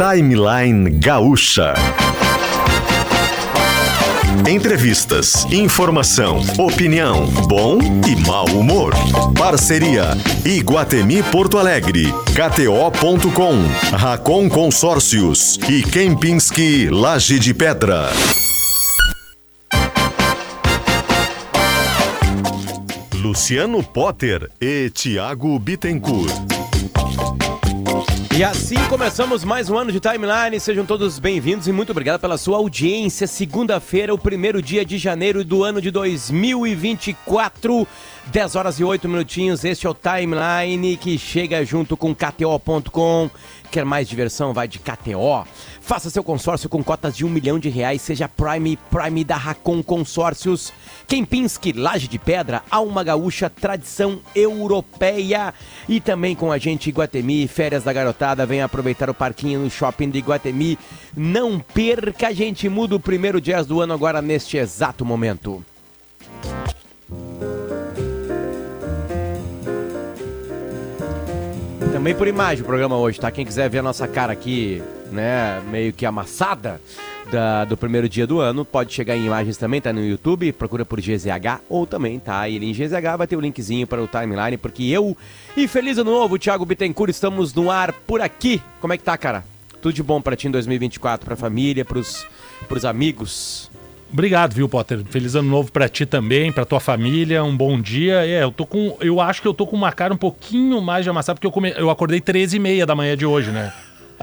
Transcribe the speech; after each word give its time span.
Timeline 0.00 0.88
Gaúcha. 0.92 1.74
Entrevistas, 4.48 5.44
informação, 5.52 6.40
opinião, 6.56 7.26
bom 7.46 7.76
e 8.08 8.16
mau 8.26 8.46
humor. 8.46 8.94
Parceria 9.36 10.16
Iguatemi 10.42 11.22
Porto 11.24 11.58
Alegre, 11.58 12.14
KTO.com, 12.32 13.56
Racon 13.94 14.48
Consórcios 14.48 15.58
e 15.68 15.82
Kempinski 15.82 16.88
Laje 16.88 17.38
de 17.38 17.52
Pedra. 17.52 18.08
Luciano 23.16 23.82
Potter 23.82 24.50
e 24.58 24.88
Tiago 24.88 25.58
Bittencourt. 25.58 26.59
E 28.40 28.42
assim 28.42 28.82
começamos 28.88 29.44
mais 29.44 29.68
um 29.68 29.76
ano 29.76 29.92
de 29.92 30.00
Timeline. 30.00 30.58
Sejam 30.58 30.86
todos 30.86 31.18
bem-vindos 31.18 31.68
e 31.68 31.72
muito 31.72 31.90
obrigado 31.90 32.18
pela 32.18 32.38
sua 32.38 32.56
audiência. 32.56 33.26
Segunda-feira, 33.26 34.14
o 34.14 34.18
primeiro 34.18 34.62
dia 34.62 34.82
de 34.82 34.96
janeiro 34.96 35.44
do 35.44 35.62
ano 35.62 35.78
de 35.78 35.90
2024. 35.90 37.86
10 38.28 38.56
horas 38.56 38.80
e 38.80 38.84
8 38.84 39.06
minutinhos. 39.10 39.62
Este 39.62 39.86
é 39.86 39.90
o 39.90 39.94
Timeline 39.94 40.96
que 40.96 41.18
chega 41.18 41.62
junto 41.66 41.98
com 41.98 42.14
KTO.com. 42.14 43.28
Quer 43.70 43.84
mais 43.84 44.08
diversão? 44.08 44.54
Vai 44.54 44.66
de 44.66 44.78
KTO. 44.78 45.46
Faça 45.80 46.10
seu 46.10 46.22
consórcio 46.22 46.68
com 46.68 46.84
cotas 46.84 47.16
de 47.16 47.24
um 47.24 47.28
milhão 47.28 47.58
de 47.58 47.68
reais. 47.68 48.02
Seja 48.02 48.28
Prime 48.28 48.78
Prime 48.90 49.24
da 49.24 49.36
Racon 49.36 49.82
Consórcios. 49.82 50.72
Kempinski, 51.08 51.72
Laje 51.72 52.06
de 52.06 52.18
Pedra, 52.18 52.62
Alma 52.70 53.02
Gaúcha, 53.02 53.50
tradição 53.50 54.20
europeia. 54.34 55.52
E 55.88 56.00
também 56.00 56.36
com 56.36 56.52
a 56.52 56.58
gente 56.58 56.88
Iguatemi, 56.88 57.48
férias 57.48 57.82
da 57.82 57.92
garotada, 57.92 58.46
vem 58.46 58.62
aproveitar 58.62 59.10
o 59.10 59.14
parquinho 59.14 59.60
no 59.60 59.70
shopping 59.70 60.10
de 60.10 60.18
Iguatemi. 60.18 60.78
Não 61.16 61.58
perca, 61.58 62.28
a 62.28 62.32
gente 62.32 62.68
muda 62.68 62.94
o 62.94 63.00
primeiro 63.00 63.40
dia 63.40 63.60
do 63.64 63.80
ano 63.80 63.92
agora 63.92 64.22
neste 64.22 64.56
exato 64.56 65.04
momento. 65.04 65.64
Também 71.92 72.14
por 72.14 72.28
imagem 72.28 72.62
o 72.62 72.66
programa 72.66 72.96
hoje, 72.96 73.18
tá? 73.18 73.30
Quem 73.30 73.44
quiser 73.44 73.68
ver 73.68 73.80
a 73.80 73.82
nossa 73.82 74.06
cara 74.06 74.32
aqui, 74.32 74.80
né, 75.10 75.60
meio 75.70 75.92
que 75.92 76.06
amassada, 76.06 76.80
da, 77.30 77.64
do 77.64 77.76
primeiro 77.76 78.08
dia 78.08 78.26
do 78.26 78.40
ano. 78.40 78.64
Pode 78.64 78.92
chegar 78.92 79.16
em 79.16 79.24
imagens 79.24 79.56
também, 79.56 79.80
tá 79.80 79.92
no 79.92 80.04
YouTube, 80.04 80.52
procura 80.52 80.84
por 80.84 81.00
GZH 81.00 81.62
ou 81.68 81.86
também 81.86 82.18
tá 82.18 82.48
ele 82.48 82.66
em 82.66 82.72
GZH, 82.72 83.16
vai 83.16 83.26
ter 83.26 83.36
o 83.36 83.40
linkzinho 83.40 83.86
para 83.86 84.02
o 84.02 84.08
timeline, 84.08 84.56
porque 84.56 84.84
eu 84.84 85.16
e 85.56 85.66
Feliz 85.68 85.98
Ano 85.98 86.10
Novo, 86.10 86.38
Thiago 86.38 86.64
Bittencourt, 86.64 87.10
estamos 87.10 87.54
no 87.54 87.70
ar 87.70 87.92
por 87.92 88.20
aqui. 88.20 88.60
Como 88.80 88.92
é 88.92 88.98
que 88.98 89.04
tá, 89.04 89.16
cara? 89.16 89.44
Tudo 89.80 89.94
de 89.94 90.02
bom 90.02 90.20
para 90.20 90.36
ti 90.36 90.48
em 90.48 90.50
2024, 90.50 91.24
pra 91.24 91.36
família, 91.36 91.84
pros, 91.84 92.26
pros 92.68 92.84
amigos? 92.84 93.70
Obrigado, 94.12 94.52
viu, 94.54 94.68
Potter? 94.68 95.04
Feliz 95.08 95.36
ano 95.36 95.48
novo 95.48 95.70
para 95.70 95.88
ti 95.88 96.04
também, 96.04 96.50
para 96.50 96.64
tua 96.64 96.80
família, 96.80 97.44
um 97.44 97.56
bom 97.56 97.80
dia. 97.80 98.26
É, 98.26 98.42
eu 98.42 98.50
tô 98.50 98.66
com, 98.66 98.96
eu 99.00 99.20
acho 99.20 99.40
que 99.40 99.46
eu 99.46 99.54
tô 99.54 99.66
com 99.66 99.76
uma 99.76 99.92
cara 99.92 100.12
um 100.12 100.16
pouquinho 100.16 100.82
mais 100.82 101.04
de 101.04 101.10
amassada 101.10 101.36
porque 101.36 101.46
eu, 101.46 101.52
come, 101.52 101.72
eu 101.76 101.88
acordei 101.88 102.20
13 102.20 102.56
e 102.56 102.58
meia 102.58 102.84
da 102.84 102.94
manhã 102.94 103.16
de 103.16 103.24
hoje, 103.24 103.52
né? 103.52 103.72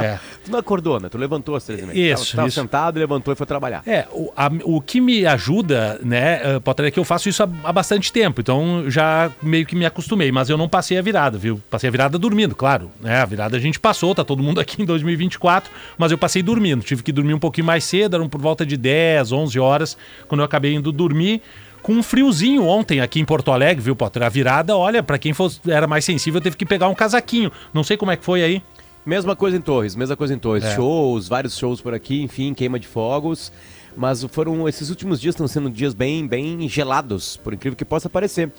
É. 0.04 0.20
Tu 0.46 0.52
não 0.52 0.60
acordou, 0.60 1.00
né? 1.00 1.10
Tu 1.10 1.18
levantou 1.18 1.56
às 1.56 1.64
três 1.64 1.82
e 1.82 1.86
meia. 1.86 2.14
Isso, 2.14 2.26
tava, 2.26 2.36
tava 2.38 2.48
isso. 2.48 2.60
sentado, 2.62 3.00
levantou 3.00 3.34
e 3.34 3.36
foi 3.36 3.46
trabalhar. 3.48 3.82
É, 3.86 4.06
o, 4.12 4.32
a- 4.36 4.50
o 4.64 4.80
que 4.82 5.02
me 5.02 5.26
ajuda, 5.26 6.00
né, 6.04 6.58
uh, 6.58 6.62
Potter, 6.62 6.86
é 6.86 6.92
que 6.92 7.00
eu 7.00 7.04
faço 7.04 7.28
isso 7.30 7.42
há, 7.44 7.50
há 7.64 7.74
bastante 7.74 8.12
tempo, 8.14 8.40
então 8.42 8.86
já 8.90 9.32
meio 9.42 9.66
que 9.66 9.76
me 9.76 9.86
acostumei, 9.86 10.32
mas 10.32 10.50
eu 10.50 10.58
não 10.58 10.70
passei 10.70 10.98
a 10.98 11.02
virada, 11.02 11.38
viu? 11.38 11.62
Passei 11.70 11.88
a 11.88 11.92
virada 11.92 12.18
dormindo, 12.18 12.56
claro, 12.56 12.92
né? 13.02 13.22
A 13.22 13.26
virada 13.26 13.58
a 13.58 13.60
gente 13.60 13.80
passou, 13.80 14.14
tá 14.14 14.24
todo 14.24 14.42
mundo 14.44 14.60
aqui 14.62 14.82
em 14.82 14.86
2024, 14.86 15.72
mas 15.98 16.12
eu 16.12 16.18
passei 16.18 16.44
dormindo, 16.44 16.84
tive 16.84 17.02
que 17.04 17.12
dormir 17.12 17.34
um 17.34 17.40
pouquinho 17.40 17.66
mais 17.66 17.84
cedo, 17.84 18.16
eram 18.16 18.30
por 18.30 18.40
volta 18.42 18.66
de 18.66 18.78
10, 18.78 19.32
11 19.32 19.60
horas, 19.60 19.98
quando 20.28 20.42
eu 20.42 20.46
acabei 20.46 20.74
indo 20.74 20.92
dormir. 20.92 21.42
Com 21.82 21.94
um 21.94 22.04
friozinho 22.04 22.66
ontem 22.66 23.00
aqui 23.00 23.18
em 23.20 23.24
Porto 23.24 23.50
Alegre, 23.50 23.82
viu, 23.82 23.96
Potter? 23.96 24.22
A 24.24 24.28
virada, 24.28 24.76
olha, 24.76 25.02
pra 25.02 25.18
quem 25.18 25.32
fosse, 25.32 25.62
era 25.70 25.88
mais 25.88 26.04
sensível, 26.04 26.42
teve 26.42 26.58
que 26.58 26.66
pegar 26.66 26.90
um 26.90 26.94
casaquinho. 26.96 27.50
Não 27.74 27.82
sei 27.82 27.96
como 27.96 28.12
é 28.12 28.18
que 28.18 28.26
foi 28.26 28.44
aí. 28.44 28.62
Mesma 29.08 29.38
coisa 29.38 29.56
em 29.56 29.62
Torres, 29.62 29.96
mesma 29.96 30.18
coisa 30.18 30.34
em 30.34 30.38
Torres. 30.38 30.66
É. 30.66 30.76
Shows, 30.76 31.30
vários 31.30 31.58
shows 31.58 31.80
por 31.80 31.94
aqui, 31.94 32.22
enfim, 32.22 32.54
queima 32.54 32.78
de 32.78 32.86
fogos. 32.86 33.54
Mas 33.96 34.22
foram 34.26 34.68
esses 34.68 34.90
últimos 34.90 35.22
dias 35.22 35.34
estão 35.34 35.48
sendo 35.48 35.70
dias 35.70 35.94
bem, 35.94 36.28
bem 36.28 36.68
gelados, 36.68 37.38
por 37.38 37.54
incrível 37.54 37.78
que 37.78 37.86
possa 37.86 38.10
parecer. 38.10 38.52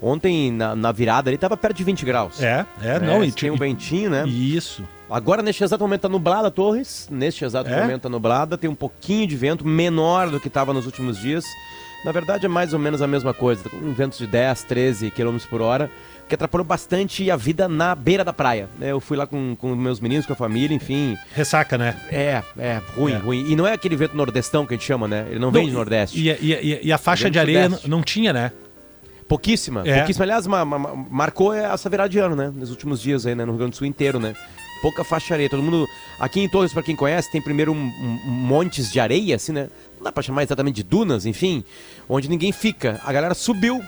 Ontem, 0.00 0.52
na, 0.52 0.76
na 0.76 0.92
virada 0.92 1.28
ali, 1.28 1.36
tava 1.36 1.56
perto 1.56 1.78
de 1.78 1.82
20 1.82 2.04
graus. 2.04 2.40
É, 2.40 2.64
é, 2.80 3.00
não, 3.00 3.24
e 3.24 3.32
tem 3.32 3.50
um 3.50 3.56
ventinho, 3.56 4.08
né? 4.08 4.24
Isso. 4.28 4.84
Agora, 5.10 5.42
neste 5.42 5.64
exato 5.64 5.82
momento, 5.82 6.02
tá 6.02 6.08
nublada, 6.08 6.52
Torres. 6.52 7.08
Neste 7.10 7.44
exato 7.44 7.68
É? 7.68 7.80
momento 7.80 8.02
tá 8.02 8.08
nublada, 8.08 8.56
tem 8.56 8.70
um 8.70 8.76
pouquinho 8.76 9.26
de 9.26 9.34
vento, 9.36 9.66
menor 9.66 10.30
do 10.30 10.38
que 10.38 10.46
estava 10.46 10.72
nos 10.72 10.86
últimos 10.86 11.18
dias. 11.18 11.44
Na 12.04 12.12
verdade, 12.12 12.46
é 12.46 12.48
mais 12.48 12.72
ou 12.72 12.78
menos 12.78 13.02
a 13.02 13.08
mesma 13.08 13.34
coisa, 13.34 13.68
tá 13.68 13.76
um 13.76 13.92
vento 13.92 14.16
de 14.16 14.28
10, 14.28 14.62
13 14.62 15.10
km 15.10 15.38
por 15.50 15.60
hora, 15.60 15.90
que 16.28 16.34
atrapalhou 16.34 16.64
bastante 16.64 17.30
a 17.30 17.36
vida 17.36 17.68
na 17.68 17.94
beira 17.94 18.24
da 18.24 18.32
praia. 18.32 18.68
né? 18.78 18.90
Eu 18.90 18.98
fui 19.00 19.16
lá 19.16 19.26
com, 19.26 19.54
com 19.56 19.74
meus 19.76 20.00
meninos, 20.00 20.26
com 20.26 20.32
a 20.32 20.36
família, 20.36 20.74
enfim. 20.74 21.16
Ressaca, 21.32 21.78
né? 21.78 21.94
É, 22.10 22.42
é, 22.58 22.80
ruim, 22.96 23.12
É. 23.12 23.16
ruim. 23.16 23.46
E 23.48 23.54
não 23.54 23.66
é 23.66 23.72
aquele 23.72 23.94
vento 23.96 24.16
nordestão 24.16 24.66
que 24.66 24.74
a 24.74 24.76
gente 24.76 24.86
chama, 24.86 25.06
né? 25.06 25.26
Ele 25.30 25.38
não, 25.38 25.50
vem 25.52 25.66
de 25.66 25.72
Nordeste. 25.72 26.20
E, 26.20 26.30
a- 26.30 26.36
e 26.40 26.80
e 26.86 26.92
a- 26.92 26.98
faixa 26.98 27.28
do 27.28 27.32
de 27.32 27.38
areia 27.38 27.64
Sudeste. 27.64 27.88
não, 27.88 27.98
não 27.98 28.04
tinha, 28.04 28.32
né? 28.32 28.50
Pouquíssima, 29.28 29.82
É. 29.84 29.96
pouquíssima. 29.98 30.24
Aliás, 30.24 30.46
ma- 30.46 30.64
ma- 30.64 30.78
ma- 30.78 30.94
marcou 31.10 31.52
essa 31.52 31.88
virada 31.90 32.08
de 32.08 32.18
ano, 32.18 32.36
né? 32.36 32.52
Nos 32.54 32.70
últimos 32.70 33.00
dias 33.00 33.26
aí, 33.26 33.34
né? 33.34 33.44
No 33.44 33.52
Rio 33.52 33.58
Grande 33.58 33.72
do 33.72 33.76
Sul 33.76 33.86
inteiro, 33.86 34.20
né? 34.20 34.34
Pouca 34.82 35.02
faixa 35.02 35.26
de 35.28 35.32
areia. 35.32 35.50
Todo 35.50 35.62
mundo. 35.62 35.86
Aqui 36.20 36.40
em 36.40 36.48
Torres, 36.48 36.72
pra 36.72 36.82
quem 36.82 36.94
conhece, 36.94 37.30
tem 37.32 37.40
primeiro 37.42 37.72
um, 37.72 37.76
um- 37.76 38.20
um 38.26 38.30
montes 38.30 38.90
de 38.92 39.00
areia, 39.00 39.34
assim, 39.34 39.52
né? 39.52 39.68
Não 39.96 40.04
dá 40.04 40.12
pra 40.12 40.22
chamar 40.22 40.42
exatamente 40.44 40.76
de 40.76 40.82
dunas, 40.84 41.26
enfim. 41.26 41.64
Onde 42.08 42.28
ninguém 42.28 42.52
fica. 42.52 43.00
A 43.04 43.12
galera 43.12 43.34
subiu. 43.34 43.82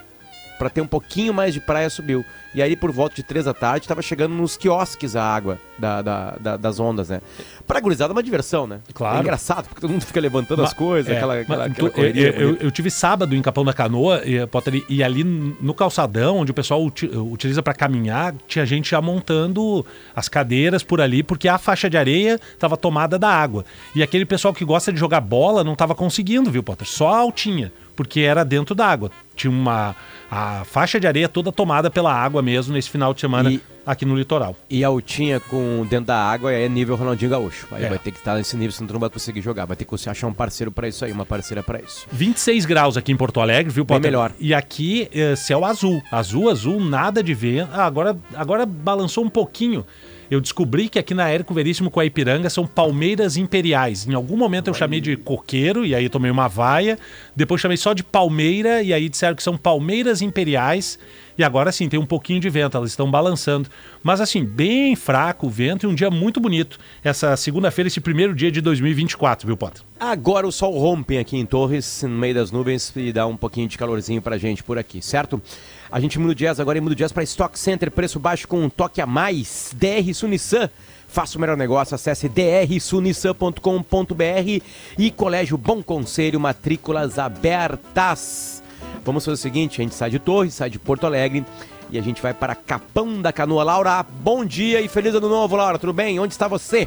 Pra 0.58 0.68
ter 0.68 0.80
um 0.80 0.86
pouquinho 0.86 1.32
mais 1.32 1.54
de 1.54 1.60
praia, 1.60 1.88
subiu. 1.88 2.24
E 2.54 2.60
aí, 2.62 2.74
por 2.74 2.90
volta 2.90 3.14
de 3.14 3.22
três 3.22 3.44
da 3.44 3.54
tarde, 3.54 3.86
tava 3.86 4.02
chegando 4.02 4.34
nos 4.34 4.56
quiosques 4.56 5.14
a 5.14 5.22
água 5.22 5.58
da, 5.78 6.02
da- 6.02 6.36
da- 6.40 6.56
das 6.56 6.80
ondas, 6.80 7.08
né? 7.10 7.20
Pra 7.66 7.78
gurizada 7.78 8.12
é 8.12 8.14
uma 8.14 8.22
diversão, 8.22 8.66
né? 8.66 8.80
Claro. 8.92 9.18
É 9.18 9.20
engraçado, 9.20 9.66
porque 9.68 9.80
todo 9.80 9.90
mundo 9.90 10.04
fica 10.04 10.18
levantando 10.20 10.62
as 10.62 10.70
Ma- 10.70 10.74
coisas, 10.76 11.12
é, 11.12 11.16
aquela, 11.16 11.34
mas 11.34 11.42
aquela, 11.42 11.64
aquela 11.66 11.88
eu, 11.88 11.92
correria 11.92 12.28
eu- 12.30 12.46
bonita. 12.48 12.64
eu 12.64 12.70
tive 12.70 12.90
sábado 12.90 13.36
em 13.36 13.42
Capão 13.42 13.64
da 13.64 13.72
Canoa 13.72 14.22
e, 14.24 14.44
Potter, 14.46 14.82
e- 14.88 15.02
ali 15.02 15.22
no 15.22 15.72
calçadão, 15.74 16.38
onde 16.38 16.50
o 16.50 16.54
pessoal 16.54 16.82
uti- 16.82 17.06
utiliza 17.14 17.62
para 17.62 17.74
caminhar, 17.74 18.34
tinha 18.48 18.64
gente 18.66 18.90
já 18.90 19.00
montando 19.00 19.84
as 20.16 20.28
cadeiras 20.28 20.82
por 20.82 21.00
ali, 21.00 21.22
porque 21.22 21.46
a 21.48 21.58
faixa 21.58 21.88
de 21.88 21.96
areia 21.96 22.40
estava 22.54 22.76
tomada 22.76 23.18
da 23.18 23.28
água. 23.28 23.64
E 23.94 24.02
aquele 24.02 24.24
pessoal 24.24 24.52
que 24.54 24.64
gosta 24.64 24.92
de 24.92 24.98
jogar 24.98 25.20
bola 25.20 25.62
não 25.62 25.74
estava 25.74 25.94
conseguindo, 25.94 26.50
viu, 26.50 26.62
Potter? 26.62 26.88
Só 26.88 27.08
a 27.14 27.18
altinha, 27.18 27.70
porque 27.98 28.20
era 28.20 28.44
dentro 28.44 28.76
da 28.76 28.86
água. 28.86 29.10
Tinha 29.34 29.50
uma. 29.50 29.96
A 30.30 30.62
faixa 30.64 31.00
de 31.00 31.06
areia 31.06 31.28
toda 31.28 31.50
tomada 31.50 31.90
pela 31.90 32.12
água 32.14 32.40
mesmo 32.42 32.72
nesse 32.74 32.88
final 32.90 33.12
de 33.14 33.20
semana 33.20 33.50
E- 33.50 33.60
aqui 33.84 34.04
no 34.04 34.14
litoral. 34.14 34.54
E 34.70 34.84
a 34.84 34.88
altinha 34.88 35.40
com 35.40 35.84
dentro 35.90 36.06
da 36.06 36.16
água 36.16 36.52
é 36.52 36.68
nível 36.68 36.94
Ronaldinho 36.94 37.30
Gaúcho. 37.30 37.66
Aí 37.72 37.84
É. 37.84 37.88
vai 37.88 37.98
ter 37.98 38.12
que 38.12 38.18
estar 38.18 38.36
nesse 38.36 38.54
nível, 38.56 38.70
senão 38.72 38.86
tu 38.86 38.92
não 38.92 39.00
vai 39.00 39.08
conseguir 39.10 39.40
jogar. 39.40 39.64
Vai 39.64 39.76
ter 39.76 39.84
que 39.84 40.08
achar 40.08 40.26
um 40.28 40.32
parceiro 40.34 40.70
pra 40.70 40.86
isso 40.86 41.04
aí, 41.04 41.10
uma 41.10 41.26
parceira 41.26 41.62
pra 41.62 41.80
isso. 41.80 42.06
26 42.12 42.64
graus 42.66 42.96
aqui 42.96 43.10
em 43.10 43.16
Porto 43.16 43.40
Alegre, 43.40 43.72
viu, 43.72 43.84
Bem 43.84 43.96
Potter? 43.96 44.10
melhor. 44.12 44.32
E 44.38 44.52
aqui, 44.54 45.08
eh, 45.12 45.34
céu 45.34 45.64
azul. 45.64 46.00
Azul, 46.12 46.50
azul, 46.50 46.78
nada 46.78 47.20
de 47.22 47.34
vento. 47.34 47.70
Ah, 47.72 47.86
agora, 47.86 48.16
agora 48.36 48.64
balançou 48.66 49.24
um 49.24 49.30
pouquinho. 49.30 49.84
Eu 50.30 50.40
descobri 50.40 50.88
que 50.88 50.98
aqui 50.98 51.14
na 51.14 51.28
Érico 51.28 51.54
Veríssimo 51.54 51.90
com 51.90 52.00
a 52.00 52.04
Ipiranga 52.04 52.50
são 52.50 52.66
palmeiras 52.66 53.36
imperiais. 53.36 54.06
Em 54.06 54.14
algum 54.14 54.36
momento 54.36 54.68
eu 54.68 54.74
chamei 54.74 55.00
de 55.00 55.16
coqueiro 55.16 55.86
e 55.86 55.94
aí 55.94 56.08
tomei 56.08 56.30
uma 56.30 56.48
vaia. 56.48 56.98
Depois 57.34 57.60
chamei 57.60 57.78
só 57.78 57.94
de 57.94 58.04
palmeira 58.04 58.82
e 58.82 58.92
aí 58.92 59.08
disseram 59.08 59.34
que 59.34 59.42
são 59.42 59.56
palmeiras 59.56 60.20
imperiais. 60.20 60.98
E 61.38 61.44
agora 61.44 61.70
sim, 61.70 61.88
tem 61.88 62.00
um 62.00 62.04
pouquinho 62.04 62.40
de 62.40 62.50
vento, 62.50 62.76
elas 62.76 62.90
estão 62.90 63.08
balançando. 63.08 63.70
Mas 64.02 64.20
assim, 64.20 64.44
bem 64.44 64.96
fraco 64.96 65.46
o 65.46 65.50
vento 65.50 65.86
e 65.86 65.88
um 65.88 65.94
dia 65.94 66.10
muito 66.10 66.40
bonito. 66.40 66.80
Essa 67.02 67.36
segunda-feira, 67.36 67.86
esse 67.86 68.00
primeiro 68.00 68.34
dia 68.34 68.50
de 68.50 68.60
2024, 68.60 69.46
viu, 69.46 69.56
Potter? 69.56 69.82
Agora 70.00 70.48
o 70.48 70.52
sol 70.52 70.76
rompe 70.76 71.16
aqui 71.16 71.36
em 71.36 71.46
Torres, 71.46 72.02
no 72.02 72.08
meio 72.08 72.34
das 72.34 72.50
nuvens, 72.50 72.92
e 72.96 73.12
dá 73.12 73.24
um 73.24 73.36
pouquinho 73.36 73.68
de 73.68 73.78
calorzinho 73.78 74.20
pra 74.20 74.36
gente 74.36 74.64
por 74.64 74.76
aqui, 74.78 75.00
certo? 75.00 75.40
A 75.90 76.00
gente 76.00 76.18
muda 76.18 76.32
o 76.32 76.34
jazz 76.34 76.58
agora 76.58 76.78
e 76.78 76.80
muda 76.80 76.94
o 76.94 76.96
jazz 76.96 77.12
pra 77.12 77.22
Stock 77.22 77.56
Center, 77.56 77.88
preço 77.92 78.18
baixo 78.18 78.48
com 78.48 78.60
um 78.64 78.68
toque 78.68 79.00
a 79.00 79.06
mais. 79.06 79.72
DR 79.78 80.12
Sunissan. 80.12 80.68
Faça 81.06 81.38
o 81.38 81.40
melhor 81.40 81.56
negócio, 81.56 81.94
acesse 81.94 82.28
drsunissan.com.br 82.28 83.62
e 84.98 85.10
Colégio 85.10 85.56
Bom 85.56 85.82
Conselho, 85.82 86.38
matrículas 86.38 87.18
abertas. 87.18 88.62
Vamos 89.04 89.24
fazer 89.24 89.34
o 89.34 89.36
seguinte, 89.38 89.80
a 89.80 89.84
gente 89.84 89.94
sai 89.94 90.10
de 90.10 90.18
Torres, 90.18 90.54
sai 90.54 90.68
de 90.70 90.78
Porto 90.78 91.06
Alegre 91.06 91.44
e 91.90 91.98
a 91.98 92.02
gente 92.02 92.20
vai 92.20 92.34
para 92.34 92.54
Capão 92.54 93.20
da 93.20 93.32
Canoa. 93.32 93.64
Laura, 93.64 94.02
bom 94.02 94.44
dia 94.44 94.80
e 94.80 94.88
feliz 94.88 95.14
ano 95.14 95.28
novo, 95.28 95.56
Laura, 95.56 95.78
tudo 95.78 95.92
bem? 95.92 96.18
Onde 96.20 96.34
está 96.34 96.46
você? 96.46 96.86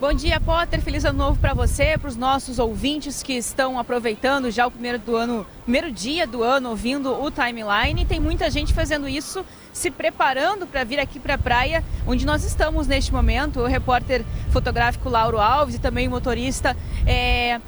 Bom 0.00 0.14
dia, 0.14 0.40
Potter. 0.40 0.80
Feliz 0.80 1.04
ano 1.04 1.18
novo 1.18 1.38
para 1.38 1.52
você, 1.52 1.98
para 1.98 2.08
os 2.08 2.16
nossos 2.16 2.58
ouvintes 2.58 3.22
que 3.22 3.34
estão 3.34 3.78
aproveitando 3.78 4.50
já 4.50 4.66
o 4.66 4.70
primeiro 4.70 4.98
do 4.98 5.14
ano, 5.14 5.46
primeiro 5.62 5.92
dia 5.92 6.26
do 6.26 6.42
ano, 6.42 6.70
ouvindo 6.70 7.12
o 7.22 7.30
timeline. 7.30 8.06
Tem 8.06 8.18
muita 8.18 8.50
gente 8.50 8.72
fazendo 8.72 9.06
isso, 9.06 9.44
se 9.74 9.90
preparando 9.90 10.66
para 10.66 10.84
vir 10.84 10.98
aqui 10.98 11.20
para 11.20 11.34
a 11.34 11.38
praia, 11.38 11.84
onde 12.06 12.24
nós 12.24 12.44
estamos 12.44 12.86
neste 12.86 13.12
momento. 13.12 13.60
O 13.60 13.66
repórter 13.66 14.24
fotográfico 14.50 15.10
Lauro 15.10 15.38
Alves 15.38 15.74
e 15.74 15.78
também 15.78 16.08
o 16.08 16.10
motorista. 16.10 16.74
É 17.06 17.60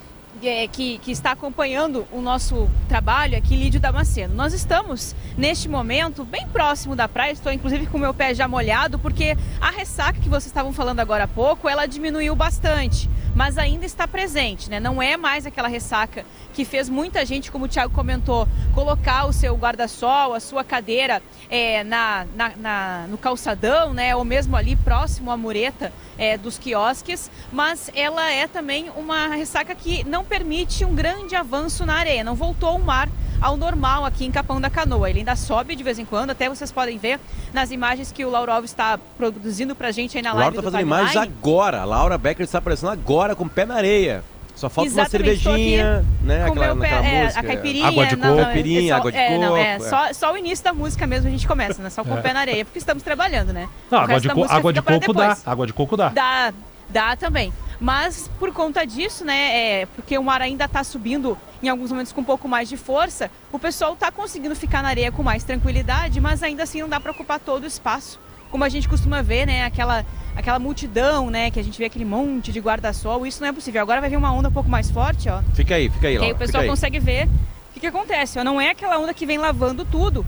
é, 0.48 0.66
que, 0.66 0.98
que, 0.98 1.10
está 1.10 1.32
acompanhando 1.32 2.06
o 2.10 2.20
nosso 2.20 2.68
trabalho 2.88 3.36
aqui, 3.36 3.56
Lídio 3.56 3.80
Damasceno. 3.80 4.34
Nós 4.34 4.52
estamos, 4.52 5.14
neste 5.36 5.68
momento, 5.68 6.24
bem 6.24 6.46
próximo 6.48 6.96
da 6.96 7.08
praia, 7.08 7.32
estou 7.32 7.52
inclusive 7.52 7.86
com 7.86 7.96
o 7.96 8.00
meu 8.00 8.12
pé 8.12 8.34
já 8.34 8.48
molhado, 8.48 8.98
porque 8.98 9.36
a 9.60 9.70
ressaca 9.70 10.20
que 10.20 10.28
vocês 10.28 10.46
estavam 10.46 10.72
falando 10.72 11.00
agora 11.00 11.24
há 11.24 11.28
pouco, 11.28 11.68
ela 11.68 11.86
diminuiu 11.86 12.34
bastante 12.34 13.08
mas 13.34 13.58
ainda 13.58 13.86
está 13.86 14.06
presente, 14.06 14.68
né? 14.68 14.78
Não 14.78 15.02
é 15.02 15.16
mais 15.16 15.46
aquela 15.46 15.68
ressaca 15.68 16.24
que 16.52 16.64
fez 16.64 16.88
muita 16.88 17.24
gente, 17.24 17.50
como 17.50 17.64
o 17.64 17.68
Thiago 17.68 17.92
comentou, 17.94 18.46
colocar 18.74 19.26
o 19.26 19.32
seu 19.32 19.54
guarda-sol, 19.56 20.34
a 20.34 20.40
sua 20.40 20.62
cadeira 20.62 21.22
é, 21.48 21.82
na, 21.84 22.26
na, 22.34 22.52
na, 22.56 23.06
no 23.08 23.16
calçadão, 23.16 23.94
né? 23.94 24.14
Ou 24.14 24.24
mesmo 24.24 24.56
ali 24.56 24.76
próximo 24.76 25.30
à 25.30 25.36
mureta 25.36 25.92
é, 26.18 26.36
dos 26.36 26.58
quiosques, 26.58 27.30
mas 27.50 27.90
ela 27.94 28.30
é 28.30 28.46
também 28.46 28.90
uma 28.96 29.28
ressaca 29.28 29.74
que 29.74 30.04
não 30.04 30.24
permite 30.24 30.84
um 30.84 30.94
grande 30.94 31.34
avanço 31.34 31.86
na 31.86 31.94
areia, 31.94 32.22
não 32.22 32.34
voltou 32.34 32.68
ao 32.68 32.78
mar 32.78 33.08
ao 33.42 33.56
normal 33.56 34.04
aqui 34.04 34.24
em 34.24 34.30
Capão 34.30 34.60
da 34.60 34.70
Canoa. 34.70 35.10
Ele 35.10 35.18
ainda 35.18 35.36
sobe 35.36 35.74
de 35.74 35.82
vez 35.82 35.98
em 35.98 36.04
quando, 36.04 36.30
até 36.30 36.48
vocês 36.48 36.70
podem 36.70 36.96
ver 36.96 37.18
nas 37.52 37.70
imagens 37.70 38.12
que 38.12 38.24
o 38.24 38.30
Lauro 38.30 38.52
Alves 38.52 38.70
está 38.70 38.98
produzindo 39.18 39.74
pra 39.74 39.90
gente 39.90 40.16
aí 40.16 40.22
na 40.22 40.32
live. 40.32 40.56
Laura 40.56 40.56
tá 40.56 40.62
fazendo 40.62 40.86
imagens 40.86 41.16
agora. 41.16 41.80
A 41.80 41.84
Laura 41.84 42.16
Becker 42.16 42.44
está 42.44 42.58
aparecendo 42.58 42.90
agora 42.90 43.34
com 43.34 43.44
o 43.44 43.48
pé 43.48 43.66
na 43.66 43.74
areia. 43.74 44.22
Só 44.54 44.68
falta 44.68 44.88
Exatamente, 44.88 45.48
uma 45.48 45.54
cervejinha, 45.56 46.04
né? 46.22 46.44
Aquela, 46.44 46.76
pé, 46.76 46.88
é, 46.88 47.26
a 47.26 47.42
caipirinha, 47.42 47.88
água 47.88 48.06
de 48.06 48.16
coco, 48.16 48.28
não, 48.28 48.44
caipirinha, 48.44 48.80
é 48.80 48.88
só, 48.88 48.94
água 48.94 49.12
de 49.12 49.18
é, 49.18 49.28
coco. 49.28 49.40
Não, 49.40 49.56
é, 49.56 49.62
é. 49.62 49.78
Só, 49.80 50.12
só 50.12 50.32
o 50.32 50.36
início 50.36 50.64
da 50.64 50.72
música 50.74 51.06
mesmo 51.06 51.28
a 51.28 51.30
gente 51.30 51.48
começa, 51.48 51.82
né? 51.82 51.90
Só 51.90 52.04
com 52.04 52.14
o 52.14 52.22
pé 52.22 52.32
na 52.32 52.40
areia, 52.40 52.64
porque 52.64 52.78
estamos 52.78 53.02
trabalhando, 53.02 53.52
né? 53.52 53.68
Não, 53.90 53.98
O 53.98 54.02
água 54.02 54.14
resto 54.14 54.28
de, 54.28 54.34
música 54.34 54.54
água 54.54 54.72
de 54.72 54.82
coco 54.82 55.12
dá. 55.14 55.38
Água 55.46 55.66
de 55.66 55.72
coco 55.72 55.96
dá. 55.96 56.08
Dá, 56.10 56.52
dá 56.90 57.16
também. 57.16 57.52
Mas 57.82 58.30
por 58.38 58.52
conta 58.52 58.86
disso, 58.86 59.24
né, 59.24 59.80
é, 59.80 59.86
porque 59.86 60.16
o 60.16 60.22
mar 60.22 60.40
ainda 60.40 60.66
está 60.66 60.84
subindo 60.84 61.36
em 61.60 61.68
alguns 61.68 61.90
momentos 61.90 62.12
com 62.12 62.20
um 62.20 62.24
pouco 62.24 62.46
mais 62.48 62.68
de 62.68 62.76
força, 62.76 63.28
o 63.50 63.58
pessoal 63.58 63.94
está 63.94 64.08
conseguindo 64.12 64.54
ficar 64.54 64.84
na 64.84 64.88
areia 64.88 65.10
com 65.10 65.20
mais 65.20 65.42
tranquilidade, 65.42 66.20
mas 66.20 66.44
ainda 66.44 66.62
assim 66.62 66.80
não 66.80 66.88
dá 66.88 67.00
para 67.00 67.10
ocupar 67.10 67.40
todo 67.40 67.64
o 67.64 67.66
espaço. 67.66 68.20
Como 68.52 68.62
a 68.62 68.68
gente 68.68 68.88
costuma 68.88 69.20
ver, 69.20 69.46
né, 69.48 69.64
aquela, 69.64 70.06
aquela 70.36 70.60
multidão, 70.60 71.28
né, 71.28 71.50
que 71.50 71.58
a 71.58 71.64
gente 71.64 71.76
vê 71.76 71.86
aquele 71.86 72.04
monte 72.04 72.52
de 72.52 72.60
guarda-sol, 72.60 73.26
isso 73.26 73.40
não 73.40 73.48
é 73.48 73.52
possível. 73.52 73.82
Agora 73.82 74.00
vai 74.00 74.08
vir 74.08 74.16
uma 74.16 74.32
onda 74.32 74.48
um 74.48 74.52
pouco 74.52 74.68
mais 74.70 74.88
forte, 74.88 75.28
ó. 75.28 75.42
Fica 75.52 75.74
aí, 75.74 75.90
fica 75.90 76.06
aí, 76.06 76.16
Que 76.16 76.22
aí 76.22 76.30
Laura. 76.30 76.36
o 76.36 76.38
pessoal 76.38 76.64
consegue 76.64 77.00
ver 77.00 77.26
o 77.26 77.74
que, 77.74 77.80
que 77.80 77.86
acontece. 77.88 78.38
ó. 78.38 78.44
Não 78.44 78.60
é 78.60 78.70
aquela 78.70 78.96
onda 79.00 79.12
que 79.12 79.26
vem 79.26 79.38
lavando 79.38 79.84
tudo, 79.84 80.24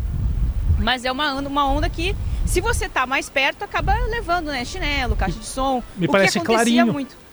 mas 0.81 1.05
é 1.05 1.13
uma 1.13 1.33
onda, 1.37 1.49
uma 1.49 1.69
onda 1.69 1.89
que, 1.89 2.17
se 2.47 2.61
você 2.61 2.89
tá 2.89 3.07
mais 3.07 3.31
perto, 3.31 3.63
acaba 3.63 3.95
levando, 4.11 4.47
né? 4.47 4.65
Chinelo, 4.65 5.15
caixa 5.15 5.39
de 5.39 5.47
som. 5.47 5.81
Me 5.97 6.09
o 6.09 6.11
parece 6.11 6.33
que 6.33 6.39
acontecia 6.39 6.75
clarinho. 6.83 6.93
muito. 6.93 7.24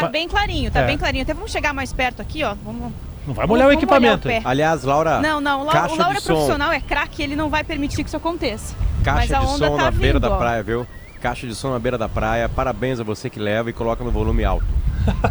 Tá 0.00 0.08
bem 0.08 0.28
clarinho, 0.28 0.70
tá 0.70 0.80
É. 0.80 0.86
bem 0.86 0.98
clarinho. 0.98 1.22
Até 1.22 1.34
vamos 1.34 1.50
chegar 1.50 1.72
mais 1.72 1.92
perto 1.92 2.20
aqui, 2.22 2.42
ó. 2.42 2.54
Vamos, 2.64 2.92
Não 3.26 3.34
vai 3.34 3.46
molhar 3.46 3.66
o 3.66 3.70
vamos 3.70 3.82
equipamento. 3.82 4.26
molhar 4.28 4.42
o. 4.44 4.48
Aliás, 4.48 4.82
Laura, 4.84 5.20
Não, 5.20 5.40
não, 5.40 5.60
o 5.60 5.64
Lau- 5.64 5.72
caixa 5.72 5.94
o 5.94 5.98
Laura 5.98 6.16
é 6.16 6.20
som. 6.20 6.32
profissional, 6.34 6.72
é 6.72 6.80
craque, 6.80 7.22
ele 7.22 7.36
não 7.36 7.48
vai 7.50 7.62
permitir 7.64 8.02
que 8.02 8.08
isso 8.08 8.16
aconteça. 8.16 8.74
Mas 8.98 9.04
caixa 9.04 9.36
a 9.36 9.40
de 9.40 9.46
onda 9.46 9.66
som 9.68 9.76
tá 9.76 9.82
na 9.84 9.90
beira 9.90 10.18
vindo, 10.18 10.20
da 10.28 10.34
ó. 10.34 10.36
praia, 10.38 10.62
viu? 10.62 10.86
Caixa 11.20 11.46
de 11.46 11.54
som 11.54 11.70
na 11.70 11.78
beira 11.78 11.98
da 11.98 12.08
praia. 12.08 12.48
Parabéns 12.48 12.98
a 12.98 13.04
você 13.04 13.28
que 13.28 13.38
leva 13.38 13.68
e 13.68 13.72
coloca 13.74 14.02
no 14.02 14.10
volume 14.10 14.42
alto. 14.44 14.64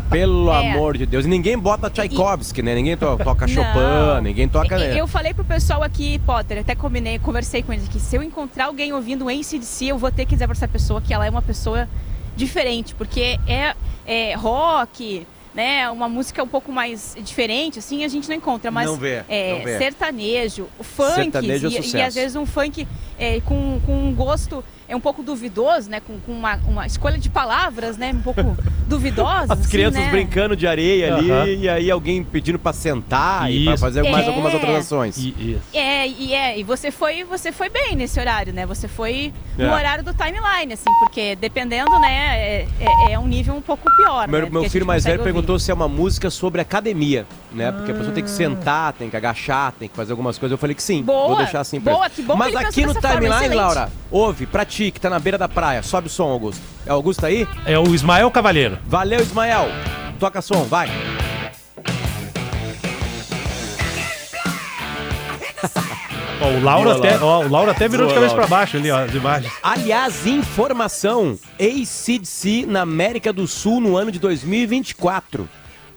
Pelo 0.10 0.51
É. 0.54 0.72
amor 0.74 0.98
de 0.98 1.06
Deus. 1.06 1.25
E 1.25 1.27
ninguém 1.27 1.57
bota 1.57 1.89
Tchaikovsky, 1.89 2.62
né? 2.62 2.75
Ninguém 2.75 2.95
to- 2.98 3.18
toca 3.24 3.45
Não. 3.48 3.54
Chopin, 3.54 4.22
ninguém 4.24 4.48
toca, 4.48 4.75
E- 4.75 4.80
né? 4.94 5.00
Eu 5.00 5.07
falei 5.07 5.33
pro 5.33 5.44
pessoal 5.44 5.81
aqui, 5.83 6.19
Potter, 6.19 6.60
até 6.60 6.75
combinei, 6.75 7.18
conversei 7.19 7.62
com 7.63 7.74
eles 7.74 7.88
aqui, 7.88 8.00
se 8.00 8.15
eu 8.15 8.22
encontrar 8.24 8.65
alguém 8.65 8.94
ouvindo 8.94 9.25
um 9.25 9.30
ACDC, 9.30 9.86
eu 9.88 9.98
vou 9.98 10.12
ter 10.12 10.25
que 10.25 10.36
dizer 10.36 10.45
pra 10.48 10.56
essa 10.56 10.68
pessoa 10.68 11.01
que 11.01 11.13
ela 11.13 11.25
é 11.25 11.30
uma 11.30 11.42
pessoa 11.42 11.88
diferente, 12.39 12.95
porque 12.95 13.38
é, 13.47 13.75
é 14.06 14.33
rock, 14.33 15.27
né, 15.53 15.89
uma 15.89 16.07
música 16.07 16.41
um 16.44 16.47
pouco 16.47 16.71
mais 16.71 17.15
diferente, 17.21 17.80
assim, 17.80 18.03
a 18.03 18.07
gente 18.07 18.30
não 18.30 18.36
encontra, 18.36 18.71
mas 18.71 18.86
Não 18.86 18.95
vê, 18.95 19.24
é, 19.27 19.53
não 19.57 19.63
vê. 19.65 19.77
sertanejo, 19.77 20.68
funk, 20.81 21.15
Sertanejo 21.15 21.68
é 21.68 21.69
e, 21.81 21.95
e 21.97 22.01
às 22.01 22.15
vezes 22.15 22.36
um 22.36 22.45
funk 22.45 22.88
é, 23.18 23.41
com, 23.41 23.80
com 23.86 23.94
um 24.07 24.13
gosto 24.13 24.63
é 24.88 24.95
um 24.95 25.00
pouco 25.00 25.21
duvidoso, 25.21 25.89
né, 25.89 26.00
com, 26.00 26.19
com 26.19 26.31
uma, 26.31 26.56
uma 26.68 26.86
escolha 26.88 27.18
de 27.18 27.30
palavras, 27.30 27.97
né, 27.97 28.12
um 28.13 28.21
pouco 28.21 28.41
duvidosas, 28.88 29.51
As 29.51 29.59
assim, 29.59 29.69
crianças 29.69 30.01
né? 30.01 30.09
brincando 30.12 30.56
de 30.56 30.65
areia 30.65 31.15
ali 31.15 31.30
Aham. 31.31 31.45
e 31.47 31.68
aí 31.69 31.91
alguém 31.91 32.24
pedindo 32.24 32.57
pra 32.57 32.71
sentar 32.74 33.51
e 33.51 33.65
pra 33.65 33.74
Isso. 33.74 33.81
fazer 33.81 34.03
mais 34.09 34.25
É. 34.25 34.30
algumas 34.30 34.53
outras 34.53 34.75
ações. 34.77 35.18
E- 35.18 35.30
e- 35.38 35.57
É, 35.74 36.07
e 36.07 36.33
é, 36.33 36.59
e 36.59 36.63
você 36.63 36.89
foi, 36.89 37.24
você 37.24 37.51
foi 37.51 37.69
bem 37.69 37.95
nesse 37.95 38.19
horário, 38.19 38.51
né? 38.53 38.65
Você 38.65 38.88
foi 38.88 39.31
no 39.59 39.65
É. 39.71 39.73
horário 39.73 40.03
do 40.03 40.13
timeline, 40.13 40.73
assim, 40.73 40.89
porque 41.00 41.35
dependendo, 41.35 42.00
né, 42.00 42.38
é, 42.38 42.67
é- 42.79 43.11
é 43.13 43.19
um 43.19 43.27
nível 43.27 43.53
um 43.56 43.61
pouco 43.61 43.83
pior. 43.97 44.27
Meu, 44.27 44.41
né, 44.41 44.50
meu 44.50 44.63
que 44.63 44.69
filho 44.69 44.85
mais 44.85 45.03
velho 45.03 45.19
ouvir. 45.19 45.31
perguntou 45.31 45.59
se 45.59 45.69
é 45.69 45.73
uma 45.73 45.88
música 45.88 46.29
sobre 46.29 46.61
academia, 46.61 47.25
né? 47.51 47.71
Porque 47.71 47.91
a 47.91 47.94
pessoa 47.94 48.13
tem 48.13 48.23
que 48.23 48.29
sentar, 48.29 48.94
tem 48.94 49.09
que 49.09 49.17
agachar, 49.17 49.73
tem 49.73 49.88
que 49.89 49.95
fazer 49.95 50.11
algumas 50.13 50.38
coisas. 50.38 50.53
Eu 50.53 50.57
falei 50.57 50.75
que 50.75 50.83
sim, 50.83 51.03
Boa, 51.03 51.27
vou 51.27 51.38
deixar 51.38 51.59
assim 51.59 51.79
pra 51.81 51.94
boa, 51.94 52.09
que 52.09 52.21
bom 52.21 52.33
que 52.33 52.39
Mas 52.39 52.56
ele 52.56 52.65
aqui 52.65 52.85
no 52.85 52.94
timeline. 52.95 53.56
Laura, 53.56 53.89
ouve, 54.09 54.45
pra 54.45 54.63
ti 54.65 54.91
que 54.91 55.00
tá 55.00 55.09
na 55.09 55.19
beira 55.19 55.38
da 55.38 55.47
praia, 55.50 55.83
sobe 55.83 56.07
o 56.07 56.09
som, 56.09 56.29
Augusto. 56.29 56.62
É 56.85 56.91
o 56.91 56.95
Augusto 56.95 57.25
aí? 57.25 57.47
É 57.65 57.77
o 57.77 57.94
Ismael 57.94 58.31
Cavalheiro. 58.31 58.77
Valeu, 58.85 59.19
Ismael. 59.19 59.67
Toca 60.19 60.41
som, 60.41 60.63
vai. 60.63 60.89
Ó, 66.41 66.47
o, 66.47 66.63
Lauro 66.63 66.89
Boa, 66.89 66.97
até, 66.97 67.18
Laura. 67.18 67.25
ó, 67.25 67.45
o 67.45 67.50
Lauro 67.50 67.71
até 67.71 67.88
virou 67.88 68.06
Boa, 68.06 68.09
de 68.09 68.13
cabeça 68.15 68.33
Laura. 68.36 68.47
pra 68.47 68.57
baixo 68.57 68.77
ali, 68.77 68.89
ó, 68.89 69.03
as 69.03 69.13
imagens. 69.13 69.51
Aliás, 69.62 70.25
informação: 70.25 71.38
ACDC 71.59 72.65
na 72.68 72.81
América 72.81 73.33
do 73.33 73.45
Sul 73.47 73.81
no 73.81 73.97
ano 73.97 74.12
de 74.12 74.19
2024. 74.19 75.47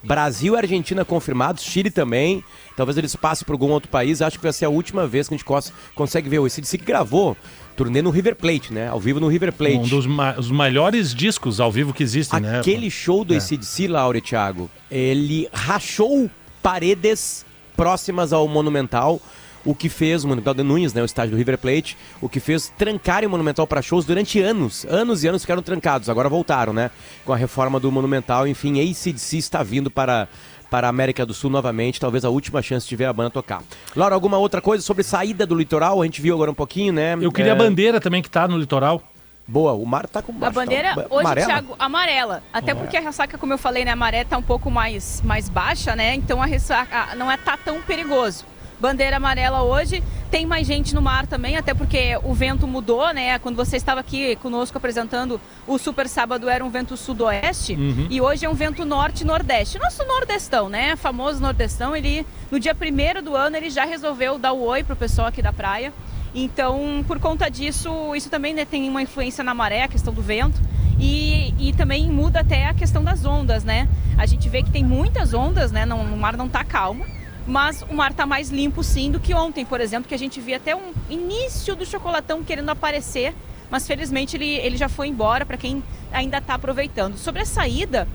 Brasil 0.04 0.54
e 0.54 0.56
Argentina 0.58 1.04
confirmados, 1.04 1.62
Chile 1.62 1.88
também. 1.88 2.42
Talvez 2.76 2.98
eles 2.98 3.14
passem 3.14 3.46
por 3.46 3.52
algum 3.52 3.70
outro 3.70 3.88
país. 3.88 4.20
Acho 4.20 4.36
que 4.36 4.42
vai 4.42 4.52
ser 4.52 4.64
a 4.64 4.68
última 4.68 5.06
vez 5.06 5.28
que 5.28 5.34
a 5.34 5.36
gente 5.36 5.44
cons- 5.44 5.72
consegue 5.94 6.28
ver 6.28 6.40
o 6.40 6.44
ACDC 6.44 6.76
que 6.78 6.84
gravou 6.84 7.36
turnê 7.76 8.02
no 8.02 8.10
River 8.10 8.34
Plate, 8.34 8.72
né? 8.72 8.88
Ao 8.88 8.98
vivo 8.98 9.20
no 9.20 9.28
River 9.28 9.52
Plate. 9.52 9.76
Um 9.76 9.86
dos 9.86 10.04
ma- 10.04 10.34
os 10.36 10.50
melhores 10.50 11.14
discos 11.14 11.60
ao 11.60 11.70
vivo 11.70 11.92
que 11.94 12.02
existem, 12.02 12.40
né? 12.40 12.58
Aquele 12.58 12.90
show 12.90 13.24
do 13.24 13.32
É. 13.32 13.36
ACDC, 13.36 13.86
Laura 13.86 14.18
e 14.18 14.20
Thiago, 14.20 14.68
ele 14.90 15.48
rachou 15.52 16.28
paredes 16.60 17.46
próximas 17.76 18.32
ao 18.32 18.48
Monumental, 18.48 19.20
o 19.64 19.74
que 19.74 19.88
fez, 19.88 20.24
o 20.24 20.28
Monumental 20.28 20.54
de 20.54 20.62
Nunes, 20.62 20.92
né, 20.92 21.02
o 21.02 21.04
estádio 21.04 21.32
do 21.32 21.36
River 21.36 21.58
Plate, 21.58 21.96
o 22.20 22.28
que 22.28 22.40
fez 22.40 22.72
trancarem 22.76 23.26
o 23.26 23.30
Monumental 23.30 23.66
para 23.66 23.80
shows 23.82 24.04
durante 24.04 24.40
anos. 24.40 24.84
Anos 24.88 25.22
e 25.24 25.28
anos 25.28 25.42
ficaram 25.42 25.62
trancados, 25.62 26.08
agora 26.08 26.28
voltaram, 26.28 26.72
né? 26.72 26.90
Com 27.24 27.32
a 27.32 27.36
reforma 27.36 27.78
do 27.78 27.90
Monumental, 27.92 28.46
enfim, 28.46 28.80
ACDC 28.80 29.38
está 29.38 29.62
vindo 29.62 29.90
para 29.90 30.28
para 30.70 30.86
a 30.86 30.90
América 30.90 31.26
do 31.26 31.34
Sul 31.34 31.50
novamente, 31.50 32.00
talvez 32.00 32.24
a 32.24 32.30
última 32.30 32.62
chance 32.62 32.88
de 32.88 32.96
ver 32.96 33.04
a 33.04 33.12
banda 33.12 33.28
tocar. 33.28 33.62
Laura, 33.94 34.14
alguma 34.14 34.38
outra 34.38 34.58
coisa 34.58 34.82
sobre 34.82 35.02
saída 35.02 35.44
do 35.44 35.54
litoral? 35.54 36.00
A 36.00 36.04
gente 36.06 36.22
viu 36.22 36.34
agora 36.34 36.50
um 36.50 36.54
pouquinho, 36.54 36.94
né? 36.94 37.14
Eu 37.20 37.30
queria 37.30 37.50
É, 37.50 37.54
a 37.54 37.58
bandeira 37.58 38.00
também 38.00 38.22
que 38.22 38.30
tá 38.30 38.48
no 38.48 38.56
litoral. 38.56 39.02
Boa, 39.46 39.74
o 39.74 39.84
mar 39.84 40.06
tá 40.06 40.22
com 40.22 40.32
A 40.42 40.50
bandeira 40.50 40.94
tá, 40.94 41.06
hoje, 41.10 41.26
amarela? 41.26 41.46
Thiago, 41.46 41.76
amarela. 41.78 42.42
Até 42.50 42.74
porque 42.74 42.96
a 42.96 43.00
ressaca, 43.00 43.36
como 43.36 43.52
eu 43.52 43.58
falei, 43.58 43.84
né, 43.84 43.90
a 43.90 43.96
maré 43.96 44.24
tá 44.24 44.38
um 44.38 44.42
pouco 44.42 44.70
mais, 44.70 45.20
mais 45.22 45.50
baixa, 45.50 45.94
né? 45.94 46.14
Então 46.14 46.40
a 46.40 46.46
ressaca 46.46 47.14
não 47.16 47.30
é 47.30 47.36
tá 47.36 47.58
tão 47.58 47.82
perigoso. 47.82 48.46
Bandeira 48.82 49.16
amarela 49.18 49.62
hoje, 49.62 50.02
tem 50.28 50.44
mais 50.44 50.66
gente 50.66 50.92
no 50.92 51.00
mar 51.00 51.24
também, 51.24 51.56
até 51.56 51.72
porque 51.72 52.18
o 52.24 52.34
vento 52.34 52.66
mudou, 52.66 53.14
né? 53.14 53.38
Quando 53.38 53.54
você 53.54 53.76
estava 53.76 54.00
aqui 54.00 54.34
conosco 54.42 54.76
apresentando 54.76 55.40
o 55.68 55.78
Super 55.78 56.08
Sábado 56.08 56.48
era 56.48 56.64
um 56.64 56.68
vento 56.68 56.96
sudoeste 56.96 57.74
Uhum. 57.74 58.08
e 58.10 58.20
hoje 58.20 58.44
é 58.44 58.50
um 58.50 58.54
vento 58.54 58.84
norte-nordeste. 58.84 59.78
Nosso 59.78 60.04
nordestão, 60.04 60.68
né? 60.68 60.96
Famoso 60.96 61.40
nordestão, 61.40 61.94
ele 61.94 62.26
no 62.50 62.58
dia 62.58 62.74
primeiro 62.74 63.22
do 63.22 63.36
ano 63.36 63.56
ele 63.56 63.70
já 63.70 63.84
resolveu 63.84 64.36
dar 64.36 64.52
o 64.52 64.60
oi 64.64 64.82
pro 64.82 64.96
pessoal 64.96 65.28
aqui 65.28 65.40
da 65.40 65.52
praia. 65.52 65.92
Então, 66.34 67.04
por 67.06 67.20
conta 67.20 67.48
disso, 67.48 68.12
isso 68.16 68.28
também 68.28 68.52
né, 68.52 68.64
tem 68.64 68.88
uma 68.88 69.00
influência 69.00 69.44
na 69.44 69.54
maré, 69.54 69.84
a 69.84 69.88
questão 69.88 70.12
do 70.12 70.22
vento. 70.22 70.60
E, 70.98 71.54
e 71.56 71.72
também 71.72 72.08
muda 72.10 72.40
até 72.40 72.66
a 72.66 72.74
questão 72.74 73.04
das 73.04 73.24
ondas, 73.24 73.62
né? 73.62 73.86
A 74.18 74.26
gente 74.26 74.48
vê 74.48 74.60
que 74.62 74.70
tem 74.72 74.82
muitas 74.84 75.32
ondas, 75.34 75.70
né? 75.70 75.86
Não, 75.86 76.00
o 76.00 76.16
mar 76.16 76.36
não 76.36 76.48
tá 76.48 76.64
calmo, 76.64 77.04
mas 77.46 77.82
o 77.82 77.94
mar 77.94 78.12
tá 78.12 78.26
mais 78.26 78.50
limpo 78.50 78.82
sim 78.82 79.10
do 79.10 79.20
que 79.20 79.34
ontem, 79.34 79.64
por 79.64 79.80
exemplo, 79.80 80.08
que 80.08 80.14
a 80.14 80.18
gente 80.18 80.40
via 80.40 80.56
até 80.56 80.74
um 80.76 80.92
início 81.10 81.74
do 81.74 81.84
chocolatão 81.84 82.42
querendo 82.42 82.68
aparecer, 82.70 83.34
mas 83.70 83.86
felizmente 83.86 84.36
ele, 84.36 84.54
ele 84.56 84.76
já 84.76 84.88
foi 84.88 85.08
embora 85.08 85.46
para 85.46 85.56
quem 85.56 85.82
ainda 86.12 86.38
está 86.38 86.54
aproveitando. 86.54 87.16
Sobre 87.16 87.42
a 87.42 87.46
saída, 87.46 88.06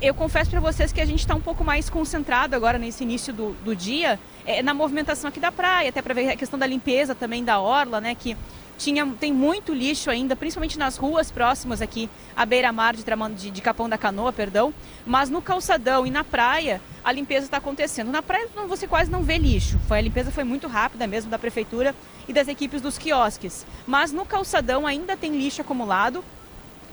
eu 0.00 0.14
confesso 0.14 0.50
para 0.50 0.60
vocês 0.60 0.92
que 0.92 1.00
a 1.00 1.04
gente 1.04 1.20
está 1.20 1.34
um 1.34 1.40
pouco 1.40 1.62
mais 1.62 1.90
concentrado 1.90 2.56
agora 2.56 2.78
nesse 2.78 3.02
início 3.04 3.32
do, 3.32 3.52
do 3.64 3.76
dia 3.76 4.18
eh, 4.46 4.62
na 4.62 4.72
movimentação 4.72 5.28
aqui 5.28 5.38
da 5.38 5.52
praia, 5.52 5.90
até 5.90 6.00
para 6.00 6.14
ver 6.14 6.30
a 6.30 6.36
questão 6.36 6.58
da 6.58 6.66
limpeza 6.66 7.14
também 7.14 7.44
da 7.44 7.60
orla, 7.60 8.00
né? 8.00 8.14
Que 8.14 8.36
tinha, 8.82 9.06
tem 9.06 9.32
muito 9.32 9.72
lixo 9.72 10.10
ainda, 10.10 10.34
principalmente 10.34 10.76
nas 10.76 10.96
ruas 10.96 11.30
próximas 11.30 11.80
aqui, 11.80 12.10
à 12.36 12.44
beira-mar 12.44 12.96
de, 12.96 13.04
de, 13.36 13.50
de 13.50 13.62
Capão 13.62 13.88
da 13.88 13.96
Canoa, 13.96 14.32
perdão. 14.32 14.74
Mas 15.06 15.30
no 15.30 15.40
calçadão 15.40 16.04
e 16.04 16.10
na 16.10 16.24
praia, 16.24 16.80
a 17.04 17.12
limpeza 17.12 17.46
está 17.46 17.58
acontecendo. 17.58 18.10
Na 18.10 18.22
praia 18.22 18.48
você 18.66 18.88
quase 18.88 19.10
não 19.10 19.22
vê 19.22 19.38
lixo. 19.38 19.78
Foi, 19.86 19.98
a 19.98 20.02
limpeza 20.02 20.32
foi 20.32 20.42
muito 20.42 20.66
rápida 20.66 21.06
mesmo 21.06 21.30
da 21.30 21.38
prefeitura 21.38 21.94
e 22.26 22.32
das 22.32 22.48
equipes 22.48 22.82
dos 22.82 22.98
quiosques. 22.98 23.64
Mas 23.86 24.12
no 24.12 24.26
calçadão 24.26 24.86
ainda 24.86 25.16
tem 25.16 25.36
lixo 25.36 25.60
acumulado. 25.60 26.24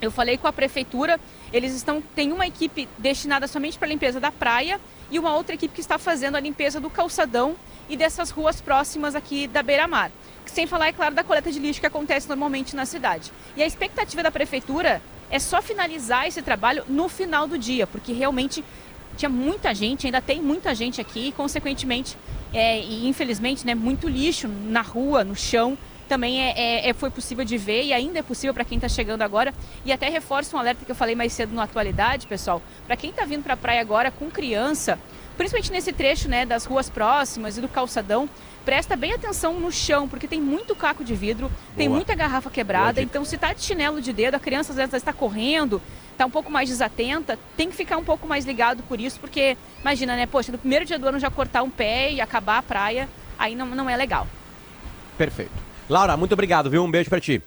Eu 0.02 0.12
falei 0.12 0.38
com 0.38 0.48
a 0.48 0.54
prefeitura, 0.54 1.20
eles 1.52 1.74
estão 1.74 2.02
tem 2.16 2.32
uma 2.32 2.48
equipe 2.48 2.88
destinada 2.98 3.48
somente 3.48 3.78
para 3.78 3.88
a 3.88 3.90
limpeza 3.90 4.20
da 4.20 4.32
praia 4.32 4.80
e 5.12 5.20
uma 5.20 5.36
outra 5.36 5.56
equipe 5.56 5.74
que 5.74 5.82
está 5.82 5.98
fazendo 5.98 6.36
a 6.36 6.40
limpeza 6.40 6.80
do 6.80 6.90
calçadão 6.90 7.56
e 7.90 7.98
dessas 7.98 8.30
ruas 8.30 8.62
próximas 8.62 9.16
aqui 9.16 9.48
da 9.48 9.64
beira-mar. 9.64 10.12
Sem 10.46 10.66
falar, 10.66 10.88
é 10.88 10.94
claro, 10.94 11.14
da 11.14 11.24
coleta 11.24 11.52
de 11.52 11.60
lixo 11.60 11.80
que 11.80 11.86
acontece 11.86 12.28
normalmente 12.28 12.76
na 12.76 12.86
cidade. 12.86 13.32
E 13.56 13.64
a 13.64 13.68
expectativa 13.68 14.24
da 14.24 14.32
prefeitura 14.32 15.02
é 15.30 15.38
só 15.38 15.62
finalizar 15.62 16.28
esse 16.28 16.42
trabalho 16.42 16.84
no 16.88 17.08
final 17.08 17.48
do 17.48 17.58
dia, 17.58 17.86
porque 17.86 18.14
realmente 18.14 18.64
tinha 19.16 19.30
muita 19.30 19.74
gente, 19.76 20.08
ainda 20.08 20.22
tem 20.22 20.42
muita 20.42 20.74
gente 20.74 21.02
aqui, 21.02 21.28
e 21.28 21.32
consequentemente, 21.32 22.18
é, 22.54 22.80
e 22.80 23.08
infelizmente, 23.08 23.66
né, 23.66 23.76
muito 23.76 24.08
lixo 24.08 24.48
na 24.48 24.82
rua, 24.82 25.24
no 25.24 25.36
chão. 25.36 25.78
Também 26.10 26.42
é, 26.42 26.54
é, 26.58 26.90
é 26.90 26.94
foi 26.94 27.12
possível 27.12 27.46
de 27.46 27.56
ver 27.56 27.84
e 27.84 27.94
ainda 27.94 28.18
é 28.18 28.24
possível 28.24 28.52
para 28.52 28.66
quem 28.66 28.78
está 28.78 28.90
chegando 28.90 29.22
agora. 29.22 29.54
E 29.86 29.94
até 29.94 30.10
reforço 30.10 30.56
um 30.56 30.60
alerta 30.60 30.84
que 30.84 30.92
eu 30.92 30.96
falei 30.96 31.14
mais 31.14 31.32
cedo 31.32 31.54
na 31.54 31.64
atualidade, 31.64 32.26
pessoal. 32.26 32.62
Para 32.88 32.98
quem 32.98 33.12
está 33.12 33.26
vindo 33.26 33.44
para 33.44 33.54
a 33.54 33.58
praia 33.58 33.80
agora 33.80 34.10
com 34.10 34.30
criança, 34.30 34.98
principalmente 35.38 35.72
nesse 35.72 35.94
trecho 35.94 36.28
né, 36.28 36.48
das 36.48 36.66
ruas 36.66 36.90
próximas 36.90 37.60
e 37.60 37.62
do 37.62 37.68
calçadão, 37.68 38.28
presta 38.66 38.96
bem 38.96 39.14
atenção 39.14 39.60
no 39.60 39.72
chão, 39.72 40.10
porque 40.10 40.28
tem 40.28 40.42
muito 40.42 40.76
caco 40.76 41.04
de 41.04 41.14
vidro, 41.14 41.48
Boa. 41.48 41.60
tem 41.78 41.88
muita 41.88 42.16
garrafa 42.16 42.50
quebrada. 42.50 43.02
Então, 43.02 43.24
se 43.24 43.36
está 43.36 43.54
de 43.54 43.64
chinelo 43.64 44.02
de 44.02 44.12
dedo, 44.12 44.34
a 44.34 44.40
criança 44.40 44.72
às 44.72 44.78
vezes 44.78 44.96
está 44.96 45.14
correndo, 45.14 45.80
está 46.12 46.26
um 46.26 46.32
pouco 46.32 46.52
mais 46.52 46.70
desatenta, 46.70 47.38
tem 47.56 47.70
que 47.70 47.76
ficar 47.76 47.98
um 47.98 48.04
pouco 48.04 48.28
mais 48.28 48.46
ligado 48.46 48.82
por 48.84 49.00
isso, 49.00 49.20
porque 49.20 49.56
imagina, 49.80 50.16
né? 50.16 50.26
Poxa, 50.26 50.52
no 50.52 50.58
primeiro 50.58 50.86
dia 50.86 50.98
do 50.98 51.08
ano 51.08 51.20
já 51.20 51.30
cortar 51.30 51.62
um 51.62 51.70
pé 51.70 52.12
e 52.12 52.20
acabar 52.20 52.58
a 52.58 52.64
praia, 52.64 53.08
aí 53.38 53.54
não, 53.54 53.68
não 53.68 53.88
é 53.88 53.96
legal. 53.96 54.28
Perfeito. 55.16 55.69
Laura, 55.90 56.16
muito 56.16 56.34
obrigado, 56.34 56.70
viu? 56.70 56.84
Um 56.84 56.92
beijo 56.92 57.10
para 57.10 57.20
ti. 57.20 57.42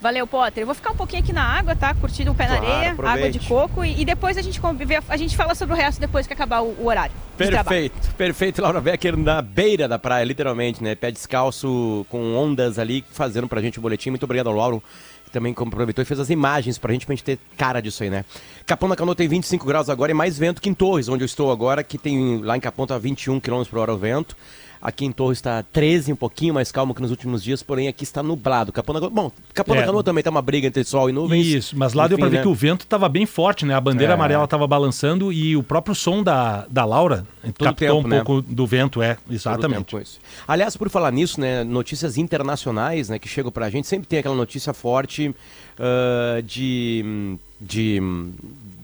Valeu, 0.00 0.26
Potter. 0.26 0.62
Eu 0.62 0.66
vou 0.66 0.74
ficar 0.74 0.92
um 0.92 0.96
pouquinho 0.96 1.22
aqui 1.22 1.32
na 1.32 1.42
água, 1.42 1.74
tá? 1.74 1.94
Curtindo 1.94 2.30
o 2.30 2.34
pé 2.34 2.46
claro, 2.46 2.62
na 2.62 2.68
areia, 2.68 2.92
aproveite. 2.92 3.18
água 3.18 3.30
de 3.30 3.48
coco 3.48 3.84
e, 3.84 4.02
e, 4.02 4.04
depois 4.04 4.36
a 4.36 4.42
gente 4.42 4.60
a 5.08 5.16
gente 5.16 5.36
fala 5.36 5.54
sobre 5.54 5.74
o 5.74 5.76
resto 5.76 5.98
depois 5.98 6.26
que 6.26 6.32
acabar 6.32 6.60
o, 6.60 6.76
o 6.78 6.86
horário. 6.86 7.14
Perfeito, 7.36 8.14
perfeito, 8.14 8.62
Laura 8.62 8.80
Becker 8.80 9.16
na 9.16 9.40
beira 9.40 9.88
da 9.88 9.98
praia, 9.98 10.22
literalmente, 10.24 10.82
né? 10.84 10.94
Pé 10.94 11.10
descalço 11.10 12.06
com 12.10 12.36
ondas 12.36 12.78
ali, 12.78 13.04
fazendo 13.10 13.48
pra 13.48 13.60
gente 13.62 13.78
o 13.78 13.82
boletim. 13.82 14.10
Muito 14.10 14.24
obrigado 14.24 14.48
ao 14.48 14.54
Lauro 14.54 14.82
que 15.24 15.30
também 15.32 15.52
aproveitou 15.52 16.02
e 16.02 16.04
fez 16.04 16.20
as 16.20 16.30
imagens 16.30 16.78
pra 16.78 16.92
gente, 16.92 17.04
pra 17.04 17.14
gente 17.14 17.24
ter 17.24 17.38
cara 17.56 17.80
disso 17.80 18.02
aí, 18.02 18.10
né? 18.10 18.24
Capão 18.64 18.88
da 18.88 18.94
Canoa 18.94 19.14
tem 19.14 19.26
25 19.26 19.66
graus 19.66 19.90
agora 19.90 20.12
e 20.12 20.14
mais 20.14 20.38
vento 20.38 20.62
que 20.62 20.68
em 20.68 20.74
Torres, 20.74 21.08
onde 21.08 21.24
eu 21.24 21.26
estou 21.26 21.50
agora, 21.50 21.82
que 21.82 21.98
tem 21.98 22.38
lá 22.42 22.56
em 22.56 22.60
Capão 22.60 22.86
tá 22.86 22.96
21 22.96 23.40
km 23.40 23.64
por 23.68 23.78
hora 23.80 23.92
o 23.92 23.98
vento. 23.98 24.36
Aqui 24.80 25.04
em 25.04 25.12
Torres 25.12 25.38
está 25.38 25.62
13, 25.62 26.12
um 26.12 26.16
pouquinho 26.16 26.54
mais 26.54 26.70
calmo 26.70 26.94
que 26.94 27.02
nos 27.02 27.10
últimos 27.10 27.42
dias, 27.42 27.62
porém 27.62 27.88
aqui 27.88 28.04
está 28.04 28.22
nublado. 28.22 28.72
Capão 28.72 29.00
da 29.00 29.08
bom, 29.08 29.30
Capão 29.54 29.74
é, 29.74 29.80
da 29.80 29.86
Canoa 29.86 30.02
também 30.02 30.20
está 30.20 30.30
uma 30.30 30.42
briga 30.42 30.66
entre 30.66 30.84
sol 30.84 31.08
e 31.08 31.12
nuvens. 31.12 31.46
Isso, 31.46 31.76
mas 31.76 31.92
lá 31.92 32.04
Enfim, 32.04 32.10
deu 32.10 32.18
para 32.18 32.28
ver 32.28 32.36
né? 32.36 32.42
que 32.42 32.48
o 32.48 32.54
vento 32.54 32.82
estava 32.82 33.08
bem 33.08 33.26
forte, 33.26 33.64
né? 33.64 33.74
A 33.74 33.80
bandeira 33.80 34.12
é. 34.12 34.14
amarela 34.14 34.44
estava 34.44 34.66
balançando 34.66 35.32
e 35.32 35.56
o 35.56 35.62
próprio 35.62 35.94
som 35.94 36.22
da, 36.22 36.66
da 36.68 36.84
Laura 36.84 37.26
captou 37.58 37.74
tempo, 37.74 38.06
um 38.06 38.08
né? 38.08 38.22
pouco 38.22 38.42
do 38.42 38.66
vento, 38.66 39.02
é, 39.02 39.16
exatamente. 39.30 39.96
Tempo, 39.96 40.06
Aliás, 40.46 40.76
por 40.76 40.88
falar 40.88 41.10
nisso, 41.10 41.40
né, 41.40 41.64
notícias 41.64 42.16
internacionais, 42.16 43.08
né, 43.08 43.18
que 43.18 43.28
chegam 43.28 43.50
para 43.50 43.66
a 43.66 43.70
gente, 43.70 43.86
sempre 43.86 44.06
tem 44.06 44.18
aquela 44.18 44.34
notícia 44.34 44.72
forte 44.72 45.28
uh, 45.28 46.42
de, 46.42 47.36
de, 47.60 48.00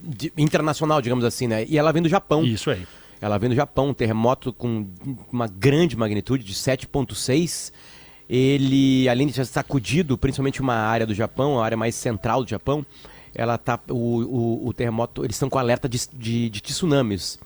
de 0.02 0.32
internacional, 0.36 1.00
digamos 1.00 1.24
assim, 1.24 1.46
né? 1.46 1.64
E 1.68 1.78
ela 1.78 1.92
vem 1.92 2.02
do 2.02 2.08
Japão. 2.08 2.44
Isso 2.44 2.70
aí. 2.70 2.86
Ela 3.22 3.38
vem 3.38 3.48
do 3.48 3.54
Japão, 3.54 3.90
um 3.90 3.94
terremoto 3.94 4.52
com 4.52 4.84
uma 5.32 5.46
grande 5.46 5.96
magnitude 5.96 6.42
de 6.42 6.54
7,6. 6.54 7.72
Ele, 8.28 9.08
além 9.08 9.28
de 9.28 9.34
ter 9.34 9.46
sacudido 9.46 10.18
principalmente 10.18 10.60
uma 10.60 10.74
área 10.74 11.06
do 11.06 11.14
Japão, 11.14 11.60
a 11.60 11.64
área 11.64 11.76
mais 11.76 11.94
central 11.94 12.42
do 12.42 12.50
Japão, 12.50 12.84
ela 13.32 13.56
tá, 13.56 13.78
o, 13.88 13.94
o, 13.94 14.68
o 14.68 14.72
terremoto, 14.72 15.24
eles 15.24 15.36
estão 15.36 15.48
com 15.48 15.56
alerta 15.56 15.88
de, 15.88 16.00
de, 16.12 16.50
de 16.50 16.60
tsunamis 16.60 17.38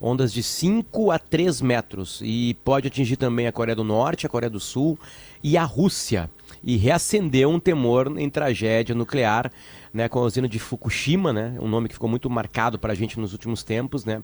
ondas 0.00 0.32
de 0.32 0.42
5 0.42 1.10
a 1.10 1.18
3 1.18 1.62
metros 1.62 2.20
e 2.22 2.54
pode 2.64 2.86
atingir 2.86 3.16
também 3.16 3.46
a 3.46 3.52
Coreia 3.52 3.74
do 3.74 3.82
Norte, 3.82 4.26
a 4.26 4.28
Coreia 4.28 4.50
do 4.50 4.60
Sul 4.60 4.98
e 5.42 5.56
a 5.56 5.64
Rússia. 5.64 6.30
E 6.62 6.76
reacendeu 6.76 7.50
um 7.50 7.58
temor 7.58 8.12
em 8.18 8.28
tragédia 8.28 8.94
nuclear, 8.94 9.50
né, 9.92 10.08
com 10.08 10.18
a 10.18 10.22
usina 10.22 10.48
de 10.48 10.58
Fukushima, 10.58 11.32
né, 11.32 11.56
um 11.60 11.68
nome 11.68 11.88
que 11.88 11.94
ficou 11.94 12.08
muito 12.08 12.28
marcado 12.28 12.78
para 12.78 12.92
a 12.92 12.94
gente 12.94 13.18
nos 13.18 13.32
últimos 13.32 13.62
tempos, 13.62 14.04
né, 14.04 14.22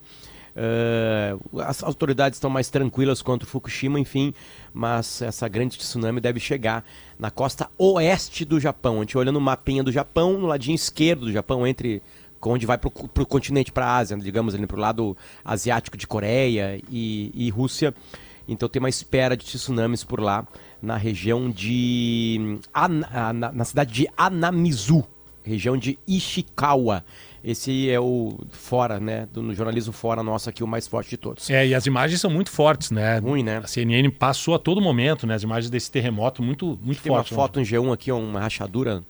Uh, 0.51 1.61
as 1.61 1.83
autoridades 1.83 2.37
estão 2.37 2.51
mais 2.51 2.69
tranquilas 2.69 3.23
quanto 3.23 3.47
Fukushima, 3.47 3.99
enfim, 3.99 4.35
mas 4.73 5.23
essa 5.23 5.49
grande 5.49 5.79
tsunami 5.79 6.21
deve 6.21 6.41
chegar 6.41 6.85
na 7.19 7.31
costa 7.31 7.69
oeste 7.79 8.45
do 8.45 8.59
Japão. 8.59 8.97
A 8.97 9.01
gente 9.01 9.17
olha 9.17 9.33
no 9.33 9.41
mapinha 9.41 9.83
do 9.83 9.93
Japão, 9.93 10.39
no 10.39 10.47
ladinho 10.47 10.75
esquerdo 10.75 11.27
do 11.27 11.33
Japão, 11.33 11.67
entre 11.67 12.03
onde 12.43 12.67
vai 12.67 12.79
para 12.79 12.89
o 12.89 13.27
continente, 13.27 13.71
para 13.71 13.87
a 13.87 13.97
Ásia, 13.97 14.17
digamos 14.17 14.55
ali 14.55 14.67
para 14.67 14.77
o 14.77 14.81
lado 14.81 15.17
asiático 15.45 15.97
de 15.97 16.07
Coreia 16.07 16.81
e, 16.91 17.31
e 17.35 17.51
Rússia. 17.51 17.95
Então 18.49 18.69
tem 18.69 18.81
uma 18.81 18.89
espera 18.89 19.37
de 19.37 19.45
tsunamis 19.45 20.03
por 20.03 20.21
lá, 20.21 20.47
na 20.83 20.97
região 20.97 21.51
de. 21.51 22.59
na, 22.75 23.53
na 23.53 23.65
cidade 23.65 23.93
de 23.93 24.09
Anamizu, 24.17 25.05
região 25.43 25.77
de 25.77 25.99
Ishikawa. 26.07 27.05
Esse 27.43 27.89
é 27.89 27.99
o 27.99 28.39
fora, 28.51 29.01
né? 29.01 29.27
Do, 29.33 29.43
no 29.43 29.55
jornalismo 29.55 29.93
fora 29.93 30.23
nosso 30.23 30.51
aqui, 30.51 30.63
o 30.63 30.67
mais 30.67 30.87
forte 30.87 31.11
de 31.11 31.17
todos. 31.17 31.49
É, 31.49 31.67
e 31.67 31.75
as 31.75 31.87
imagens 31.87 32.21
são 32.21 32.31
muito 32.31 32.51
fortes, 32.51 32.91
né? 32.91 33.19
Ruim, 33.19 33.43
né? 33.43 33.59
A 33.59 33.67
CNN 33.67 34.11
passou 34.11 34.55
a 34.55 34.59
todo 34.59 34.81
momento, 34.81 35.27
né? 35.27 35.35
As 35.35 35.43
imagens 35.43 35.71
desse 35.71 35.91
terremoto 35.91 36.43
muito, 36.43 36.79
muito 36.83 37.03
Tem 37.03 37.11
forte. 37.11 37.29
Tem 37.29 37.37
uma 37.39 37.43
foto 37.43 37.57
né? 37.57 37.63
em 37.63 37.67
G1 37.67 37.93
aqui, 37.93 38.13
uma 38.13 38.41
rachadura 38.41 39.03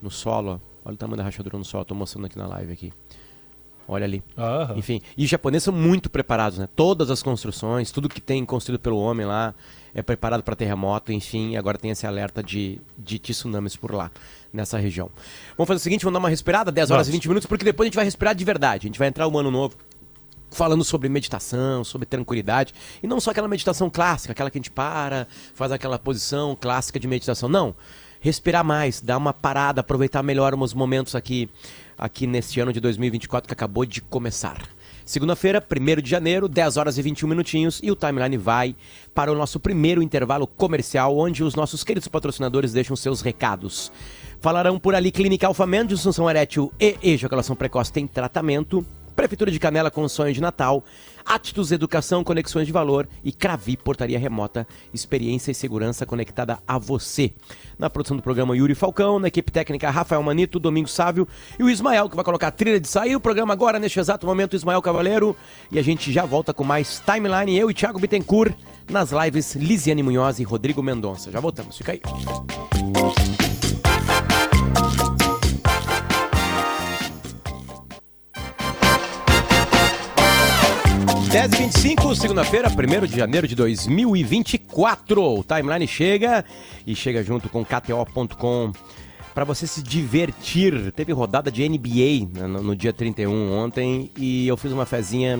no 0.00 0.10
solo. 0.10 0.60
Olha 0.84 0.94
o 0.94 0.96
tamanho 0.96 1.18
da 1.18 1.24
rachadura 1.24 1.58
no 1.58 1.64
solo, 1.64 1.84
tô 1.84 1.94
mostrando 1.94 2.26
aqui 2.26 2.38
na 2.38 2.46
live 2.46 2.72
aqui. 2.72 2.92
Olha 3.88 4.04
ali. 4.04 4.22
Uhum. 4.36 4.78
Enfim, 4.78 5.00
e 5.16 5.24
os 5.24 5.30
japoneses 5.30 5.64
são 5.64 5.74
muito 5.74 6.10
preparados, 6.10 6.58
né? 6.58 6.68
Todas 6.74 7.10
as 7.10 7.22
construções, 7.22 7.90
tudo 7.90 8.08
que 8.08 8.20
tem 8.20 8.44
construído 8.44 8.80
pelo 8.80 8.98
homem 8.98 9.26
lá 9.26 9.54
é 9.94 10.02
preparado 10.02 10.42
para 10.42 10.56
terremoto, 10.56 11.12
enfim, 11.12 11.56
agora 11.56 11.78
tem 11.78 11.90
esse 11.90 12.06
alerta 12.06 12.42
de, 12.42 12.80
de 12.98 13.18
tsunamis 13.18 13.76
por 13.76 13.94
lá 13.94 14.10
nessa 14.52 14.76
região. 14.76 15.10
Vamos 15.56 15.68
fazer 15.68 15.76
o 15.76 15.82
seguinte, 15.82 16.04
vamos 16.04 16.14
dar 16.14 16.18
uma 16.18 16.28
respirada, 16.28 16.72
10 16.72 16.90
horas 16.90 17.06
Nossa. 17.06 17.10
e 17.10 17.18
20 17.18 17.28
minutos, 17.28 17.46
porque 17.46 17.64
depois 17.64 17.86
a 17.86 17.88
gente 17.88 17.96
vai 17.96 18.04
respirar 18.04 18.34
de 18.34 18.44
verdade. 18.44 18.86
A 18.86 18.88
gente 18.88 18.98
vai 18.98 19.08
entrar 19.08 19.26
um 19.28 19.38
ano 19.38 19.50
novo 19.50 19.76
falando 20.50 20.84
sobre 20.84 21.08
meditação, 21.08 21.84
sobre 21.84 22.06
tranquilidade, 22.06 22.74
e 23.02 23.06
não 23.06 23.20
só 23.20 23.30
aquela 23.30 23.48
meditação 23.48 23.90
clássica, 23.90 24.32
aquela 24.32 24.50
que 24.50 24.58
a 24.58 24.60
gente 24.60 24.70
para, 24.70 25.26
faz 25.54 25.72
aquela 25.72 25.98
posição 25.98 26.56
clássica 26.58 26.98
de 26.98 27.06
meditação. 27.06 27.48
Não, 27.48 27.74
respirar 28.20 28.64
mais, 28.64 29.00
dar 29.00 29.16
uma 29.16 29.32
parada, 29.32 29.80
aproveitar 29.80 30.22
melhor 30.22 30.54
os 30.54 30.74
momentos 30.74 31.14
aqui 31.14 31.48
aqui 31.96 32.26
neste 32.26 32.60
ano 32.60 32.72
de 32.72 32.80
2024 32.80 33.46
que 33.46 33.52
acabou 33.52 33.84
de 33.84 34.00
começar. 34.00 34.76
Segunda-feira, 35.04 35.64
1 35.64 36.02
de 36.02 36.10
janeiro, 36.10 36.48
10 36.48 36.76
horas 36.76 36.98
e 36.98 37.02
21 37.02 37.28
minutinhos, 37.28 37.80
e 37.80 37.92
o 37.92 37.94
timeline 37.94 38.36
vai 38.36 38.74
para 39.14 39.30
o 39.30 39.36
nosso 39.36 39.60
primeiro 39.60 40.02
intervalo 40.02 40.48
comercial, 40.48 41.16
onde 41.16 41.44
os 41.44 41.54
nossos 41.54 41.84
queridos 41.84 42.08
patrocinadores 42.08 42.72
deixam 42.72 42.96
seus 42.96 43.20
recados. 43.20 43.92
Falarão 44.40 44.80
por 44.80 44.96
ali 44.96 45.12
Clínica 45.12 45.46
Alfamento, 45.46 45.94
disfunção 45.94 46.28
erétil 46.28 46.72
e 46.80 46.96
ejaculação 47.02 47.54
precoce 47.54 47.92
tem 47.92 48.04
tratamento. 48.04 48.84
Prefeitura 49.14 49.50
de 49.50 49.60
Canela 49.60 49.90
com 49.90 50.08
sonho 50.08 50.34
de 50.34 50.40
Natal. 50.40 50.84
Atitudes 51.26 51.72
Educação, 51.72 52.22
Conexões 52.22 52.66
de 52.66 52.72
Valor 52.72 53.08
e 53.24 53.32
Cravi 53.32 53.76
Portaria 53.76 54.18
Remota, 54.18 54.66
experiência 54.94 55.50
e 55.50 55.54
segurança 55.54 56.06
conectada 56.06 56.58
a 56.66 56.78
você. 56.78 57.32
Na 57.78 57.90
produção 57.90 58.16
do 58.16 58.22
programa 58.22 58.56
Yuri 58.56 58.74
Falcão, 58.74 59.18
na 59.18 59.28
equipe 59.28 59.50
técnica 59.50 59.90
Rafael 59.90 60.22
Manito, 60.22 60.60
Domingo 60.60 60.88
Sávio 60.88 61.26
e 61.58 61.62
o 61.62 61.68
Ismael, 61.68 62.08
que 62.08 62.16
vai 62.16 62.24
colocar 62.24 62.48
a 62.48 62.52
trilha 62.52 62.78
de 62.78 62.88
sair. 62.88 63.16
O 63.16 63.20
programa 63.20 63.52
agora, 63.52 63.78
neste 63.78 63.98
exato 63.98 64.26
momento, 64.26 64.54
Ismael 64.54 64.80
Cavaleiro. 64.80 65.36
E 65.70 65.78
a 65.78 65.82
gente 65.82 66.12
já 66.12 66.24
volta 66.24 66.54
com 66.54 66.62
mais 66.62 67.02
Timeline, 67.04 67.58
eu 67.58 67.70
e 67.70 67.74
Thiago 67.74 67.98
Bittencourt, 67.98 68.54
nas 68.88 69.10
lives 69.10 69.54
Lisiane 69.56 70.02
Munhoz 70.02 70.38
e 70.38 70.44
Rodrigo 70.44 70.82
Mendonça. 70.82 71.30
Já 71.30 71.40
voltamos, 71.40 71.76
fica 71.76 71.92
aí. 71.92 72.00
10h25, 81.40 82.14
segunda-feira, 82.16 82.66
1 82.70 83.06
de 83.06 83.14
janeiro 83.14 83.46
de 83.46 83.54
2024. 83.54 85.22
O 85.22 85.44
timeline 85.44 85.86
chega 85.86 86.42
e 86.86 86.96
chega 86.96 87.22
junto 87.22 87.50
com 87.50 87.62
KTO.com 87.62 88.72
para 89.34 89.44
você 89.44 89.66
se 89.66 89.82
divertir. 89.82 90.90
Teve 90.92 91.12
rodada 91.12 91.50
de 91.52 91.68
NBA 91.68 92.48
no, 92.48 92.62
no 92.62 92.74
dia 92.74 92.90
31 92.90 93.52
ontem 93.52 94.10
e 94.16 94.48
eu 94.48 94.56
fiz 94.56 94.72
uma 94.72 94.86
fezinha 94.86 95.38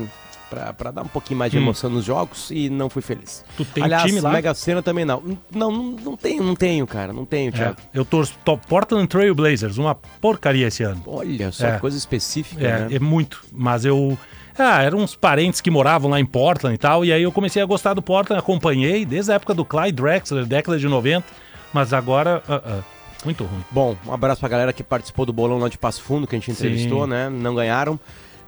pra, 0.50 0.74
pra 0.74 0.90
dar 0.90 1.00
um 1.00 1.08
pouquinho 1.08 1.38
mais 1.38 1.50
de 1.50 1.56
Hum. 1.56 1.62
emoção 1.62 1.88
nos 1.88 2.04
jogos 2.04 2.50
e 2.50 2.68
não 2.68 2.90
fui 2.90 3.00
feliz. 3.00 3.42
Tu 3.56 3.64
tem 3.64 3.82
Aliás, 3.82 4.04
time 4.04 4.20
lá? 4.20 4.32
Mega 4.32 4.52
Sena 4.52 4.82
também 4.82 5.06
não. 5.06 5.22
Não, 5.50 5.72
não, 5.72 5.82
não 5.92 6.14
tenho, 6.18 6.44
não 6.44 6.54
tenho, 6.54 6.86
cara. 6.86 7.10
Não 7.10 7.24
tenho, 7.24 7.48
É, 7.48 7.52
Thiago. 7.52 7.76
eu 7.94 8.04
torço 8.04 8.34
to- 8.44 8.58
Portland 8.68 9.08
Trail 9.08 9.34
Blazers, 9.34 9.78
uma 9.78 9.94
porcaria 9.94 10.66
esse 10.66 10.82
ano. 10.82 11.02
Olha 11.06 11.50
só, 11.50 11.66
É. 11.68 11.78
coisa 11.78 11.96
específica, 11.96 12.62
É, 12.66 12.80
né? 12.80 12.96
é 12.96 12.98
muito. 12.98 13.42
Mas 13.50 13.86
eu. 13.86 14.18
Ah, 14.58 14.82
eram 14.82 14.98
uns 14.98 15.14
parentes 15.14 15.60
que 15.60 15.70
moravam 15.70 16.10
lá 16.10 16.18
em 16.18 16.24
Portland 16.24 16.74
e 16.74 16.78
tal. 16.78 17.04
E 17.04 17.12
aí 17.12 17.22
eu 17.22 17.32
comecei 17.32 17.60
a 17.62 17.66
gostar 17.66 17.94
do 17.94 18.02
Portland, 18.02 18.38
acompanhei 18.38 19.04
desde 19.04 19.32
a 19.32 19.34
época 19.34 19.54
do 19.54 19.64
Clyde 19.64 19.92
Drexler, 19.92 20.46
década 20.46 20.78
de 20.78 20.88
90. 20.88 21.26
Mas 21.72 21.92
agora. 21.92 22.42
ah, 22.48 22.62
ah, 22.64 22.80
muito 23.24 23.44
ruim. 23.44 23.64
Bom, 23.70 23.96
um 24.06 24.12
abraço 24.12 24.40
pra 24.40 24.48
galera 24.48 24.72
que 24.72 24.82
participou 24.82 25.26
do 25.26 25.32
bolão 25.32 25.58
lá 25.58 25.68
de 25.68 25.76
Passo 25.76 26.02
Fundo, 26.02 26.26
que 26.26 26.36
a 26.36 26.38
gente 26.38 26.46
Sim. 26.46 26.52
entrevistou, 26.52 27.06
né? 27.06 27.28
Não 27.28 27.54
ganharam. 27.54 27.98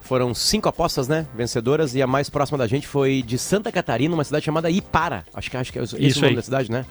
Foram 0.00 0.32
cinco 0.34 0.68
apostas, 0.68 1.08
né? 1.08 1.26
Vencedoras. 1.34 1.94
E 1.94 2.00
a 2.00 2.06
mais 2.06 2.30
próxima 2.30 2.56
da 2.56 2.66
gente 2.66 2.86
foi 2.86 3.22
de 3.22 3.36
Santa 3.36 3.70
Catarina, 3.70 4.14
uma 4.14 4.24
cidade 4.24 4.44
chamada 4.44 4.70
Ipara. 4.70 5.24
Acho 5.34 5.50
que, 5.50 5.56
acho 5.56 5.72
que 5.72 5.78
é 5.78 5.82
esse 5.82 5.96
Isso 6.02 6.18
o 6.20 6.22
nome 6.22 6.30
aí. 6.30 6.36
da 6.36 6.42
cidade, 6.42 6.70
né? 6.70 6.86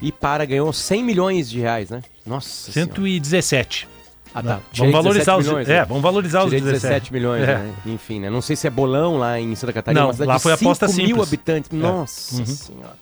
Ipara 0.00 0.44
ganhou 0.44 0.72
100 0.72 1.04
milhões 1.04 1.50
de 1.50 1.60
reais, 1.60 1.90
né? 1.90 2.02
Nossa 2.24 2.72
Senhora. 2.72 3.95
117. 4.36 4.38
Ah, 4.38 4.42
né? 4.42 4.54
tá. 4.56 4.60
Vamos 4.76 4.92
valorizar 4.92 5.32
17 5.36 5.40
os. 5.40 5.46
milhões, 5.48 5.68
é, 5.68 5.80
né? 5.80 5.84
vamos 5.84 6.02
valorizar 6.02 6.38
os 6.44 6.44
Tirei 6.50 6.60
17, 6.60 6.82
17 6.82 7.12
milhões, 7.12 7.42
É. 7.42 7.58
né? 7.58 7.74
Enfim, 7.86 8.20
né? 8.20 8.30
Não 8.30 8.40
sei 8.42 8.56
se 8.56 8.66
é 8.66 8.70
bolão 8.70 9.16
lá 9.18 9.40
em 9.40 9.54
Santa 9.54 9.72
Catarina, 9.72 10.12
Não, 10.12 10.26
lá 10.26 10.38
foi 10.38 10.52
aposta 10.52 10.86
5 10.88 10.96
mil 10.98 11.06
simples. 11.08 11.28
habitantes. 11.28 11.70
É. 11.72 11.76
Nossa 11.76 12.36
Uhum. 12.38 12.46
Senhora. 12.46 12.96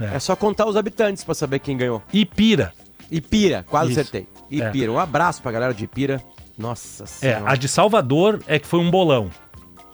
É. 0.00 0.16
É. 0.16 0.18
só 0.18 0.36
contar 0.36 0.66
os 0.66 0.76
habitantes 0.76 1.24
pra 1.24 1.34
saber 1.34 1.58
quem 1.58 1.76
ganhou. 1.76 2.02
Ipira. 2.12 2.72
Ipira, 3.10 3.64
quase 3.68 3.92
Isso. 3.92 4.00
acertei. 4.00 4.26
Ipira, 4.50 4.92
um 4.92 4.98
abraço 4.98 5.40
pra 5.42 5.50
galera 5.52 5.72
de 5.72 5.84
Ipira. 5.84 6.22
Nossa 6.58 7.04
É, 7.04 7.06
Senhora. 7.06 7.52
a 7.52 7.54
de 7.56 7.68
Salvador 7.68 8.40
é 8.46 8.58
que 8.58 8.66
foi 8.66 8.80
um 8.80 8.90
bolão. 8.90 9.30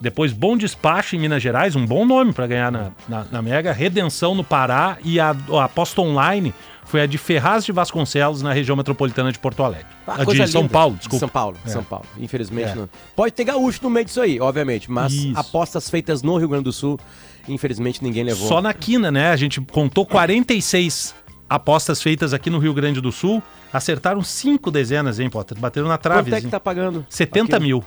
Depois, 0.01 0.33
Bom 0.33 0.57
Despacho 0.57 1.15
em 1.15 1.19
Minas 1.19 1.41
Gerais, 1.41 1.75
um 1.75 1.85
bom 1.85 2.05
nome 2.05 2.33
para 2.33 2.45
ganhar 2.47 2.71
na, 2.71 2.91
na, 3.07 3.25
na 3.31 3.41
Mega. 3.41 3.71
Redenção 3.71 4.35
no 4.35 4.43
Pará 4.43 4.97
e 5.03 5.19
a, 5.19 5.29
a 5.53 5.63
aposta 5.63 6.01
online 6.01 6.53
foi 6.85 7.01
a 7.01 7.05
de 7.05 7.17
Ferraz 7.17 7.63
de 7.63 7.71
Vasconcelos 7.71 8.41
na 8.41 8.51
região 8.51 8.75
metropolitana 8.75 9.31
de 9.31 9.39
Porto 9.39 9.63
Alegre. 9.63 9.85
Ah, 10.05 10.15
a 10.21 10.25
de 10.25 10.47
São 10.47 10.63
linda. 10.63 10.73
Paulo, 10.73 10.93
De 10.95 10.99
desculpa. 10.99 11.19
São 11.21 11.29
Paulo, 11.29 11.57
É. 11.65 11.69
São 11.69 11.83
Paulo. 11.83 12.05
Infelizmente 12.19 12.71
É. 12.71 12.75
não. 12.75 12.89
Pode 13.15 13.31
ter 13.33 13.45
gaúcho 13.45 13.79
no 13.83 13.89
meio 13.89 14.05
disso 14.05 14.19
aí, 14.19 14.39
obviamente, 14.41 14.91
mas 14.91 15.13
Isso. 15.13 15.39
apostas 15.39 15.89
feitas 15.89 16.21
no 16.21 16.35
Rio 16.37 16.49
Grande 16.49 16.65
do 16.65 16.73
Sul, 16.73 16.99
infelizmente 17.47 18.03
ninguém 18.03 18.23
levou. 18.25 18.47
Só 18.47 18.61
na 18.61 18.73
quina, 18.73 19.09
né? 19.09 19.29
A 19.31 19.37
gente 19.37 19.61
contou 19.61 20.05
46 20.05 21.15
apostas 21.49 22.01
feitas 22.01 22.33
aqui 22.33 22.49
no 22.49 22.59
Rio 22.59 22.73
Grande 22.73 22.99
do 22.99 23.11
Sul. 23.11 23.41
Acertaram 23.71 24.21
cinco 24.21 24.69
dezenas, 24.69 25.19
hein, 25.19 25.29
Potter? 25.29 25.57
Bateram 25.57 25.87
na 25.87 25.97
trave. 25.97 26.29
Quanto 26.29 26.37
é 26.37 26.41
que 26.41 26.47
tá 26.47 26.59
pagando? 26.59 27.05
70 27.09 27.55
Aquilo? 27.55 27.61
mil. 27.61 27.83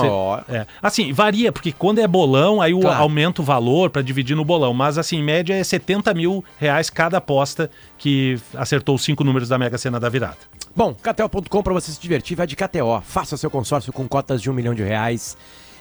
Cê- 0.00 0.06
Ó, 0.06 0.40
É. 0.48 0.66
Assim, 0.82 1.12
varia, 1.12 1.50
porque 1.52 1.72
quando 1.72 1.98
é 2.00 2.06
bolão, 2.06 2.60
aí 2.60 2.72
Claro. 2.78 3.02
aumenta 3.02 3.42
o 3.42 3.44
valor 3.44 3.90
para 3.90 4.02
dividir 4.02 4.36
no 4.36 4.44
bolão. 4.44 4.72
Mas, 4.74 4.98
assim, 4.98 5.16
em 5.18 5.22
média 5.22 5.54
é 5.54 5.62
70 5.64 6.12
mil 6.14 6.44
reais 6.58 6.90
cada 6.90 7.18
aposta 7.18 7.70
que 7.98 8.38
acertou 8.56 8.94
os 8.94 9.04
cinco 9.04 9.22
números 9.24 9.48
da 9.48 9.58
Mega 9.58 9.78
Sena 9.78 9.98
da 10.00 10.08
virada. 10.08 10.36
Bom, 10.76 10.94
KTO.com 10.94 11.62
para 11.62 11.72
você 11.72 11.92
se 11.92 12.00
divertir, 12.00 12.36
vai 12.36 12.46
de 12.46 12.56
KTO. 12.56 13.00
Faça 13.04 13.36
seu 13.36 13.50
consórcio 13.50 13.92
com 13.92 14.08
cotas 14.08 14.42
de 14.42 14.50
um 14.50 14.52
milhão 14.52 14.74
de 14.74 14.82
reais. 14.82 15.36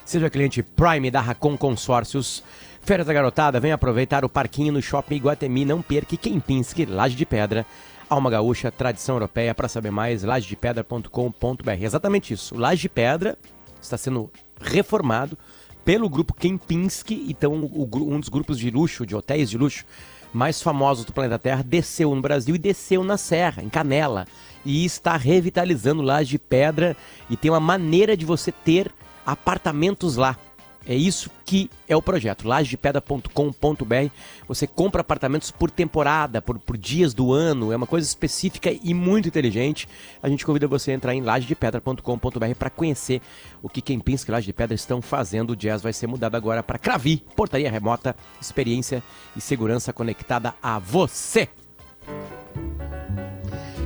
Seja 0.05 0.29
cliente 0.29 0.61
Prime 0.61 1.09
da 1.09 1.21
Racon 1.21 1.57
Consórcios. 1.57 2.43
Férias 2.81 3.07
da 3.07 3.13
Garotada, 3.13 3.59
vem 3.61 3.71
aproveitar 3.71 4.25
o 4.25 4.29
parquinho 4.29 4.73
no 4.73 4.81
Shopping 4.81 5.15
Iguatemi. 5.15 5.63
Não 5.63 5.81
perca 5.81 6.17
quem 6.17 6.39
Pinski, 6.39 6.85
Laje 6.85 7.15
de 7.15 7.25
Pedra. 7.25 7.65
Alma 8.09 8.29
Gaúcha, 8.29 8.69
tradição 8.69 9.15
europeia. 9.15 9.55
Para 9.55 9.69
saber 9.69 9.89
mais, 9.89 10.21
lajedepedra.com.br. 10.23 11.71
Exatamente 11.81 12.33
isso. 12.33 12.55
Laje 12.57 12.81
de 12.83 12.89
Pedra 12.89 13.37
está 13.85 13.97
sendo 13.97 14.31
reformado 14.59 15.37
pelo 15.83 16.09
grupo 16.09 16.33
Kempinski. 16.33 17.25
Então, 17.29 17.53
o 17.53 17.89
um 17.95 18.19
dos 18.19 18.29
grupos 18.29 18.57
de 18.57 18.69
luxo, 18.69 19.05
de 19.05 19.15
hotéis 19.15 19.49
de 19.49 19.57
luxo 19.57 19.85
mais 20.33 20.61
famosos 20.61 21.05
do 21.05 21.13
planeta 21.13 21.37
Terra, 21.37 21.63
desceu 21.63 22.13
no 22.15 22.21
Brasil 22.21 22.55
e 22.55 22.59
desceu 22.59 23.03
na 23.03 23.17
Serra, 23.17 23.61
em 23.61 23.69
Canela. 23.69 24.25
E 24.65 24.85
está 24.85 25.15
revitalizando 25.17 26.01
Laje 26.01 26.31
de 26.31 26.39
Pedra 26.39 26.97
e 27.29 27.37
tem 27.37 27.51
uma 27.51 27.59
maneira 27.59 28.17
de 28.17 28.25
você 28.25 28.51
ter 28.51 28.91
apartamentos 29.25 30.15
lá. 30.15 30.37
É 30.85 30.93
isso 30.93 31.29
que 31.45 31.69
é 31.87 31.95
o 31.95 32.01
projeto, 32.01 32.47
lajedepedra.com.br. 32.47 34.09
Você 34.47 34.67
compra 34.67 35.01
apartamentos 35.01 35.49
por 35.49 35.71
temporada, 35.71 36.41
por, 36.41 36.59
por 36.59 36.77
dias 36.77 37.13
do 37.13 37.31
ano, 37.31 37.71
é 37.71 37.75
uma 37.75 37.87
coisa 37.87 38.05
específica 38.05 38.69
e 38.71 38.93
muito 38.93 39.27
inteligente. 39.27 39.87
A 40.21 40.27
gente 40.27 40.45
convida 40.45 40.67
você 40.67 40.91
a 40.91 40.93
entrar 40.93 41.15
em 41.15 41.21
lajedepedra.com.br 41.21 42.55
para 42.59 42.69
conhecer 42.69 43.21
o 43.61 43.69
que 43.69 43.81
quem 43.81 43.99
pensa 43.99 44.25
que 44.25 44.31
Laje 44.31 44.47
de 44.47 44.53
Pedra 44.53 44.75
estão 44.75 45.01
fazendo. 45.01 45.51
O 45.51 45.55
Jazz 45.55 45.81
vai 45.81 45.93
ser 45.93 46.07
mudado 46.07 46.35
agora 46.35 46.61
para 46.61 46.77
Cravi, 46.77 47.23
portaria 47.33 47.71
remota, 47.71 48.13
experiência 48.41 49.01
e 49.37 49.41
segurança 49.41 49.93
conectada 49.93 50.53
a 50.61 50.79
você. 50.79 51.47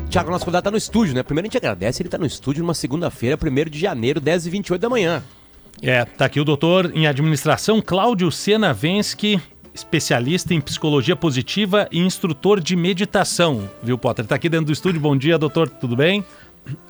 Tiago, 0.10 0.32
nosso 0.32 0.46
convidado 0.46 0.64
tá 0.64 0.72
no 0.72 0.78
estúdio, 0.78 1.14
né? 1.14 1.22
Primeiro 1.22 1.46
a 1.46 1.50
gente 1.50 1.58
agradece, 1.58 2.02
ele 2.02 2.10
tá 2.10 2.18
no 2.18 2.26
estúdio 2.26 2.64
numa 2.64 2.74
segunda-feira, 2.74 3.38
1 3.38 3.70
de 3.70 3.78
janeiro, 3.78 4.20
10h28 4.20 4.78
da 4.78 4.90
manhã. 4.90 5.22
É, 5.82 6.04
tá 6.06 6.26
aqui 6.26 6.40
o 6.40 6.46
doutor 6.46 6.92
em 6.96 7.06
administração 7.08 7.82
Cláudio 7.82 8.32
Senavensky, 8.32 9.40
especialista 9.74 10.54
em 10.54 10.60
psicologia 10.62 11.16
positiva 11.16 11.88
e 11.92 12.00
instrutor 12.00 12.60
de 12.60 12.76
meditação, 12.76 13.70
viu, 13.84 13.98
Potter? 13.98 14.26
Tá 14.26 14.36
aqui 14.36 14.50
dentro 14.50 14.68
do 14.68 14.72
estúdio. 14.74 15.00
Bom 15.00 15.16
dia, 15.16 15.38
doutor, 15.38 15.70
tudo 15.70 15.96
bem? 15.96 16.26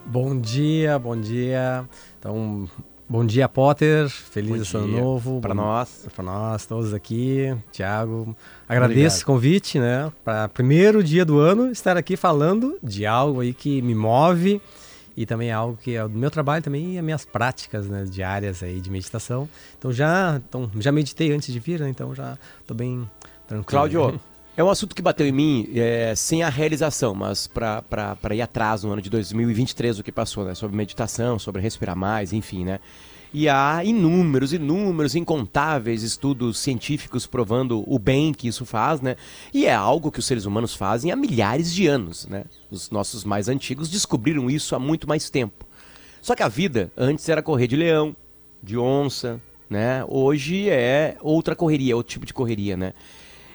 Bom 0.05 0.39
dia, 0.39 0.97
bom 0.97 1.17
dia. 1.19 1.83
Então, 2.17 2.67
bom 3.09 3.25
dia, 3.25 3.49
Potter. 3.49 4.07
Feliz 4.09 4.71
Bom 4.71 4.79
ano 4.79 4.87
dia 4.87 5.01
novo. 5.01 5.39
Bom- 5.41 5.53
nós. 5.53 6.07
Pra 6.15 6.23
nós 6.23 6.65
todos 6.65 6.93
aqui. 6.93 7.53
Tiago, 7.73 8.35
agradeço 8.69 9.17
Obrigado. 9.17 9.21
o 9.21 9.25
convite, 9.25 9.79
né? 9.79 10.11
Para 10.23 10.47
primeiro 10.47 11.03
dia 11.03 11.25
do 11.25 11.39
ano 11.39 11.69
estar 11.71 11.97
aqui 11.97 12.15
falando 12.15 12.77
de 12.81 13.05
algo 13.05 13.41
aí 13.41 13.53
que 13.53 13.81
me 13.81 13.93
move 13.93 14.61
e 15.17 15.25
também 15.25 15.49
é 15.49 15.53
algo 15.53 15.75
que 15.75 15.95
é 15.95 16.07
do 16.07 16.15
meu 16.15 16.29
trabalho 16.29 16.63
também 16.63 16.93
e 16.93 16.97
as 16.99 17.03
minhas 17.03 17.25
práticas 17.25 17.87
né, 17.87 18.05
diárias 18.07 18.61
aí 18.61 18.79
de 18.79 18.91
meditação. 18.91 19.49
Então 19.75 19.91
já, 19.91 20.39
então, 20.47 20.69
já 20.79 20.91
meditei 20.91 21.33
antes 21.33 21.51
de 21.51 21.59
vir, 21.59 21.79
né? 21.79 21.89
Então 21.89 22.13
já 22.13 22.37
tô 22.67 22.75
bem 22.75 23.09
tranquilo. 23.47 23.65
Cláudio, 23.65 24.21
é 24.55 24.63
um 24.63 24.69
assunto 24.69 24.95
que 24.95 25.01
bateu 25.01 25.25
em 25.25 25.31
mim 25.31 25.69
é, 25.73 26.13
sem 26.15 26.43
a 26.43 26.49
realização, 26.49 27.15
mas 27.15 27.47
para 27.47 28.35
ir 28.35 28.41
atrás 28.43 28.83
no 28.83 28.91
ano 28.91 29.01
de 29.01 29.09
2023, 29.09 29.97
o 29.97 30.03
que 30.03 30.11
passou, 30.11 30.45
né? 30.45 30.53
Sobre 30.53 30.77
meditação, 30.77 31.39
sobre 31.39 31.63
respirar 31.63 31.95
mais, 31.95 32.31
enfim, 32.31 32.63
né? 32.63 32.79
E 33.39 33.47
há 33.47 33.83
inúmeros, 33.83 34.51
inúmeros, 34.51 35.13
incontáveis 35.13 36.01
estudos 36.01 36.57
científicos 36.57 37.27
provando 37.27 37.83
o 37.85 37.99
bem 37.99 38.33
que 38.33 38.47
isso 38.47 38.65
faz, 38.65 38.99
né? 38.99 39.15
E 39.53 39.67
é 39.67 39.75
algo 39.75 40.11
que 40.11 40.17
os 40.17 40.25
seres 40.25 40.45
humanos 40.45 40.73
fazem 40.73 41.11
há 41.11 41.15
milhares 41.15 41.71
de 41.71 41.85
anos, 41.85 42.25
né? 42.25 42.45
Os 42.71 42.89
nossos 42.89 43.23
mais 43.23 43.47
antigos 43.47 43.89
descobriram 43.89 44.49
isso 44.49 44.75
há 44.75 44.79
muito 44.79 45.07
mais 45.07 45.29
tempo. 45.29 45.67
Só 46.19 46.33
que 46.33 46.41
a 46.41 46.47
vida 46.47 46.91
antes 46.97 47.29
era 47.29 47.43
correr 47.43 47.67
de 47.67 47.75
leão, 47.75 48.15
de 48.63 48.75
onça, 48.75 49.39
né? 49.69 50.03
Hoje 50.07 50.67
é 50.67 51.15
outra 51.21 51.55
correria, 51.55 51.95
outro 51.95 52.13
tipo 52.13 52.25
de 52.25 52.33
correria, 52.33 52.75
né? 52.75 52.91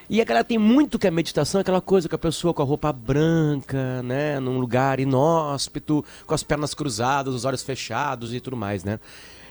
E 0.09 0.21
a 0.21 0.25
galera 0.25 0.45
tem 0.45 0.59
muito 0.59 0.97
que 0.97 1.09
a 1.09 1.11
meditação 1.11 1.59
é 1.59 1.63
aquela 1.63 1.81
coisa 1.81 2.09
com 2.09 2.15
a 2.15 2.19
pessoa 2.19 2.55
com 2.55 2.63
a 2.63 2.65
roupa 2.65 2.93
branca, 2.93 4.01
né? 4.05 4.39
Num 4.39 4.61
lugar 4.61 5.01
inóspito, 5.01 6.05
com 6.25 6.35
as 6.35 6.45
pernas 6.45 6.73
cruzadas, 6.73 7.35
os 7.35 7.45
olhos 7.45 7.65
fechados 7.65 8.33
e 8.33 8.39
tudo 8.39 8.57
mais, 8.57 8.85
né? 8.85 9.01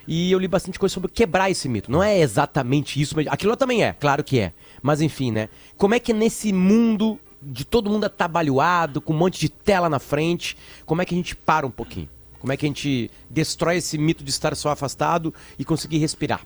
E 0.07 0.31
eu 0.31 0.39
li 0.39 0.47
bastante 0.47 0.79
coisa 0.79 0.93
sobre 0.93 1.11
quebrar 1.11 1.49
esse 1.49 1.69
mito. 1.69 1.91
Não 1.91 2.01
é 2.01 2.19
exatamente 2.19 2.99
isso, 3.01 3.15
mas 3.15 3.27
aquilo 3.27 3.55
também 3.55 3.83
é, 3.83 3.93
claro 3.93 4.23
que 4.23 4.39
é. 4.39 4.53
Mas 4.81 5.01
enfim, 5.01 5.31
né? 5.31 5.49
Como 5.77 5.93
é 5.93 5.99
que 5.99 6.13
nesse 6.13 6.51
mundo 6.51 7.19
de 7.41 7.65
todo 7.65 7.89
mundo 7.89 8.05
atabalhoado, 8.05 9.01
com 9.01 9.13
um 9.13 9.17
monte 9.17 9.39
de 9.39 9.49
tela 9.49 9.89
na 9.89 9.99
frente, 9.99 10.55
como 10.85 11.01
é 11.01 11.05
que 11.05 11.13
a 11.13 11.17
gente 11.17 11.35
para 11.35 11.65
um 11.65 11.71
pouquinho? 11.71 12.09
Como 12.39 12.51
é 12.51 12.57
que 12.57 12.65
a 12.65 12.69
gente 12.69 13.09
destrói 13.29 13.77
esse 13.77 13.97
mito 13.97 14.23
de 14.23 14.31
estar 14.31 14.55
só 14.55 14.69
afastado 14.69 15.33
e 15.57 15.65
conseguir 15.65 15.97
respirar? 15.97 16.41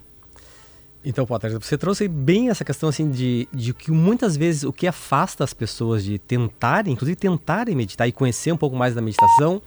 Então, 1.06 1.26
Potter, 1.26 1.60
você 1.60 1.78
trouxe 1.78 2.08
bem 2.08 2.50
essa 2.50 2.66
questão 2.66 2.90
assim 2.90 3.12
de, 3.12 3.48
de 3.54 3.74
que 3.74 3.92
muitas 3.92 4.36
vezes 4.36 4.64
o 4.64 4.74
que 4.74 4.88
afasta 4.88 5.44
as 5.44 5.54
pessoas 5.54 6.04
de 6.04 6.18
tentarem, 6.18 6.94
inclusive 6.94 7.16
tentarem 7.16 7.76
meditar 7.76 8.08
e 8.08 8.12
conhecer 8.12 8.52
um 8.52 8.58
pouco 8.58 8.76
mais 8.76 8.96
da 8.96 9.02
meditação, 9.02 9.62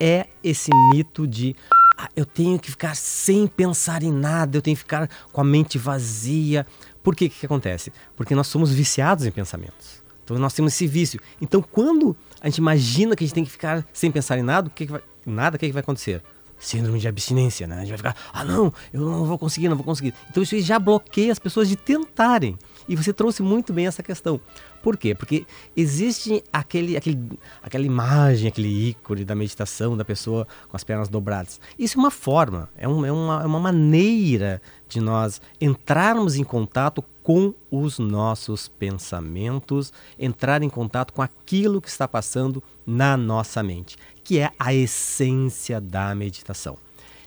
é 0.00 0.26
esse 0.42 0.70
mito 0.92 1.26
de 1.26 1.54
"Ah, 2.00 2.08
eu 2.14 2.24
tenho 2.24 2.58
que 2.58 2.70
ficar 2.70 2.94
sem 2.94 3.48
pensar 3.48 4.04
em 4.04 4.12
nada, 4.12 4.56
eu 4.56 4.62
tenho 4.62 4.76
que 4.76 4.82
ficar 4.82 5.10
com 5.32 5.40
a 5.40 5.44
mente 5.44 5.76
vazia. 5.76 6.64
Por 7.02 7.16
que 7.16 7.28
que, 7.28 7.44
acontece? 7.44 7.92
Porque 8.16 8.34
nós 8.34 8.46
somos 8.46 8.72
viciados 8.72 9.26
em 9.26 9.32
pensamentos. 9.32 10.02
Então 10.22 10.38
nós 10.38 10.54
temos 10.54 10.72
esse 10.72 10.86
vício. 10.86 11.20
Então 11.40 11.60
quando 11.60 12.16
a 12.40 12.48
gente 12.48 12.58
imagina 12.58 13.16
que 13.16 13.24
a 13.24 13.26
gente 13.26 13.34
tem 13.34 13.44
que 13.44 13.50
ficar 13.50 13.84
sem 13.92 14.12
pensar 14.12 14.38
em 14.38 14.42
nada, 14.42 14.68
o 14.68 14.70
que, 14.70 14.86
que 14.86 14.92
vai, 14.92 15.02
nada, 15.26 15.56
o 15.56 15.58
que, 15.58 15.66
que 15.66 15.72
vai 15.72 15.80
acontecer? 15.80 16.22
síndrome 16.58 16.98
de 16.98 17.06
abstinência, 17.06 17.66
né? 17.66 17.76
A 17.76 17.80
gente 17.80 17.90
vai 17.90 17.98
ficar, 17.98 18.16
ah 18.32 18.44
não, 18.44 18.72
eu 18.92 19.00
não 19.00 19.24
vou 19.24 19.38
conseguir, 19.38 19.68
não 19.68 19.76
vou 19.76 19.84
conseguir. 19.84 20.12
Então 20.30 20.42
isso 20.42 20.58
já 20.60 20.78
bloqueia 20.78 21.32
as 21.32 21.38
pessoas 21.38 21.68
de 21.68 21.76
tentarem. 21.76 22.58
E 22.88 22.96
você 22.96 23.12
trouxe 23.12 23.42
muito 23.42 23.72
bem 23.72 23.86
essa 23.86 24.02
questão. 24.02 24.40
Por 24.82 24.96
quê? 24.96 25.14
Porque 25.14 25.46
existe 25.76 26.42
aquele, 26.52 26.96
aquele, 26.96 27.38
aquela 27.62 27.84
imagem, 27.84 28.48
aquele 28.48 28.88
ícone 28.90 29.24
da 29.24 29.34
meditação 29.34 29.96
da 29.96 30.04
pessoa 30.04 30.46
com 30.68 30.76
as 30.76 30.82
pernas 30.82 31.08
dobradas. 31.08 31.60
Isso 31.78 31.98
é 31.98 32.00
uma 32.00 32.10
forma, 32.10 32.70
é, 32.76 32.88
um, 32.88 33.04
é, 33.04 33.12
uma, 33.12 33.42
é 33.42 33.46
uma 33.46 33.60
maneira 33.60 34.62
de 34.88 35.00
nós 35.00 35.40
entrarmos 35.60 36.36
em 36.36 36.44
contato 36.44 37.04
com 37.22 37.52
os 37.70 37.98
nossos 37.98 38.68
pensamentos, 38.68 39.92
entrar 40.18 40.62
em 40.62 40.70
contato 40.70 41.12
com 41.12 41.20
aquilo 41.20 41.82
que 41.82 41.88
está 41.88 42.08
passando 42.08 42.62
na 42.86 43.18
nossa 43.18 43.62
mente, 43.62 43.98
que 44.24 44.38
é 44.38 44.50
a 44.58 44.72
essência 44.72 45.78
da 45.78 46.14
meditação. 46.14 46.78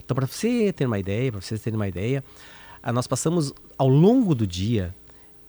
Então, 0.04 0.16
para 0.16 0.26
você 0.26 0.74
ter 0.74 0.88
uma 0.88 0.98
ideia, 0.98 1.32
para 1.32 1.40
vocês 1.40 1.62
terem 1.62 1.78
uma 1.78 1.88
ideia, 1.88 2.24
nós 2.92 3.06
passamos 3.06 3.54
ao 3.78 3.88
longo 3.88 4.34
do 4.34 4.48
dia, 4.48 4.96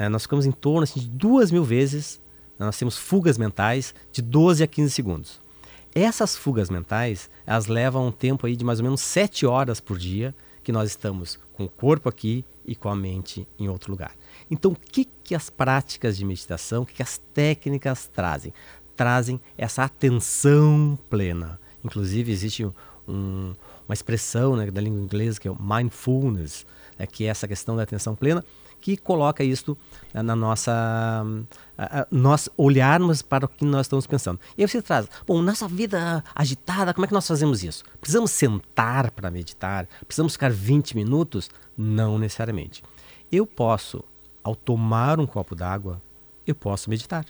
né, 0.02 0.08
nós 0.08 0.22
ficamos 0.22 0.44
em 0.44 0.50
torno 0.50 0.82
assim, 0.82 0.98
de 0.98 1.08
duas 1.08 1.52
mil 1.52 1.62
vezes, 1.62 2.20
né, 2.58 2.66
nós 2.66 2.76
temos 2.76 2.98
fugas 2.98 3.38
mentais 3.38 3.94
de 4.10 4.20
12 4.20 4.64
a 4.64 4.66
15 4.66 4.90
segundos. 4.90 5.40
Essas 5.94 6.36
fugas 6.36 6.68
mentais, 6.68 7.30
elas 7.46 7.68
levam 7.68 8.08
um 8.08 8.10
tempo 8.10 8.46
aí 8.46 8.56
de 8.56 8.64
mais 8.64 8.80
ou 8.80 8.82
menos 8.82 9.00
7 9.00 9.46
horas 9.46 9.78
por 9.78 9.96
dia, 9.96 10.34
que 10.64 10.72
nós 10.72 10.90
estamos 10.90 11.38
com 11.52 11.64
o 11.64 11.68
corpo 11.68 12.08
aqui 12.08 12.44
e 12.66 12.74
com 12.74 12.88
a 12.88 12.96
mente 12.96 13.46
em 13.56 13.68
outro 13.68 13.92
lugar. 13.92 14.12
Então, 14.50 14.72
o 14.72 14.76
que, 14.76 15.04
que 15.04 15.36
as 15.36 15.48
práticas 15.48 16.16
de 16.16 16.24
meditação, 16.24 16.82
o 16.82 16.86
que, 16.86 16.94
que 16.94 17.02
as 17.02 17.18
técnicas 17.32 18.08
trazem? 18.12 18.52
Trazem 18.96 19.40
essa 19.56 19.84
atenção 19.84 20.98
plena. 21.08 21.60
Inclusive, 21.84 22.32
existe 22.32 22.64
um, 23.06 23.54
uma 23.86 23.94
expressão 23.94 24.56
né, 24.56 24.68
da 24.68 24.80
língua 24.80 25.00
inglesa 25.00 25.40
que 25.40 25.46
é 25.46 25.50
o 25.50 25.60
mindfulness, 25.60 26.66
né, 26.98 27.06
que 27.06 27.24
é 27.24 27.28
essa 27.28 27.46
questão 27.46 27.76
da 27.76 27.84
atenção 27.84 28.16
plena, 28.16 28.44
que 28.82 28.96
coloca 28.96 29.44
isso 29.44 29.78
né, 30.12 30.20
na 30.20 30.34
nossa. 30.34 31.24
nós 32.10 32.48
olharmos 32.56 33.22
para 33.22 33.46
o 33.46 33.48
que 33.48 33.64
nós 33.64 33.86
estamos 33.86 34.06
pensando. 34.06 34.40
E 34.58 34.62
aí 34.62 34.68
você 34.68 34.82
traz, 34.82 35.08
bom, 35.26 35.40
nossa 35.40 35.68
vida 35.68 36.22
agitada, 36.34 36.92
como 36.92 37.04
é 37.04 37.08
que 37.08 37.14
nós 37.14 37.26
fazemos 37.26 37.62
isso? 37.62 37.84
Precisamos 38.00 38.32
sentar 38.32 39.12
para 39.12 39.30
meditar? 39.30 39.88
Precisamos 40.04 40.32
ficar 40.32 40.50
20 40.50 40.96
minutos? 40.96 41.48
Não 41.78 42.18
necessariamente. 42.18 42.82
Eu 43.30 43.46
posso 43.46 44.04
ao 44.42 44.56
tomar 44.56 45.20
um 45.20 45.26
copo 45.26 45.54
d'água, 45.54 46.02
eu 46.44 46.54
posso 46.54 46.90
meditar. 46.90 47.24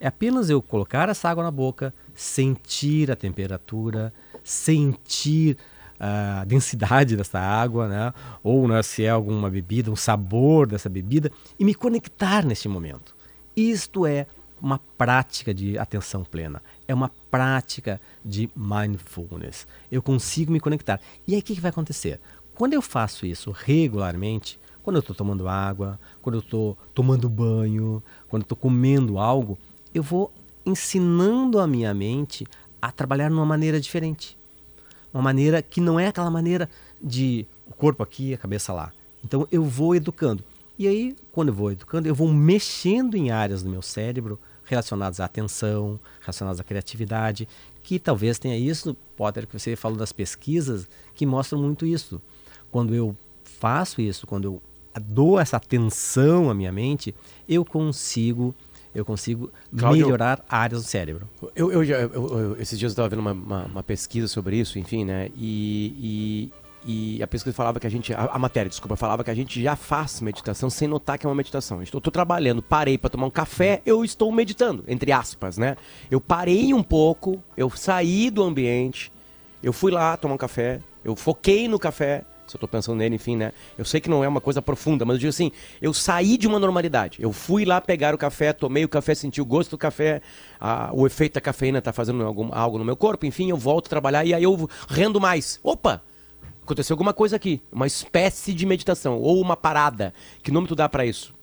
É 0.00 0.06
apenas 0.06 0.48
eu 0.48 0.62
colocar 0.62 1.10
essa 1.10 1.28
água 1.28 1.44
na 1.44 1.50
boca, 1.50 1.92
sentir 2.14 3.10
a 3.10 3.16
temperatura, 3.16 4.12
sentir 4.42 5.58
a 6.00 6.44
densidade 6.44 7.14
dessa 7.14 7.38
água, 7.38 7.86
né? 7.86 8.14
ou 8.42 8.66
né, 8.66 8.82
se 8.82 9.04
é 9.04 9.10
alguma 9.10 9.50
bebida, 9.50 9.90
um 9.90 9.96
sabor 9.96 10.66
dessa 10.66 10.88
bebida, 10.88 11.30
e 11.58 11.64
me 11.64 11.74
conectar 11.74 12.44
neste 12.44 12.68
momento. 12.68 13.14
Isto 13.54 14.06
é 14.06 14.26
uma 14.60 14.78
prática 14.78 15.52
de 15.52 15.78
atenção 15.78 16.24
plena, 16.24 16.62
é 16.88 16.94
uma 16.94 17.10
prática 17.30 18.00
de 18.24 18.48
mindfulness. 18.56 19.66
Eu 19.92 20.02
consigo 20.02 20.52
me 20.52 20.60
conectar. 20.60 21.00
E 21.28 21.34
aí 21.34 21.40
o 21.40 21.42
que, 21.42 21.54
que 21.54 21.60
vai 21.60 21.70
acontecer? 21.70 22.18
Quando 22.54 22.74
eu 22.74 22.82
faço 22.82 23.26
isso 23.26 23.50
regularmente, 23.50 24.58
quando 24.82 24.96
eu 24.96 25.00
estou 25.00 25.14
tomando 25.14 25.48
água, 25.48 26.00
quando 26.22 26.36
eu 26.36 26.40
estou 26.40 26.76
tomando 26.94 27.28
banho, 27.28 28.02
quando 28.28 28.42
eu 28.42 28.44
estou 28.44 28.56
comendo 28.56 29.18
algo, 29.18 29.58
eu 29.94 30.02
vou 30.02 30.32
ensinando 30.64 31.58
a 31.58 31.66
minha 31.66 31.92
mente 31.92 32.46
a 32.80 32.90
trabalhar 32.90 33.28
de 33.28 33.34
uma 33.34 33.46
maneira 33.46 33.80
diferente. 33.80 34.39
Uma 35.12 35.22
maneira 35.22 35.62
que 35.62 35.80
não 35.80 35.98
é 35.98 36.08
aquela 36.08 36.30
maneira 36.30 36.68
de 37.02 37.46
o 37.66 37.74
corpo 37.74 38.02
aqui, 38.02 38.34
a 38.34 38.38
cabeça 38.38 38.72
lá. 38.72 38.92
Então 39.24 39.46
eu 39.50 39.62
vou 39.64 39.94
educando. 39.94 40.44
E 40.78 40.88
aí, 40.88 41.14
quando 41.30 41.48
eu 41.48 41.54
vou 41.54 41.70
educando, 41.70 42.08
eu 42.08 42.14
vou 42.14 42.32
mexendo 42.32 43.14
em 43.14 43.30
áreas 43.30 43.62
do 43.62 43.68
meu 43.68 43.82
cérebro 43.82 44.38
relacionadas 44.64 45.20
à 45.20 45.24
atenção, 45.24 46.00
relacionadas 46.20 46.60
à 46.60 46.64
criatividade, 46.64 47.46
que 47.82 47.98
talvez 47.98 48.38
tenha 48.38 48.56
isso, 48.56 48.96
Potter, 49.16 49.46
que 49.46 49.58
você 49.58 49.76
falou 49.76 49.98
das 49.98 50.12
pesquisas, 50.12 50.88
que 51.14 51.26
mostram 51.26 51.60
muito 51.60 51.84
isso. 51.84 52.22
Quando 52.70 52.94
eu 52.94 53.16
faço 53.44 54.00
isso, 54.00 54.26
quando 54.26 54.44
eu 54.44 54.62
dou 55.02 55.38
essa 55.38 55.56
atenção 55.56 56.48
à 56.48 56.54
minha 56.54 56.72
mente, 56.72 57.14
eu 57.48 57.64
consigo 57.64 58.54
eu 58.94 59.04
consigo 59.04 59.50
Cláudio, 59.76 60.04
melhorar 60.06 60.44
áreas 60.48 60.82
do 60.82 60.88
cérebro. 60.88 61.28
Eu, 61.54 61.70
eu, 61.70 61.84
já, 61.84 61.96
eu, 61.96 62.12
eu 62.12 62.60
esses 62.60 62.78
dias 62.78 62.90
eu 62.90 62.94
estava 62.94 63.08
vendo 63.08 63.20
uma, 63.20 63.32
uma, 63.32 63.64
uma, 63.66 63.82
pesquisa 63.82 64.26
sobre 64.26 64.56
isso, 64.56 64.78
enfim, 64.78 65.04
né? 65.04 65.30
E, 65.36 66.50
e, 66.84 67.16
e 67.16 67.22
a 67.22 67.26
pesquisa 67.26 67.54
falava 67.54 67.78
que 67.78 67.86
a 67.86 67.90
gente, 67.90 68.12
a, 68.12 68.24
a, 68.24 68.38
matéria, 68.38 68.68
desculpa, 68.68 68.96
falava 68.96 69.22
que 69.22 69.30
a 69.30 69.34
gente 69.34 69.62
já 69.62 69.76
faz 69.76 70.20
meditação 70.20 70.68
sem 70.68 70.88
notar 70.88 71.18
que 71.18 71.26
é 71.26 71.28
uma 71.28 71.36
meditação. 71.36 71.78
Eu 71.78 71.84
estou 71.84 72.00
trabalhando, 72.00 72.62
parei 72.62 72.98
para 72.98 73.10
tomar 73.10 73.26
um 73.26 73.30
café, 73.30 73.80
eu 73.86 74.04
estou 74.04 74.32
meditando, 74.32 74.84
entre 74.88 75.12
aspas, 75.12 75.56
né? 75.56 75.76
Eu 76.10 76.20
parei 76.20 76.74
um 76.74 76.82
pouco, 76.82 77.42
eu 77.56 77.70
saí 77.70 78.28
do 78.28 78.42
ambiente, 78.42 79.12
eu 79.62 79.72
fui 79.72 79.92
lá 79.92 80.16
tomar 80.16 80.34
um 80.34 80.38
café, 80.38 80.80
eu 81.04 81.14
foquei 81.14 81.68
no 81.68 81.78
café, 81.78 82.24
se 82.50 82.56
eu 82.56 82.58
estou 82.58 82.68
pensando 82.68 82.96
nele, 82.98 83.14
enfim, 83.14 83.36
né? 83.36 83.52
Eu 83.78 83.84
sei 83.84 84.00
que 84.00 84.10
não 84.10 84.24
é 84.24 84.28
uma 84.28 84.40
coisa 84.40 84.60
profunda, 84.60 85.04
mas 85.04 85.14
eu 85.14 85.20
digo 85.20 85.30
assim, 85.30 85.52
eu 85.80 85.94
saí 85.94 86.36
de 86.36 86.46
uma 86.46 86.58
normalidade. 86.58 87.22
Eu 87.22 87.32
fui 87.32 87.64
lá 87.64 87.80
pegar 87.80 88.14
o 88.14 88.18
café, 88.18 88.52
tomei 88.52 88.84
o 88.84 88.88
café, 88.88 89.14
senti 89.14 89.40
o 89.40 89.44
gosto 89.44 89.70
do 89.70 89.78
café, 89.78 90.20
a, 90.58 90.90
o 90.92 91.06
efeito 91.06 91.34
da 91.34 91.40
cafeína 91.40 91.78
está 91.78 91.92
fazendo 91.92 92.24
algum, 92.24 92.48
algo 92.52 92.76
no 92.78 92.84
meu 92.84 92.96
corpo, 92.96 93.24
enfim, 93.24 93.50
eu 93.50 93.56
volto 93.56 93.86
a 93.86 93.90
trabalhar 93.90 94.24
e 94.24 94.34
aí 94.34 94.42
eu 94.42 94.68
rendo 94.88 95.20
mais. 95.20 95.60
Opa! 95.62 96.02
Aconteceu 96.62 96.94
alguma 96.94 97.12
coisa 97.12 97.36
aqui, 97.36 97.60
uma 97.72 97.86
espécie 97.86 98.52
de 98.52 98.64
meditação 98.64 99.18
ou 99.18 99.40
uma 99.40 99.56
parada. 99.56 100.12
Que 100.42 100.50
nome 100.50 100.68
tu 100.68 100.76
dá 100.76 100.88
para 100.88 101.04
isso? 101.04 101.34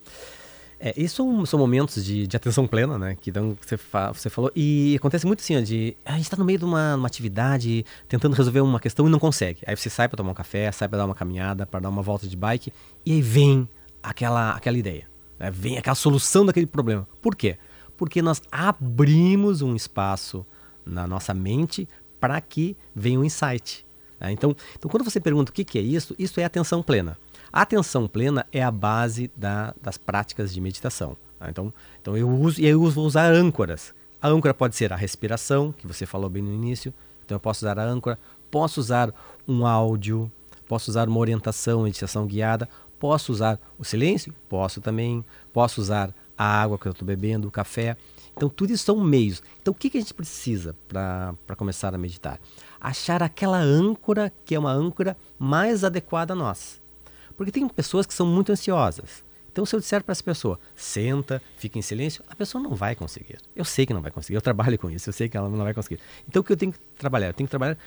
É, 0.80 0.94
isso 0.96 1.16
são, 1.16 1.46
são 1.46 1.60
momentos 1.60 2.06
de, 2.06 2.28
de, 2.28 2.38
atenção 2.38 2.68
plena, 2.68 3.00
né? 3.00 3.18
Que 3.20 3.32
você, 3.32 3.78
fa, 3.78 4.12
você 4.12 4.30
falou. 4.30 4.52
E 4.56 4.96
acontece 4.98 5.26
muito 5.26 5.40
assim, 5.40 5.58
ó, 5.58 5.62
de 5.62 5.98
a 6.06 6.14
gente 6.14 6.24
está 6.24 6.38
no 6.38 6.46
meio 6.46 6.60
de 6.60 6.66
uma, 6.66 6.96
uma, 6.96 7.08
atividade, 7.08 7.84
tentando 8.08 8.36
resolver 8.36 8.62
uma 8.62 8.80
questão 8.80 9.08
e 9.08 9.10
não 9.10 9.18
consegue. 9.18 9.60
Aí 9.66 9.76
você 9.76 9.90
sai 9.90 10.08
para 10.08 10.18
tomar 10.18 10.32
um 10.32 10.36
café, 10.36 10.72
sai 10.72 10.88
para 10.88 11.00
dar 11.00 11.06
uma 11.06 11.16
caminhada, 11.16 11.66
para 11.66 11.80
dar 11.80 11.90
uma 11.90 12.04
volta 12.04 12.28
de 12.28 12.38
bike, 12.38 12.72
e 13.06 13.14
aí 13.14 13.22
vem 13.22 13.68
aquela, 14.04 14.52
aquela 14.52 14.78
ideia. 14.78 15.10
Né? 15.40 15.50
Vem 15.50 15.78
aquela 15.78 15.96
solução 15.96 16.46
daquele 16.46 16.68
problema. 16.68 17.08
Por 17.22 17.36
quê? 17.36 17.58
Porque 17.96 18.22
nós 18.22 18.42
abrimos 18.52 19.64
um 19.64 19.76
espaço 19.76 20.46
na 20.86 21.08
nossa 21.08 21.34
mente 21.34 21.90
para 22.20 22.40
que 22.40 22.78
venha 22.96 23.20
um 23.20 23.24
insight. 23.24 23.86
Né? 24.20 24.32
Então, 24.32 24.56
então, 24.76 24.90
quando 24.90 25.04
você 25.04 25.20
pergunta 25.20 25.52
o 25.52 25.54
que, 25.54 25.64
que 25.64 25.78
é 25.78 25.82
isso, 25.82 26.16
isso 26.18 26.40
é 26.40 26.44
atenção 26.44 26.82
plena. 26.84 27.18
A 27.58 27.62
atenção 27.62 28.08
plena 28.08 28.46
é 28.52 28.64
a 28.64 28.70
base 28.70 29.32
da, 29.36 29.74
das 29.82 29.98
práticas 29.98 30.54
de 30.54 30.62
meditação. 30.62 31.18
Tá? 31.40 31.50
Então, 31.50 31.74
então 32.00 32.16
eu 32.16 32.30
uso 32.30 32.62
e 32.62 32.68
eu 32.68 32.88
vou 32.88 33.04
usar 33.04 33.34
âncoras. 33.34 33.96
A 34.22 34.28
âncora 34.28 34.54
pode 34.54 34.76
ser 34.76 34.94
a 34.94 34.96
respiração, 34.96 35.72
que 35.72 35.88
você 35.88 36.06
falou 36.06 36.30
bem 36.30 36.44
no 36.44 36.54
início. 36.54 36.94
Então 37.26 37.36
eu 37.36 37.40
posso 37.40 37.66
usar 37.66 37.80
a 37.80 37.84
âncora, 37.84 38.20
posso 38.52 38.80
usar 38.80 39.12
um 39.48 39.66
áudio, 39.66 40.32
posso 40.68 40.92
usar 40.92 41.10
uma 41.10 41.18
orientação, 41.18 41.82
meditação 41.82 42.28
guiada, 42.28 42.70
posso 43.00 43.32
usar 43.32 43.60
o 43.80 43.84
silêncio, 43.84 44.32
posso 44.48 44.80
também, 44.80 45.26
posso 45.52 45.82
usar 45.82 46.14
a 46.38 46.62
água 46.62 46.78
que 46.78 46.88
eu 46.88 46.92
estou 46.92 47.08
bebendo, 47.08 47.48
o 47.48 47.52
café. 47.52 47.98
Então 48.36 48.50
tudo 48.50 48.72
isso 48.72 48.84
são 48.84 49.04
meios. 49.04 49.42
Então 49.60 49.72
o 49.72 49.76
que, 49.76 49.90
que 49.90 49.98
a 49.98 50.02
gente 50.02 50.14
precisa 50.14 50.76
para 50.88 51.56
começar 51.58 51.96
a 51.96 51.98
meditar? 51.98 52.40
Achar 52.80 53.24
aquela 53.24 53.58
âncora 53.58 54.32
que 54.46 54.54
é 54.54 54.60
uma 54.60 54.72
âncora 54.72 55.18
mais 55.40 55.84
adequada 55.84 56.34
a 56.34 56.36
nós. 56.36 56.86
Porque 57.38 57.52
tem 57.52 57.68
pessoas 57.70 58.06
que 58.06 58.14
são 58.14 58.26
muito 58.26 58.52
ansiosas. 58.52 59.24
Então, 59.52 59.66
se 59.66 59.76
eu 59.76 59.80
disser 59.80 60.04
para 60.04 60.12
essa 60.12 60.24
pessoa, 60.24 60.60
senta, 60.76 61.42
fica 61.58 61.80
em 61.80 61.82
silêncio, 61.82 62.24
a 62.28 62.36
pessoa 62.36 62.64
não 62.64 62.76
vai 62.76 62.96
conseguir. 62.96 63.40
Eu 63.56 63.66
sei 63.66 63.86
que 63.86 63.94
não 63.94 64.02
vai 64.02 64.12
conseguir, 64.12 64.36
eu 64.36 64.42
trabalho 64.42 64.78
com 64.78 64.90
isso, 64.90 65.10
eu 65.10 65.14
sei 65.14 65.30
que 65.30 65.36
ela 65.36 65.50
não 65.50 65.58
vai 65.58 65.74
conseguir. 65.74 66.00
Então, 66.28 66.42
o 66.42 66.44
que 66.44 66.52
eu 66.52 66.58
tenho 66.58 66.72
que 66.74 66.80
trabalhar? 66.96 67.28
Eu 67.28 67.34
tenho 67.34 67.48
que 67.48 67.52
trabalhar 67.52 67.78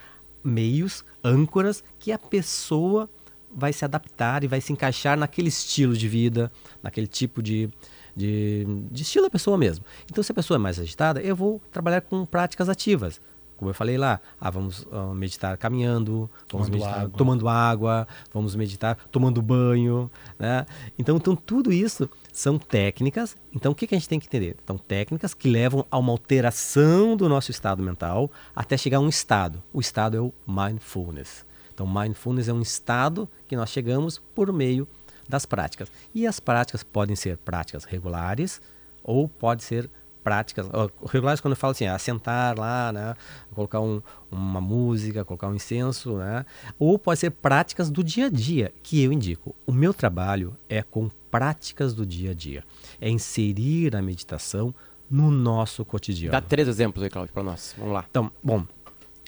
meios, 0.42 1.04
âncoras, 1.22 1.84
que 1.98 2.10
a 2.10 2.18
pessoa 2.18 3.08
vai 3.52 3.72
se 3.72 3.84
adaptar 3.84 4.42
e 4.42 4.48
vai 4.48 4.60
se 4.60 4.72
encaixar 4.72 5.16
naquele 5.18 5.48
estilo 5.48 5.96
de 5.96 6.08
vida, 6.08 6.50
naquele 6.82 7.06
tipo 7.06 7.40
de, 7.40 7.68
de, 8.16 8.64
de 8.90 9.02
estilo 9.02 9.26
da 9.26 9.30
pessoa 9.30 9.56
mesmo. 9.56 9.84
Então, 10.10 10.24
se 10.24 10.32
a 10.32 10.34
pessoa 10.34 10.56
é 10.56 10.58
mais 10.58 10.78
agitada, 10.78 11.20
eu 11.20 11.36
vou 11.36 11.60
trabalhar 11.70 12.00
com 12.00 12.26
práticas 12.26 12.68
ativas 12.68 13.20
como 13.60 13.68
eu 13.68 13.74
falei 13.74 13.98
lá, 13.98 14.22
ah, 14.40 14.48
vamos 14.48 14.84
uh, 14.84 15.14
meditar 15.14 15.54
caminhando, 15.58 16.30
vamos 16.50 16.68
tomando 16.68 16.72
meditar 16.72 17.00
água. 17.02 17.18
tomando 17.18 17.46
água, 17.46 18.08
vamos 18.32 18.56
meditar 18.56 18.96
tomando 19.12 19.42
banho, 19.42 20.10
né? 20.38 20.64
Então, 20.98 21.18
então 21.18 21.36
tudo 21.36 21.70
isso 21.70 22.08
são 22.32 22.58
técnicas. 22.58 23.36
Então 23.54 23.72
o 23.72 23.74
que, 23.74 23.86
que 23.86 23.94
a 23.94 23.98
gente 23.98 24.08
tem 24.08 24.18
que 24.18 24.26
entender? 24.26 24.56
Então 24.64 24.78
técnicas 24.78 25.34
que 25.34 25.46
levam 25.46 25.84
a 25.90 25.98
uma 25.98 26.10
alteração 26.10 27.14
do 27.14 27.28
nosso 27.28 27.50
estado 27.50 27.82
mental 27.82 28.30
até 28.56 28.78
chegar 28.78 28.96
a 28.96 29.00
um 29.00 29.10
estado. 29.10 29.62
O 29.74 29.80
estado 29.80 30.16
é 30.16 30.20
o 30.20 30.32
mindfulness. 30.46 31.44
Então 31.74 31.86
mindfulness 31.86 32.48
é 32.48 32.54
um 32.54 32.62
estado 32.62 33.28
que 33.46 33.56
nós 33.56 33.68
chegamos 33.68 34.16
por 34.34 34.50
meio 34.54 34.88
das 35.28 35.44
práticas. 35.44 35.92
E 36.14 36.26
as 36.26 36.40
práticas 36.40 36.82
podem 36.82 37.14
ser 37.14 37.36
práticas 37.36 37.84
regulares 37.84 38.62
ou 39.02 39.28
pode 39.28 39.62
ser 39.62 39.90
práticas. 40.22 40.66
Regulares, 41.10 41.40
quando 41.40 41.52
eu 41.52 41.56
falo 41.56 41.72
assim, 41.72 41.86
ah, 41.86 41.98
sentar 41.98 42.58
lá, 42.58 42.92
né? 42.92 43.14
Colocar 43.54 43.80
um- 43.80 44.00
uma 44.30 44.60
música, 44.60 45.24
colocar 45.24 45.48
um 45.48 45.54
incenso, 45.54 46.16
né? 46.16 46.44
Ou 46.78 46.98
pode 46.98 47.20
ser 47.20 47.30
práticas 47.30 47.90
do 47.90 48.04
dia 48.04 48.26
a 48.26 48.30
dia, 48.30 48.72
que 48.82 49.02
eu 49.02 49.12
indico. 49.12 49.54
O 49.66 49.72
meu 49.72 49.92
trabalho 49.94 50.56
é 50.68 50.82
com 50.82 51.08
práticas 51.30 51.94
do 51.94 52.04
dia 52.04 52.32
a 52.32 52.34
dia. 52.34 52.64
É 53.00 53.08
inserir 53.08 53.96
a 53.96 54.02
meditação 54.02 54.74
no 55.10 55.30
nosso 55.30 55.84
cotidiano. 55.84 56.32
Dá 56.32 56.40
três 56.40 56.68
exemplos 56.68 57.02
aí, 57.02 57.10
Claudio, 57.10 57.32
pra 57.32 57.42
nós. 57.42 57.74
Vamos 57.76 57.94
lá. 57.94 58.04
Então, 58.10 58.30
bom. 58.42 58.64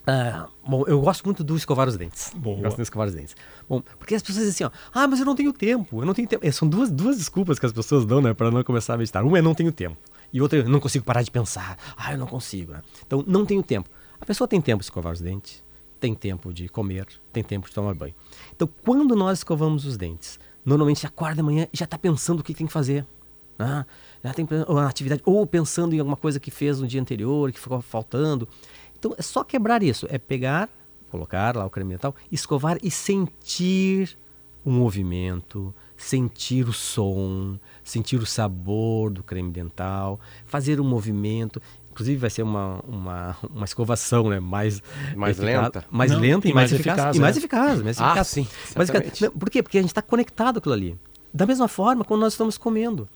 ah, 0.06 0.48
bom, 0.66 0.84
eu 0.86 1.00
gosto 1.00 1.24
muito 1.24 1.42
do 1.44 1.56
escovar 1.56 1.88
os 1.88 1.96
dentes. 1.96 2.32
Boa. 2.36 2.56
Eu 2.58 2.62
gosto 2.62 2.76
do 2.76 2.82
escovar 2.82 3.08
os 3.08 3.14
dentes. 3.14 3.34
Bom, 3.68 3.80
porque 3.98 4.14
as 4.14 4.22
pessoas 4.22 4.44
dizem 4.46 4.66
assim, 4.68 4.74
ó, 4.76 4.78
ah, 4.94 5.06
mas 5.08 5.20
eu 5.20 5.26
não 5.26 5.34
tenho 5.34 5.52
tempo, 5.52 6.00
eu 6.02 6.06
não 6.06 6.12
tenho 6.14 6.26
tempo. 6.28 6.44
Eh, 6.46 6.50
São 6.52 6.68
duas, 6.68 6.90
duas 6.90 7.16
desculpas 7.18 7.58
que 7.58 7.66
as 7.66 7.72
pessoas 7.72 8.04
dão, 8.04 8.20
né, 8.20 8.34
para 8.34 8.50
não 8.50 8.62
começar 8.64 8.94
a 8.94 8.98
meditar. 8.98 9.24
Uma 9.24 9.38
é 9.38 9.42
não 9.42 9.54
tenho 9.54 9.70
tempo. 9.72 9.96
E 10.32 10.40
outra 10.40 10.60
é 10.60 10.62
não 10.62 10.80
consigo 10.80 11.04
parar 11.04 11.22
de 11.22 11.30
pensar. 11.30 11.76
Ah, 11.96 12.12
eu 12.12 12.18
não 12.18 12.26
consigo. 12.26 12.72
né? 12.72 12.82
Então, 13.06 13.22
não 13.26 13.44
tenho 13.44 13.62
tempo. 13.62 13.88
A 14.20 14.24
pessoa 14.24 14.48
tem 14.48 14.60
tempo 14.60 14.78
de 14.78 14.84
escovar 14.84 15.12
os 15.12 15.20
dentes, 15.20 15.62
tem 16.00 16.14
tempo 16.14 16.52
de 16.52 16.68
comer, 16.68 17.06
tem 17.32 17.42
tempo 17.42 17.68
de 17.68 17.74
tomar 17.74 17.94
banho. 17.94 18.14
Então, 18.54 18.68
quando 18.82 19.14
nós 19.14 19.38
escovamos 19.38 19.84
os 19.84 19.96
dentes, 19.96 20.38
normalmente 20.64 21.06
acorda 21.06 21.36
de 21.36 21.42
manhã 21.42 21.68
e 21.72 21.76
já 21.76 21.84
está 21.84 21.98
pensando 21.98 22.40
o 22.40 22.42
que 22.42 22.54
tem 22.54 22.66
que 22.66 22.72
fazer. 22.72 23.06
Ah, 23.58 23.84
já 24.24 24.32
tem 24.32 24.46
uma 24.66 24.88
atividade, 24.88 25.22
ou 25.24 25.46
pensando 25.46 25.94
em 25.94 25.98
alguma 25.98 26.16
coisa 26.16 26.40
que 26.40 26.50
fez 26.50 26.80
no 26.80 26.86
dia 26.86 27.00
anterior, 27.00 27.52
que 27.52 27.60
ficou 27.60 27.80
faltando. 27.80 28.48
Então 28.98 29.14
é 29.18 29.22
só 29.22 29.44
quebrar 29.44 29.82
isso, 29.82 30.06
é 30.08 30.18
pegar, 30.18 30.68
colocar 31.10 31.56
lá 31.56 31.66
o 31.66 31.70
creme 31.70 31.90
dental, 31.90 32.14
escovar 32.30 32.78
e 32.82 32.90
sentir 32.90 34.16
o 34.64 34.70
movimento, 34.70 35.74
sentir 36.02 36.68
o 36.68 36.72
som, 36.72 37.58
sentir 37.84 38.16
o 38.20 38.26
sabor 38.26 39.10
do 39.10 39.22
creme 39.22 39.50
dental, 39.50 40.20
fazer 40.46 40.80
um 40.80 40.84
movimento. 40.84 41.60
Inclusive 41.90 42.16
vai 42.18 42.30
ser 42.30 42.42
uma, 42.42 42.80
uma, 42.88 43.36
uma 43.54 43.64
escovação 43.64 44.28
né? 44.30 44.40
mais, 44.40 44.82
Mais 45.14 45.38
eficaz- 45.38 45.62
lenta? 45.64 45.84
mais 45.90 46.10
Não, 46.10 46.18
lenta 46.20 46.48
e, 46.48 46.50
e 46.50 46.54
mais, 46.54 46.70
mais 46.70 46.80
eficaz. 46.80 46.98
eficaz, 46.98 47.16
e 47.16 47.20
mais 47.20 47.36
é. 47.36 47.38
eficaz. 47.38 47.82
Mais 47.82 48.00
Ah, 48.00 48.06
eficaz. 48.08 48.26
sim, 48.28 48.46
Mais 48.76 48.88
eficaz. 48.88 49.30
Por 49.30 49.50
quê? 49.50 49.62
Porque 49.62 49.78
a 49.78 49.80
gente 49.80 49.90
está 49.90 50.02
conectado 50.02 50.58
aquilo 50.58 50.74
ali. 50.74 50.98
Da 51.32 51.46
mesma 51.46 51.68
forma, 51.68 52.04
quando 52.04 52.20
nós 52.22 52.32
estamos 52.34 52.58
comendo. 52.58 53.08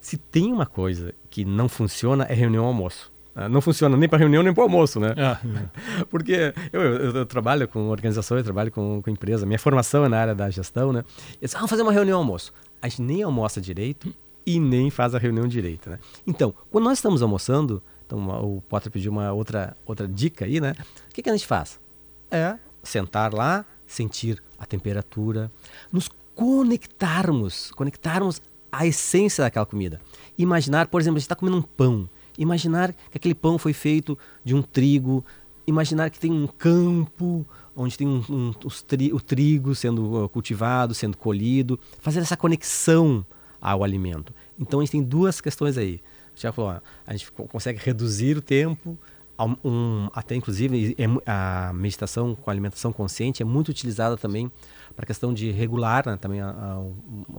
Se 0.00 0.16
tem 0.16 0.52
uma 0.52 0.66
coisa 0.66 1.14
que 1.30 1.44
não 1.44 1.68
funciona, 1.68 2.24
é 2.24 2.34
reunião 2.34 2.64
almoço. 2.64 3.10
Ah, 3.38 3.48
Não 3.50 3.60
funciona 3.60 3.96
nem 3.98 4.08
para 4.08 4.18
reunião 4.18 4.42
nem 4.42 4.54
para 4.54 4.62
almoço, 4.62 4.98
né? 4.98 5.14
Ah, 5.18 5.38
Porque 6.10 6.54
eu, 6.72 6.80
eu- 6.80 7.16
eu 7.16 7.26
trabalho 7.26 7.68
com 7.68 7.88
organização, 7.90 8.38
eu 8.38 8.42
trabalho 8.44 8.72
com, 8.72 9.02
com 9.02 9.10
empresa. 9.10 9.44
Minha 9.44 9.58
formação 9.58 10.04
é 10.04 10.08
na 10.08 10.18
área 10.18 10.34
da 10.34 10.48
gestão, 10.48 10.92
né? 10.92 11.04
Eles 11.40 11.54
ah, 11.54 11.58
vamos 11.58 11.70
fazer 11.70 11.82
uma 11.82 11.92
reunião 11.92 12.18
almoço. 12.18 12.52
A 12.80 12.88
gente 12.88 13.02
nem 13.02 13.22
almoça 13.22 13.60
direito 13.60 14.12
e 14.46 14.58
nem 14.58 14.90
faz 14.90 15.14
a 15.14 15.18
reunião 15.18 15.46
direito, 15.46 15.90
né? 15.90 15.98
Então, 16.26 16.54
quando 16.70 16.84
nós 16.84 16.96
estamos 16.98 17.20
almoçando, 17.20 17.82
então 18.06 18.26
o 18.42 18.62
Potter 18.62 18.90
pediu 18.90 19.12
uma 19.12 19.32
outra, 19.32 19.76
outra 19.84 20.08
dica 20.08 20.44
aí, 20.46 20.60
né? 20.60 20.72
O 21.10 21.14
que, 21.14 21.22
que 21.22 21.28
a 21.28 21.32
gente 21.36 21.46
faz? 21.46 21.78
É 22.30 22.56
sentar 22.82 23.34
lá, 23.34 23.64
sentir 23.86 24.42
a 24.58 24.64
temperatura, 24.64 25.50
nos 25.92 26.08
conectarmos, 26.34 27.70
conectarmos 27.72 28.40
à 28.70 28.86
essência 28.86 29.42
daquela 29.44 29.66
comida. 29.66 30.00
Imaginar, 30.38 30.88
por 30.88 31.00
exemplo, 31.00 31.16
a 31.16 31.20
gente 31.20 31.24
está 31.26 31.34
comendo 31.36 31.56
um 31.58 31.62
pão. 31.62 32.08
Imaginar 32.38 32.92
que 33.10 33.16
aquele 33.16 33.34
pão 33.34 33.58
foi 33.58 33.72
feito 33.72 34.18
de 34.44 34.54
um 34.54 34.62
trigo. 34.62 35.24
Imaginar 35.66 36.10
que 36.10 36.18
tem 36.18 36.30
um 36.30 36.46
campo 36.46 37.46
onde 37.74 37.96
tem 37.96 38.06
um, 38.06 38.22
um- 38.28 38.52
tri- 38.86 39.12
o 39.12 39.20
trigo 39.20 39.74
sendo 39.74 40.24
uh, 40.24 40.28
cultivado, 40.28 40.94
sendo 40.94 41.16
colhido. 41.16 41.78
Fazer 42.00 42.20
essa 42.20 42.36
conexão 42.36 43.24
ao 43.60 43.82
alimento. 43.82 44.32
Então 44.58 44.80
a 44.80 44.82
gente 44.84 44.92
tem 44.92 45.02
duas 45.02 45.40
questões 45.40 45.76
aí. 45.76 46.00
Já 46.34 46.52
falou, 46.52 46.80
a 47.06 47.12
gente 47.12 47.32
co- 47.32 47.44
consegue 47.48 47.80
reduzir 47.82 48.36
o 48.36 48.42
tempo, 48.42 48.98
um- 49.44 50.08
até 50.14 50.34
inclusive 50.34 50.94
é 50.98 51.04
a 51.26 51.72
meditação 51.74 52.34
com 52.34 52.50
alimentação 52.50 52.92
consciente 52.92 53.42
é 53.42 53.44
muito 53.46 53.68
utilizada 53.68 54.16
também 54.16 54.50
para 54.94 55.02
a 55.04 55.06
questão 55.06 55.34
de 55.34 55.50
regular 55.50 56.06
né, 56.06 56.16
também 56.18 56.40
a, 56.40 56.48
a- 56.48 56.82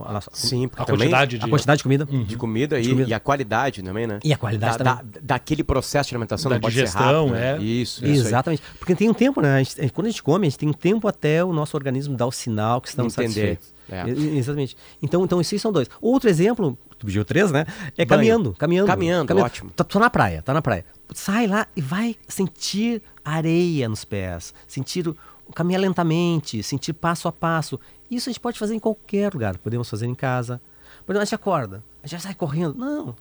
a 0.08 0.12
nossa- 0.12 0.30
Sim, 0.32 0.66
a 0.76 0.84
também 0.84 1.08
quantidade 1.08 1.38
de... 1.38 1.44
a 1.44 1.48
quantidade 1.48 1.78
de 1.78 1.82
comida. 1.82 2.04
de 2.06 2.36
comida, 2.36 2.80
De 2.80 2.88
e, 2.88 2.92
comida. 2.92 3.10
e 3.10 3.14
a 3.14 3.18
qualidade 3.18 3.82
também, 3.82 4.06
né? 4.06 4.20
E 4.22 4.32
a 4.32 4.36
qualidade 4.38 4.78
da, 4.78 4.96
também. 4.96 5.10
da- 5.12 5.20
daquele 5.22 5.64
processo 5.64 6.08
de 6.10 6.14
alimentação 6.14 6.48
Da 6.50 6.54
não 6.56 6.60
pode 6.60 6.74
ser 6.76 6.82
digestão, 6.82 7.26
rápido, 7.30 7.32
né? 7.34 7.56
é. 7.56 7.60
Isso, 7.62 8.04
aí. 8.04 8.12
Exatamente. 8.12 8.62
Porque 8.78 8.94
tem 8.94 9.08
um 9.10 9.14
tempo, 9.14 9.40
né? 9.40 9.56
A 9.56 9.62
gente- 9.62 9.80
a- 9.80 9.90
quando 9.90 10.06
a 10.06 10.10
gente 10.10 10.22
come, 10.22 10.46
a 10.46 10.50
gente 10.50 10.58
tem 10.58 10.68
um 10.68 10.72
tempo 10.72 11.08
até 11.08 11.42
o 11.44 11.52
nosso 11.52 11.76
organismo 11.76 12.16
dar 12.16 12.26
o 12.26 12.30
sinal 12.32 12.80
que 12.80 12.88
estamos 12.88 13.12
Entender. 13.18 13.58
satisfeitos. 13.58 13.74
É. 13.90 14.08
Exatamente. 14.38 14.76
Então, 15.02 15.24
então, 15.24 15.40
esses 15.40 15.60
são 15.60 15.72
dois. 15.72 15.88
Outro 16.00 16.28
exemplo, 16.30 16.78
tu 16.98 17.06
pediu 17.06 17.24
três, 17.24 17.50
né? 17.50 17.64
É 17.96 18.04
Banho. 18.04 18.08
caminhando. 18.08 18.54
Caminhando. 18.56 18.86
Caminhando, 18.86 19.36
ótimo. 19.38 19.70
Tá, 19.70 19.82
tô 19.82 19.98
na 19.98 20.10
praia, 20.10 20.42
tá 20.42 20.52
na 20.54 20.60
praia. 20.62 20.84
Sai 21.14 21.46
lá 21.46 21.66
e 21.74 21.80
vai 21.80 22.16
sentir 22.26 23.02
areia 23.24 23.88
nos 23.88 24.04
pés. 24.04 24.54
Sentir 24.66 25.08
o, 25.08 25.16
caminhar 25.54 25.80
lentamente, 25.80 26.62
sentir 26.62 26.92
passo 26.92 27.28
a 27.28 27.32
passo. 27.32 27.80
Isso 28.10 28.28
a 28.28 28.32
gente 28.32 28.40
pode 28.40 28.58
fazer 28.58 28.74
em 28.74 28.78
qualquer 28.78 29.32
lugar. 29.32 29.56
Podemos 29.58 29.88
fazer 29.88 30.06
em 30.06 30.14
casa. 30.14 30.60
Exemplo, 31.08 31.22
a 31.22 31.24
gente 31.24 31.34
acorda, 31.34 31.84
a 32.02 32.06
gente 32.06 32.12
já 32.12 32.20
sai 32.20 32.34
correndo. 32.34 32.74
Não. 32.74 33.16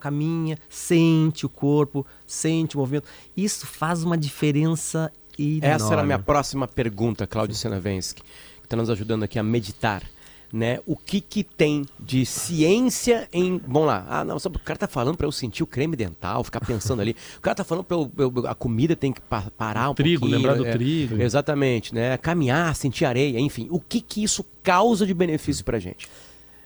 Caminha, 0.00 0.58
sente 0.68 1.46
o 1.46 1.48
corpo, 1.48 2.04
sente 2.26 2.74
o 2.76 2.80
movimento. 2.80 3.06
Isso 3.36 3.64
faz 3.64 4.02
uma 4.02 4.18
diferença 4.18 5.12
enorme. 5.38 5.60
Essa 5.62 5.92
era 5.92 6.02
a 6.02 6.04
minha 6.04 6.18
próxima 6.18 6.66
pergunta, 6.66 7.28
Claudio 7.28 7.54
Senavensky, 7.54 8.20
que 8.22 8.66
está 8.66 8.76
nos 8.76 8.90
ajudando 8.90 9.22
aqui 9.22 9.38
a 9.38 9.42
meditar. 9.42 10.02
Né? 10.50 10.80
O 10.86 10.96
que 10.96 11.20
que 11.20 11.44
tem 11.44 11.84
de 12.00 12.24
ciência 12.24 13.28
em... 13.32 13.58
Vamos 13.66 13.86
lá. 13.86 14.06
Ah, 14.08 14.24
não, 14.24 14.38
só- 14.38 14.48
o 14.48 14.58
cara 14.58 14.78
tá 14.78 14.88
falando 14.88 15.14
para 15.16 15.26
eu 15.26 15.32
sentir 15.32 15.62
o 15.62 15.66
creme 15.66 15.94
dental, 15.94 16.42
ficar 16.42 16.60
pensando 16.60 17.00
ali. 17.02 17.14
O 17.36 17.40
cara 17.42 17.54
tá 17.54 17.64
falando 17.64 17.84
para 17.84 17.96
eu, 17.98 18.10
eu- 18.16 18.46
a 18.46 18.54
comida 18.54 18.96
tem 18.96 19.12
que 19.12 19.20
pa- 19.20 19.50
parar 19.58 19.90
um 19.90 19.94
trigo, 19.94 20.20
pouquinho. 20.20 20.38
lembrar 20.38 20.54
do 20.56 20.64
é, 20.66 20.72
trigo. 20.72 21.20
Exatamente, 21.20 21.94
né? 21.94 22.16
Caminhar, 22.16 22.74
sentir 22.74 23.04
areia, 23.04 23.38
enfim. 23.38 23.68
O 23.70 23.78
que 23.78 24.00
que 24.00 24.22
isso 24.24 24.42
causa 24.62 25.06
de 25.06 25.12
benefício 25.12 25.62
pra 25.62 25.78
gente? 25.78 26.08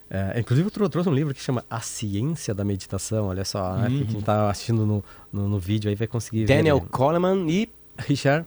É, 0.09 0.38
inclusive, 0.38 0.68
eu 0.68 0.71
trou- 0.71 0.88
trouxe 0.88 1.09
um 1.09 1.14
livro 1.14 1.35
que 1.35 1.40
chama 1.42 1.64
A 1.68 1.81
Ciência 1.81 2.55
da 2.55 2.62
Meditação. 2.62 3.27
Olha 3.29 3.45
só, 3.45 3.75
né? 3.79 3.88
que 3.88 4.05
quem 4.05 4.21
está 4.21 4.49
assistindo 4.49 4.87
no, 4.87 5.03
no, 5.33 5.49
no 5.49 5.59
vídeo 5.59 5.88
aí 5.88 5.97
vai 5.97 6.07
conseguir 6.07 6.45
Daniel 6.45 6.79
ver. 6.79 6.88
Coleman 6.88 7.47
e 7.51 7.68
Richard 7.99 8.47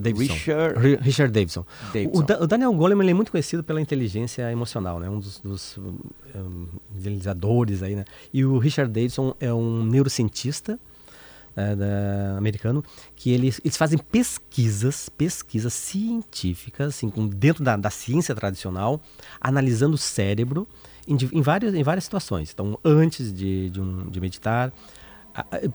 Davidson. 0.00 0.32
Richard- 0.34 0.78
Ri- 0.80 0.96
Richard 1.00 1.32
Davidson. 1.32 1.64
Davidson. 1.92 2.18
O, 2.18 2.22
Da- 2.22 2.40
o 2.42 2.46
Daniel 2.46 2.72
Goleman 2.72 3.08
é 3.10 3.14
muito 3.14 3.30
conhecido 3.30 3.62
pela 3.62 3.80
inteligência 3.80 4.50
emocional, 4.50 4.98
né? 4.98 5.08
Um 5.08 5.18
dos, 5.20 5.38
dos 5.40 5.78
um, 5.78 6.66
idealizadores 6.96 7.82
aí, 7.82 7.94
né? 7.94 8.04
E 8.32 8.44
o 8.44 8.58
Richard 8.58 8.92
Davidson 8.92 9.34
é 9.40 9.52
um 9.52 9.84
neurocientista 9.84 10.78
é, 11.56 11.74
da- 11.74 12.36
americano 12.38 12.82
que 13.16 13.30
eles, 13.30 13.60
eles 13.64 13.76
fazem 13.76 13.98
pesquisas, 13.98 15.08
pesquisas 15.08 15.72
científicas, 15.74 16.88
assim, 16.94 17.10
com- 17.10 17.26
dentro 17.26 17.62
da, 17.64 17.76
da 17.76 17.90
ciência 17.90 18.34
tradicional, 18.34 19.00
analisando 19.40 19.94
o 19.94 19.98
cérebro 19.98 20.66
em, 21.08 21.16
em, 21.32 21.42
várias, 21.42 21.74
em 21.74 21.82
várias 21.82 22.04
situações. 22.04 22.50
Então, 22.54 22.78
antes 22.84 23.32
de, 23.34 23.70
de, 23.70 23.80
um- 23.80 24.08
de 24.08 24.20
meditar, 24.20 24.72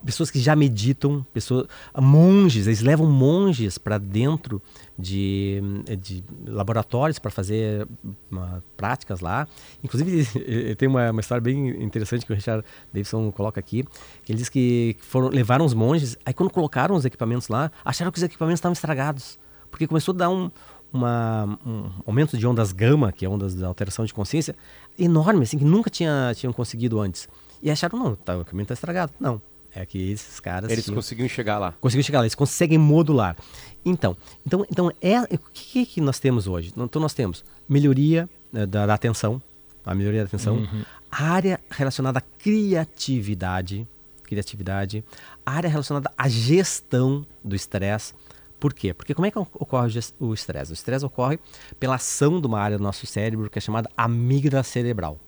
pessoas 0.06 0.30
que 0.32 0.40
já 0.40 0.56
meditam, 0.56 1.26
pessoas, 1.34 1.68
monges, 1.98 2.68
eles 2.68 2.82
levam 2.82 3.10
monges 3.10 3.78
para 3.78 3.98
dentro 3.98 4.62
de, 4.98 5.62
de 6.00 6.24
laboratórios 6.46 7.20
para 7.20 7.32
fazer 7.32 7.88
uma, 8.30 8.64
práticas 8.78 9.20
lá. 9.20 9.48
Inclusive, 9.84 10.76
tem 10.76 10.88
uma, 10.88 11.12
uma 11.12 11.22
história 11.22 11.42
bem 11.42 11.70
interessante 11.84 12.26
que 12.26 12.32
o 12.32 12.36
Richard 12.36 12.64
Davidson 12.94 13.32
coloca 13.32 13.60
aqui. 13.60 13.84
que 14.24 14.32
Ele 14.32 14.40
diz 14.40 14.50
que 14.50 14.96
foram, 15.00 15.30
levaram 15.30 15.66
os 15.66 15.74
monges, 15.74 16.18
aí 16.26 16.34
quando 16.34 16.50
colocaram 16.52 16.96
os 16.96 17.06
equipamentos 17.06 17.48
lá, 17.48 17.72
acharam 17.84 18.12
que 18.12 18.18
os 18.18 18.24
equipamentos 18.24 18.60
estavam 18.60 18.74
estragados. 18.74 19.38
Porque 19.72 19.88
começou 19.88 20.14
a 20.14 20.18
dar 20.18 20.30
um, 20.30 20.50
uma- 20.94 21.60
um 21.66 21.90
aumento 22.06 22.38
de 22.38 22.48
ondas 22.48 22.72
gama, 22.72 23.12
que 23.12 23.26
é 23.26 23.30
ondas 23.30 23.54
de 23.56 23.64
alteração 23.66 24.06
de 24.06 24.14
consciência, 24.14 24.56
enorme, 24.98 25.44
assim, 25.44 25.58
que 25.58 25.66
nunca 25.66 25.90
tinha, 25.90 26.32
tinham 26.36 26.54
conseguido 26.54 27.00
antes. 27.02 27.28
E 27.66 27.72
acharam, 27.72 27.98
não, 27.98 28.14
tá, 28.16 28.38
o 28.38 28.42
equipamento 28.42 28.72
está 28.72 28.74
estragado. 28.76 29.12
Não, 29.20 29.42
é 29.74 29.84
que 29.88 30.12
esses 30.12 30.40
caras... 30.40 30.72
eles 30.72 30.86
tinham- 30.86 30.94
conseguiram 30.96 31.28
chegar 31.28 31.58
lá. 31.58 31.72
conseguiu 31.82 32.04
chegar 32.04 32.20
lá, 32.20 32.26
eles 32.26 32.36
conseguem 32.36 32.78
modular. 32.78 33.36
Então, 33.84 34.16
então, 34.46 34.64
então 34.70 34.92
é, 35.02 35.20
o 35.22 35.40
que, 35.52 35.84
que 35.84 36.00
nós 36.00 36.20
temos 36.20 36.46
hoje? 36.46 36.72
Então 36.78 37.02
nós 37.02 37.16
temos 37.16 37.44
melhoria 37.68 38.30
né, 38.54 38.68
da, 38.68 38.86
da 38.86 38.94
atenção, 38.94 39.42
a 39.84 39.96
melhoria 39.96 40.22
da 40.22 40.28
atenção, 40.28 40.70
a 41.12 41.24
área 41.24 41.60
relacionada 41.72 42.20
à 42.20 42.22
criatividade, 42.22 43.88
criatividade, 44.22 45.04
área 45.44 45.68
relacionada 45.68 46.12
à 46.16 46.30
gestão 46.30 47.26
do 47.44 47.56
estresse. 47.56 48.14
Por 48.60 48.76
quê? 48.76 48.94
Porque 48.94 49.16
como 49.16 49.26
é 49.26 49.32
que 49.32 49.40
ocorre 49.40 50.00
o 50.20 50.34
estresse? 50.36 50.72
O 50.72 50.74
estresse 50.74 51.04
ocorre 51.04 51.40
pela 51.80 51.96
ação 51.96 52.40
de 52.40 52.46
uma 52.46 52.60
área 52.60 52.78
do 52.78 52.84
nosso 52.84 53.08
cérebro 53.08 53.50
que 53.50 53.58
é 53.58 53.62
chamada 53.62 53.90
amígdala 53.98 54.64
cerebral. 54.64 55.20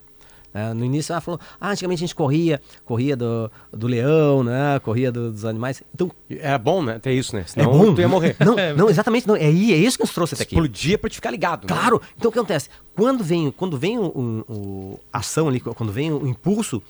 Né? 0.57 0.73
no 0.73 0.83
início, 0.83 1.13
ela 1.13 1.21
falou, 1.21 1.39
ah, 1.59 1.71
antigamente 1.71 1.99
a 2.03 2.07
gente 2.07 2.15
corria, 2.15 2.61
corria 2.83 3.15
do, 3.15 3.51
do 3.71 3.87
leão, 3.87 4.43
né? 4.43 4.79
corria 4.79 5.11
do- 5.11 5.31
dos 5.31 5.45
animais. 5.45 5.83
Então, 5.93 6.11
Era 6.29 6.57
bom, 6.57 6.81
né? 6.83 6.99
Ter 6.99 7.11
isso, 7.13 7.35
né? 7.35 7.41
é 7.43 7.47
Senão 7.47 7.71
bom. 7.71 7.93
tu 7.95 8.01
ia 8.01 8.07
morrer. 8.07 8.35
Não, 8.39 8.55
não 8.75 8.89
exatamente. 8.89 9.27
Não. 9.27 9.35
É, 9.35 9.43
é 9.45 9.49
isso 9.51 9.97
que 9.97 10.03
nos 10.03 10.13
trouxe 10.13 10.33
até 10.33 10.43
aqui. 10.43 10.55
Explodia 10.55 10.97
pra 10.97 11.09
te 11.09 11.15
ficar 11.15 11.31
ligado. 11.31 11.61
né? 11.61 11.67
Claro. 11.67 12.01
Então 12.17 12.29
o 12.29 12.31
que 12.31 12.39
acontece? 12.39 12.69
Quando 12.95 13.23
vem, 13.23 13.51
quando 13.51 13.77
vem 13.77 13.97
o, 13.97 14.05
o- 14.05 14.45
o- 14.53 14.99
a 15.13 15.19
ação 15.19 15.47
ali, 15.47 15.59
quando 15.59 15.91
vem 15.91 16.11
o 16.11 16.27
impulso, 16.27 16.81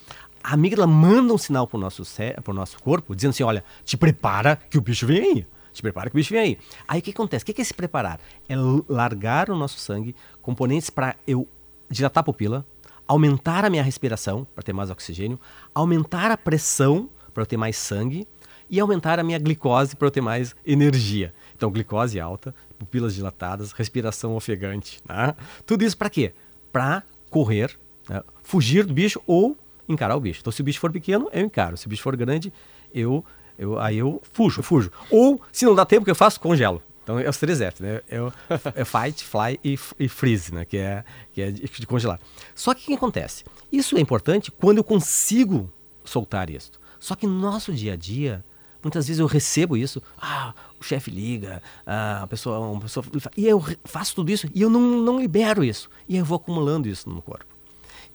a 0.43 0.53
amígdala 0.53 0.87
manda 0.87 1.33
um 1.33 1.37
sinal 1.37 1.67
pro 1.67 1.77
nosso, 1.77 2.03
pro 2.43 2.53
nosso 2.53 2.81
corpo, 2.81 3.13
dizendo 3.15 3.31
assim, 3.31 3.43
olha, 3.43 3.63
te 3.83 3.97
prepara 3.97 4.55
que 4.55 4.77
o 4.77 4.81
bicho 4.81 5.05
vem 5.05 5.19
aí. 5.19 5.47
Te 5.73 5.81
prepara 5.81 6.09
que 6.09 6.15
o 6.15 6.17
bicho 6.17 6.33
vem 6.33 6.41
aí. 6.41 6.57
Aí 6.87 6.99
o 6.99 7.01
que 7.03 7.11
acontece? 7.11 7.43
O 7.43 7.45
que 7.53 7.61
é 7.61 7.63
se 7.63 7.73
preparar? 7.73 8.19
É 8.47 8.55
largar 8.87 9.49
o 9.49 9.55
nosso 9.55 9.77
sangue, 9.79 10.15
componentes 10.41 10.89
para 10.89 11.15
eu 11.27 11.47
dilatar 11.89 12.21
a 12.21 12.23
pupila, 12.23 12.65
aumentar 13.07 13.63
a 13.63 13.69
minha 13.69 13.83
respiração, 13.83 14.45
para 14.53 14.63
ter 14.63 14.73
mais 14.73 14.89
oxigênio, 14.89 15.39
aumentar 15.73 16.31
a 16.31 16.37
pressão, 16.37 17.09
para 17.33 17.43
eu 17.43 17.45
ter 17.45 17.57
mais 17.57 17.77
sangue, 17.77 18.27
e 18.69 18.79
aumentar 18.79 19.19
a 19.19 19.23
minha 19.23 19.39
glicose, 19.39 19.95
para 19.95 20.07
eu 20.07 20.11
ter 20.11 20.21
mais 20.21 20.55
energia. 20.65 21.33
Então, 21.55 21.71
glicose 21.71 22.19
alta, 22.19 22.53
pupilas 22.77 23.15
dilatadas, 23.15 23.71
respiração 23.71 24.35
ofegante. 24.35 24.99
Né? 25.07 25.33
Tudo 25.65 25.83
isso 25.83 25.97
para 25.97 26.09
quê? 26.09 26.33
Para 26.71 27.03
correr, 27.29 27.77
né? 28.09 28.21
fugir 28.43 28.85
do 28.85 28.93
bicho 28.93 29.21
ou 29.25 29.57
encarar 29.87 30.15
o 30.15 30.19
bicho. 30.19 30.41
Então, 30.41 30.51
se 30.51 30.61
o 30.61 30.63
bicho 30.63 30.79
for 30.79 30.91
pequeno, 30.91 31.29
eu 31.31 31.45
encaro. 31.45 31.77
Se 31.77 31.85
o 31.85 31.89
bicho 31.89 32.03
for 32.03 32.15
grande, 32.15 32.51
eu, 32.93 33.23
eu 33.57 33.79
aí 33.79 33.97
eu 33.97 34.21
fujo, 34.33 34.61
fujo. 34.61 34.91
Ou, 35.09 35.41
se 35.51 35.65
não 35.65 35.73
dá 35.73 35.85
tempo, 35.85 36.01
o 36.01 36.05
que 36.05 36.11
eu 36.11 36.15
faço? 36.15 36.39
Congelo. 36.39 36.83
Então, 37.07 37.17
é 37.17 37.29
os 37.29 37.37
três 37.37 37.61
F, 37.61 37.81
né? 37.81 38.01
Eu, 38.09 38.33
é 38.75 38.83
fight, 38.83 39.23
fly 39.23 39.57
e, 39.63 39.79
e, 39.97 40.09
freeze, 40.09 40.53
né? 40.53 40.65
Que 40.65 40.77
é, 40.77 41.05
que 41.31 41.41
é 41.41 41.51
de, 41.51 41.87
congelar. 41.87 42.19
Só 42.53 42.73
que 42.73 42.83
o 42.83 42.85
que 42.87 42.93
acontece? 42.95 43.45
Isso 43.71 43.97
é 43.97 44.01
importante 44.01 44.51
quando 44.51 44.79
eu 44.79 44.83
consigo 44.83 45.71
soltar 46.03 46.49
isso. 46.49 46.71
Só 46.99 47.15
que 47.15 47.25
no 47.25 47.39
nosso 47.39 47.71
dia 47.71 47.93
a 47.93 47.95
dia, 47.95 48.43
muitas 48.83 49.07
vezes 49.07 49.21
eu 49.21 49.25
recebo 49.25 49.77
isso. 49.77 50.03
Ah, 50.21 50.53
o 50.77 50.83
chefe 50.83 51.09
liga, 51.09 51.63
ah, 51.85 52.23
a 52.23 52.27
pessoa, 52.27 52.59
uma 52.59 52.81
pessoa... 52.81 53.05
E 53.37 53.47
eu 53.47 53.63
faço 53.85 54.13
tudo 54.13 54.29
isso 54.29 54.45
e 54.53 54.61
eu 54.61 54.69
não, 54.69 54.81
não 54.81 55.17
libero 55.17 55.63
isso. 55.63 55.89
E 56.09 56.17
eu 56.17 56.25
vou 56.25 56.35
acumulando 56.35 56.89
isso 56.89 57.09
no 57.09 57.21
corpo. 57.21 57.55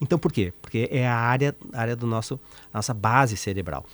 Então, 0.02 0.18
por 0.18 0.32
quê? 0.32 0.52
Porque 0.60 0.88
é 0.90 1.06
a 1.06 1.16
área, 1.16 1.54
área 1.72 1.94
do 1.94 2.08
nosso, 2.08 2.38
nossa 2.74 2.92
base 2.92 3.36
cerebral. 3.36 3.86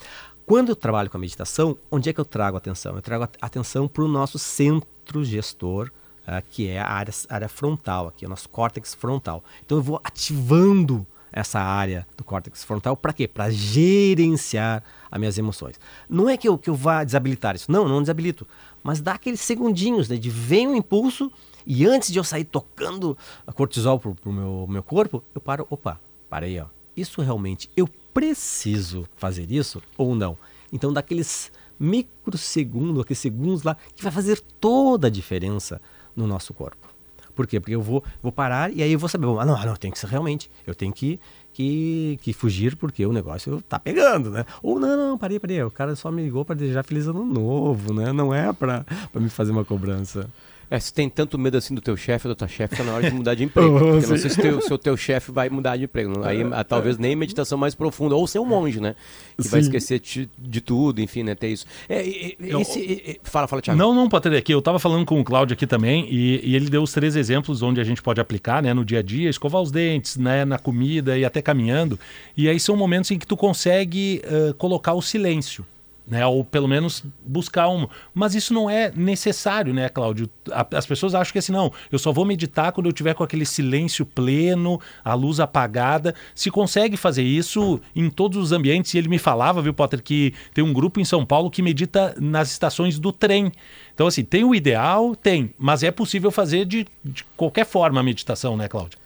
Quando 0.48 0.70
eu 0.70 0.76
trabalho 0.76 1.10
com 1.10 1.18
a 1.18 1.20
meditação, 1.20 1.76
onde 1.90 2.08
é 2.08 2.12
que 2.14 2.18
eu 2.18 2.24
trago 2.24 2.56
atenção? 2.56 2.96
Eu 2.96 3.02
trago 3.02 3.28
atenção 3.38 3.86
para 3.86 4.02
o 4.02 4.08
nosso 4.08 4.38
centro 4.38 5.22
gestor, 5.22 5.90
uh, 6.22 6.42
que 6.50 6.68
é 6.68 6.80
a 6.80 6.88
área, 6.88 7.12
área 7.28 7.48
frontal, 7.50 8.08
aqui, 8.08 8.24
o 8.24 8.30
nosso 8.30 8.48
córtex 8.48 8.94
frontal. 8.94 9.44
Então 9.62 9.76
eu 9.76 9.82
vou 9.82 10.00
ativando 10.02 11.06
essa 11.30 11.60
área 11.60 12.08
do 12.16 12.24
córtex 12.24 12.64
frontal 12.64 12.96
para 12.96 13.12
quê? 13.12 13.28
Para 13.28 13.50
gerenciar 13.50 14.82
as 15.10 15.18
minhas 15.18 15.36
emoções. 15.36 15.78
Não 16.08 16.30
é 16.30 16.38
que 16.38 16.48
eu, 16.48 16.56
que 16.56 16.70
eu 16.70 16.74
vá 16.74 17.04
desabilitar 17.04 17.54
isso, 17.54 17.70
não, 17.70 17.86
não 17.86 18.00
desabilito, 18.00 18.46
mas 18.82 19.02
dá 19.02 19.12
aqueles 19.12 19.42
segundinhos 19.42 20.08
né, 20.08 20.16
de 20.16 20.30
vem 20.30 20.66
um 20.66 20.74
impulso 20.74 21.30
e 21.66 21.84
antes 21.84 22.10
de 22.10 22.18
eu 22.18 22.24
sair 22.24 22.44
tocando 22.44 23.18
a 23.46 23.52
cortisol 23.52 24.00
para 24.00 24.14
o 24.24 24.32
meu, 24.32 24.66
meu 24.66 24.82
corpo, 24.82 25.22
eu 25.34 25.42
paro, 25.42 25.66
opa, 25.68 26.00
parei, 26.30 26.58
ó. 26.58 26.68
Isso 26.96 27.20
realmente 27.20 27.70
eu 27.76 27.86
preciso 28.12 29.06
fazer 29.16 29.50
isso 29.50 29.82
ou 29.96 30.14
não? 30.14 30.36
Então, 30.72 30.92
daqueles 30.92 31.50
microsegundos, 31.78 33.02
aqueles 33.02 33.18
segundos 33.18 33.62
lá, 33.62 33.76
que 33.94 34.02
vai 34.02 34.12
fazer 34.12 34.40
toda 34.60 35.06
a 35.06 35.10
diferença 35.10 35.80
no 36.14 36.26
nosso 36.26 36.52
corpo. 36.52 36.88
Por 37.34 37.46
quê? 37.46 37.60
Porque 37.60 37.76
eu 37.76 37.80
vou, 37.80 38.02
vou 38.20 38.32
parar 38.32 38.72
e 38.72 38.82
aí 38.82 38.92
eu 38.92 38.98
vou 38.98 39.08
saber, 39.08 39.26
ah, 39.26 39.46
não, 39.46 39.64
não, 39.64 39.76
tem 39.76 39.92
que 39.92 39.98
ser 39.98 40.08
realmente, 40.08 40.50
eu 40.66 40.74
tenho 40.74 40.92
que, 40.92 41.20
que, 41.52 42.18
que 42.20 42.32
fugir 42.32 42.74
porque 42.74 43.06
o 43.06 43.12
negócio 43.12 43.62
tá 43.62 43.78
pegando, 43.78 44.28
né? 44.28 44.44
Ou 44.60 44.80
não, 44.80 44.96
não, 44.96 45.16
parei, 45.16 45.38
parei, 45.38 45.62
o 45.62 45.70
cara 45.70 45.94
só 45.94 46.10
me 46.10 46.20
ligou 46.20 46.44
para 46.44 46.56
desejar 46.56 46.82
feliz 46.82 47.06
ano 47.06 47.24
novo, 47.24 47.94
né? 47.94 48.12
Não 48.12 48.34
é 48.34 48.52
para 48.52 48.84
me 49.14 49.30
fazer 49.30 49.52
uma 49.52 49.64
cobrança. 49.64 50.28
É, 50.70 50.78
se 50.78 50.92
tem 50.92 51.08
tanto 51.08 51.38
medo 51.38 51.56
assim 51.56 51.74
do 51.74 51.80
teu 51.80 51.96
chefe 51.96 52.26
ou 52.26 52.34
da 52.34 52.38
tua 52.38 52.48
chefe, 52.48 52.76
tá 52.76 52.84
na 52.84 52.92
hora 52.92 53.08
de 53.08 53.14
mudar 53.14 53.34
de 53.34 53.42
emprego. 53.44 53.78
porque 53.78 54.06
não 54.06 54.18
sei 54.18 54.30
se, 54.30 54.40
teu, 54.40 54.60
se 54.60 54.72
o 54.72 54.76
teu 54.76 54.96
chefe 54.96 55.32
vai 55.32 55.48
mudar 55.48 55.76
de 55.76 55.84
emprego. 55.84 56.22
Aí 56.24 56.42
é. 56.42 56.64
talvez 56.64 56.98
nem 56.98 57.16
meditação 57.16 57.56
mais 57.56 57.74
profunda. 57.74 58.14
Ou 58.14 58.26
ser 58.26 58.38
um 58.38 58.44
monge, 58.44 58.80
né? 58.80 58.94
Que 59.36 59.44
Sim. 59.44 59.48
vai 59.48 59.60
esquecer 59.60 59.98
de, 60.00 60.28
de, 60.38 60.60
tudo, 60.60 61.00
enfim, 61.00 61.22
né? 61.22 61.34
Ter 61.34 61.48
isso. 61.48 61.64
É, 61.88 62.06
esse, 62.38 63.18
fala, 63.22 63.48
fala, 63.48 63.62
Thiago. 63.62 63.78
Não, 63.78 63.94
não, 63.94 64.08
Patrícia, 64.08 64.38
aqui. 64.38 64.52
Eu 64.52 64.60
tava 64.60 64.78
falando 64.78 65.06
com 65.06 65.18
o 65.18 65.24
Cláudio 65.24 65.54
aqui 65.54 65.66
também, 65.66 66.06
e, 66.10 66.50
e, 66.50 66.54
ele 66.54 66.68
deu 66.68 66.82
os 66.82 66.92
três 66.92 67.16
exemplos 67.16 67.62
onde 67.62 67.80
a 67.80 67.84
gente 67.84 68.02
pode 68.02 68.20
aplicar, 68.20 68.62
né? 68.62 68.74
No 68.74 68.84
dia 68.84 68.98
a 68.98 69.02
dia, 69.02 69.30
escovar 69.30 69.62
os 69.62 69.70
dentes, 69.70 70.16
né? 70.16 70.44
Na 70.44 70.58
comida 70.58 71.16
e 71.16 71.24
até 71.24 71.40
caminhando. 71.40 71.98
E 72.36 72.48
aí 72.48 72.60
são 72.60 72.76
momentos 72.76 73.10
em 73.10 73.18
que 73.18 73.26
tu 73.26 73.36
consegue 73.36 74.22
uh, 74.24 74.54
colocar 74.54 74.92
o 74.92 75.00
silêncio 75.00 75.64
né? 76.08 76.26
Ou 76.26 76.44
pelo 76.44 76.66
menos 76.66 77.04
buscar 77.24 77.68
um. 77.68 77.86
Mas 78.14 78.34
isso 78.34 78.54
não 78.54 78.68
é 78.68 78.90
necessário, 78.94 79.74
né, 79.74 79.88
Cláudio? 79.88 80.28
As 80.72 80.86
pessoas 80.86 81.14
acham 81.14 81.32
que 81.32 81.38
assim, 81.38 81.52
não, 81.52 81.72
eu 81.92 81.98
só 81.98 82.12
vou 82.12 82.24
meditar 82.24 82.72
quando 82.72 82.86
eu 82.86 82.92
tiver 82.92 83.14
com 83.14 83.22
aquele 83.22 83.44
silêncio 83.44 84.06
pleno, 84.06 84.80
a 85.04 85.14
luz 85.14 85.40
apagada. 85.40 86.14
Se 86.34 86.50
consegue 86.50 86.96
fazer 86.96 87.22
isso 87.22 87.80
em 87.94 88.08
todos 88.08 88.38
os 88.38 88.52
ambientes, 88.52 88.94
e 88.94 88.98
ele 88.98 89.08
me 89.08 89.18
falava, 89.18 89.60
viu, 89.60 89.74
Potter, 89.74 90.02
que 90.02 90.34
tem 90.54 90.64
um 90.64 90.72
grupo 90.72 91.00
em 91.00 91.04
São 91.04 91.24
Paulo 91.24 91.50
que 91.50 91.62
medita 91.62 92.14
nas 92.18 92.50
estações 92.50 92.98
do 92.98 93.12
trem. 93.12 93.52
Então, 93.94 94.06
assim, 94.06 94.24
tem 94.24 94.44
o 94.44 94.54
ideal? 94.54 95.14
Tem, 95.14 95.52
mas 95.58 95.82
é 95.82 95.90
possível 95.90 96.30
fazer 96.30 96.64
de, 96.64 96.86
de 97.04 97.24
qualquer 97.36 97.66
forma 97.66 98.00
a 98.00 98.02
meditação, 98.02 98.56
né, 98.56 98.68
Cláudio? 98.68 98.98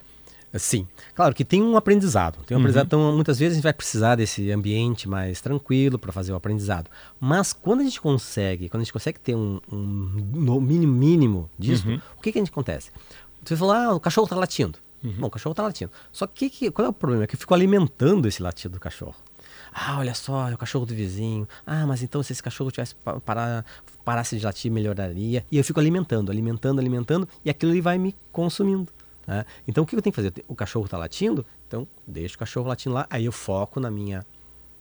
Sim, 0.55 0.87
claro 1.15 1.35
que 1.35 1.45
tem 1.45 1.63
um 1.63 1.77
aprendizado. 1.77 2.39
Tem 2.45 2.55
um 2.55 2.59
uhum. 2.59 2.65
aprendizado, 2.65 2.87
então 2.87 3.13
muitas 3.15 3.39
vezes 3.39 3.53
a 3.53 3.57
gente 3.57 3.65
vai 3.65 3.73
precisar 3.73 4.17
desse 4.17 4.51
ambiente 4.51 5.09
mais 5.09 5.41
tranquilo 5.41 5.99
para 5.99 6.13
fazer 6.13 6.33
o 6.33 6.35
aprendizado. 6.35 6.91
Mas 7.19 7.53
quando 7.53 7.81
a 7.81 7.85
gente 7.85 8.01
consegue, 8.01 8.69
quando 8.69 8.83
a 8.83 8.85
gente 8.85 8.93
consegue 8.93 9.19
ter 9.19 9.35
um, 9.35 9.61
um 9.71 10.61
mínimo 10.61 10.93
mínimo 10.93 11.51
disso, 11.59 11.89
uhum. 11.89 12.01
o 12.19 12.21
que, 12.21 12.33
que 12.33 12.39
a 12.39 12.43
gente 12.43 12.51
acontece? 12.51 12.91
Você 13.45 13.57
falou, 13.57 13.75
ah, 13.75 13.95
o 13.95 14.01
cachorro 14.01 14.27
está 14.27 14.37
latindo. 14.37 14.79
Uhum. 15.03 15.15
Bom, 15.19 15.27
o 15.27 15.31
cachorro 15.31 15.53
está 15.53 15.63
latindo. 15.63 15.91
Só 16.13 16.27
que, 16.27 16.49
que 16.49 16.71
qual 16.71 16.87
é 16.87 16.89
o 16.89 16.93
problema? 16.93 17.25
É 17.25 17.27
que 17.27 17.35
eu 17.35 17.41
fico 17.41 17.55
alimentando 17.55 18.29
esse 18.29 18.43
latido 18.43 18.75
do 18.75 18.81
cachorro. 18.81 19.17
Ah, 19.75 19.99
olha 19.99 20.15
só, 20.15 20.51
é 20.51 20.55
o 20.55 20.59
cachorro 20.59 20.85
do 20.85 20.95
vizinho. 20.95 21.49
Ah, 21.67 21.87
mas 21.87 22.03
então 22.03 22.23
se 22.23 22.33
esse 22.33 22.43
cachorro 22.43 22.71
tivesse 22.71 22.95
parar, 23.25 23.65
parasse 24.05 24.37
de 24.37 24.45
latir, 24.45 24.71
melhoraria. 24.71 25.45
E 25.51 25.57
eu 25.57 25.65
fico 25.65 25.81
alimentando, 25.81 26.31
alimentando, 26.31 26.79
alimentando, 26.79 27.29
e 27.45 27.51
aquilo 27.51 27.73
ali 27.73 27.81
vai 27.81 27.99
me 27.99 28.15
consumindo. 28.31 28.93
Né? 29.27 29.45
Então 29.67 29.85
o 29.85 29.87
que 29.87 29.95
eu 29.95 30.03
tenho 30.03 30.13
que 30.13 30.21
fazer? 30.21 30.33
O 30.49 30.55
cachorro 30.55 30.85
está 30.85 30.99
latindo, 30.99 31.45
então 31.67 31.87
deixa 32.07 32.37
o 32.37 32.39
cachorro 32.39 32.69
latindo 32.69 32.95
lá, 32.95 33.07
aí 33.09 33.25
eu 33.25 33.33
foco 33.33 33.81
na 33.81 33.91
minha 33.91 34.25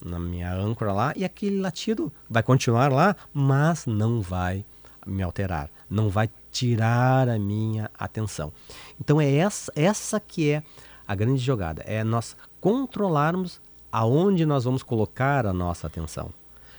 na 0.04 0.18
minha 0.18 0.52
âncora 0.52 0.92
lá 0.92 1.14
e 1.16 1.24
aquele 1.24 1.60
latido 1.60 2.12
vai 2.28 2.42
continuar 2.42 2.92
lá, 2.92 3.16
mas 3.32 3.86
não 3.86 4.20
vai 4.20 4.66
me 5.06 5.22
alterar, 5.22 5.70
não 5.88 6.10
vai 6.10 6.28
tirar 6.52 7.30
a 7.30 7.38
minha 7.38 7.90
atenção. 7.98 8.52
Então 9.00 9.22
é 9.22 9.32
essa, 9.32 9.72
essa 9.76 10.20
que 10.20 10.50
é 10.50 10.64
a 11.08 11.14
grande 11.14 11.40
jogada, 11.40 11.84
é 11.86 12.04
nós 12.04 12.36
controlarmos 12.60 13.62
aonde 13.92 14.44
nós 14.44 14.64
vamos 14.64 14.82
colocar 14.82 15.46
a 15.46 15.54
nossa 15.54 15.86
atenção. 15.86 16.34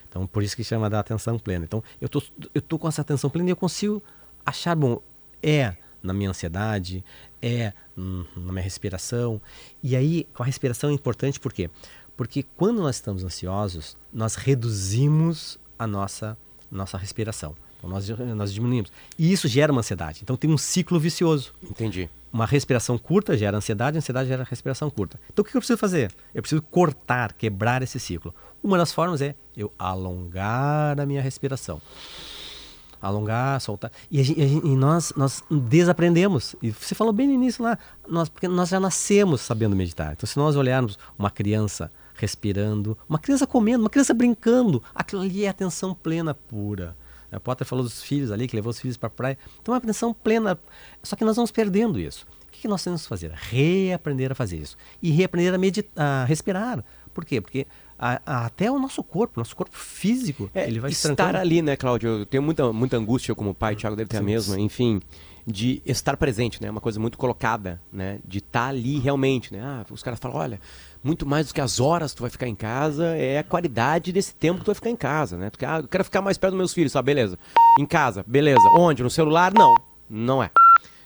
Então 0.08 0.26
por 0.26 0.42
isso 0.42 0.56
que 0.56 0.64
chama 0.64 0.90
da 0.90 0.98
atenção 0.98 1.38
plena. 1.38 1.64
Então 1.64 1.82
eu 2.00 2.08
tô, 2.08 2.20
eu 2.52 2.60
tô 2.60 2.76
com 2.76 2.88
essa 2.88 3.02
atenção 3.02 3.30
plena 3.30 3.50
e 3.50 3.52
eu 3.52 3.56
consigo 3.56 4.02
achar 4.44 4.74
bom 4.74 5.00
é 5.42 5.76
na 6.02 6.12
minha 6.12 6.30
ansiedade, 6.30 7.04
é 7.40 7.72
hum, 7.96 8.24
na 8.36 8.52
minha 8.52 8.62
respiração. 8.62 9.40
E 9.82 9.94
aí, 9.96 10.26
com 10.34 10.42
a 10.42 10.46
respiração 10.46 10.90
é 10.90 10.92
importante 10.92 11.38
por 11.38 11.52
quê? 11.52 11.70
Porque 12.16 12.42
quando 12.56 12.82
nós 12.82 12.96
estamos 12.96 13.24
ansiosos, 13.24 13.96
nós 14.12 14.34
reduzimos 14.34 15.58
a 15.78 15.86
nossa, 15.86 16.36
nossa 16.70 16.98
respiração. 16.98 17.54
Então 17.78 17.90
nós, 17.90 18.08
nós 18.08 18.52
diminuímos. 18.52 18.92
E 19.18 19.32
isso 19.32 19.48
gera 19.48 19.72
uma 19.72 19.80
ansiedade. 19.80 20.20
Então 20.22 20.36
tem 20.36 20.50
um 20.50 20.58
ciclo 20.58 21.00
vicioso. 21.00 21.52
Entendi. 21.62 22.08
Uma 22.32 22.46
respiração 22.46 22.96
curta 22.96 23.36
gera 23.36 23.56
ansiedade, 23.56 23.98
ansiedade 23.98 24.28
gera 24.28 24.44
respiração 24.44 24.88
curta. 24.88 25.18
Então 25.32 25.42
o 25.42 25.44
que 25.44 25.56
eu 25.56 25.60
preciso 25.60 25.78
fazer? 25.78 26.12
Eu 26.34 26.42
preciso 26.42 26.62
cortar, 26.62 27.32
quebrar 27.32 27.82
esse 27.82 27.98
ciclo. 27.98 28.34
Uma 28.62 28.78
das 28.78 28.92
formas 28.92 29.20
é 29.20 29.34
eu 29.56 29.72
alongar 29.78 31.00
a 31.00 31.04
minha 31.04 31.20
respiração 31.20 31.82
alongar, 33.02 33.60
soltar. 33.60 33.90
E, 34.10 34.20
a 34.20 34.22
gente, 34.22 34.40
e, 34.40 34.76
nós, 34.76 35.12
nós 35.16 35.42
desaprendemos. 35.50 36.54
E 36.62 36.70
você 36.70 36.94
falou 36.94 37.12
bem 37.12 37.26
no 37.26 37.34
início 37.34 37.62
lá, 37.62 37.76
nós, 38.08 38.28
porque 38.28 38.46
nós 38.46 38.68
já 38.68 38.78
nascemos 38.78 39.40
sabendo 39.40 39.74
meditar. 39.74 40.12
Então, 40.12 40.26
se 40.26 40.38
nós 40.38 40.54
olharmos 40.54 40.96
uma 41.18 41.30
criança 41.30 41.90
respirando, 42.14 42.96
uma 43.08 43.18
criança 43.18 43.46
comendo, 43.46 43.82
uma 43.82 43.90
criança 43.90 44.14
brincando, 44.14 44.82
aquilo 44.94 45.22
ali 45.22 45.44
é 45.44 45.48
atenção 45.48 45.92
plena 45.92 46.32
pura. 46.32 46.96
O 47.32 47.40
Potter 47.40 47.66
falou 47.66 47.82
dos 47.82 48.02
filhos 48.02 48.30
ali, 48.30 48.46
que 48.46 48.54
levou 48.54 48.70
os 48.70 48.78
filhos 48.78 48.96
para 48.96 49.06
a 49.06 49.10
praia. 49.10 49.38
Então, 49.60 49.74
é 49.74 49.76
uma 49.76 49.82
atenção 49.82 50.12
plena. 50.12 50.58
Só 51.02 51.16
que 51.16 51.24
nós 51.24 51.34
vamos 51.34 51.50
perdendo 51.50 51.98
isso. 51.98 52.26
O 52.46 52.52
que 52.52 52.68
nós 52.68 52.84
temos 52.84 53.02
que 53.02 53.08
fazer? 53.08 53.32
Reaprender 53.32 54.30
a 54.30 54.34
fazer 54.34 54.58
isso. 54.58 54.76
E 55.02 55.10
reaprender 55.10 55.54
a, 55.54 55.58
meditar, 55.58 55.92
a 55.96 56.24
respirar. 56.24 56.84
Por 57.12 57.24
quê? 57.24 57.40
Porque 57.40 57.66
a, 58.02 58.20
a, 58.26 58.46
até 58.46 58.68
o 58.68 58.80
nosso 58.80 59.00
corpo, 59.04 59.38
nosso 59.38 59.54
corpo 59.54 59.78
físico, 59.78 60.50
é, 60.52 60.66
ele 60.66 60.80
vai 60.80 60.90
estar 60.90 61.36
ali, 61.36 61.62
né, 61.62 61.76
Cláudio? 61.76 62.18
Eu 62.18 62.26
tenho 62.26 62.42
muita, 62.42 62.72
muita 62.72 62.96
angústia 62.96 63.32
como 63.32 63.54
pai, 63.54 63.76
Thiago 63.76 63.94
deve 63.94 64.08
ter 64.08 64.16
sim, 64.16 64.22
a 64.22 64.26
mesma, 64.26 64.58
enfim, 64.58 65.00
de 65.46 65.80
estar 65.86 66.16
presente, 66.16 66.60
né? 66.60 66.68
Uma 66.68 66.80
coisa 66.80 66.98
muito 66.98 67.16
colocada, 67.16 67.80
né? 67.92 68.18
De 68.24 68.38
estar 68.38 68.66
ali 68.66 68.98
realmente, 68.98 69.52
né? 69.52 69.60
Ah, 69.62 69.86
os 69.88 70.02
caras 70.02 70.18
falam, 70.18 70.36
olha, 70.36 70.60
muito 71.02 71.24
mais 71.24 71.46
do 71.46 71.54
que 71.54 71.60
as 71.60 71.78
horas 71.78 72.10
que 72.10 72.16
tu 72.16 72.20
vai 72.22 72.30
ficar 72.30 72.48
em 72.48 72.56
casa 72.56 73.16
é 73.16 73.38
a 73.38 73.44
qualidade 73.44 74.10
desse 74.10 74.34
tempo 74.34 74.58
que 74.58 74.64
tu 74.64 74.68
vai 74.68 74.74
ficar 74.74 74.90
em 74.90 74.96
casa, 74.96 75.36
né? 75.36 75.48
Quer, 75.56 75.68
ah, 75.68 75.78
eu 75.78 75.86
quero 75.86 76.02
ficar 76.02 76.20
mais 76.20 76.36
perto 76.36 76.54
dos 76.54 76.58
meus 76.58 76.74
filhos, 76.74 76.92
tá? 76.92 77.00
Beleza. 77.00 77.38
Em 77.78 77.86
casa, 77.86 78.24
beleza. 78.26 78.62
Onde? 78.76 79.00
No 79.00 79.10
celular? 79.10 79.54
Não. 79.54 79.72
Não 80.10 80.42
é. 80.42 80.50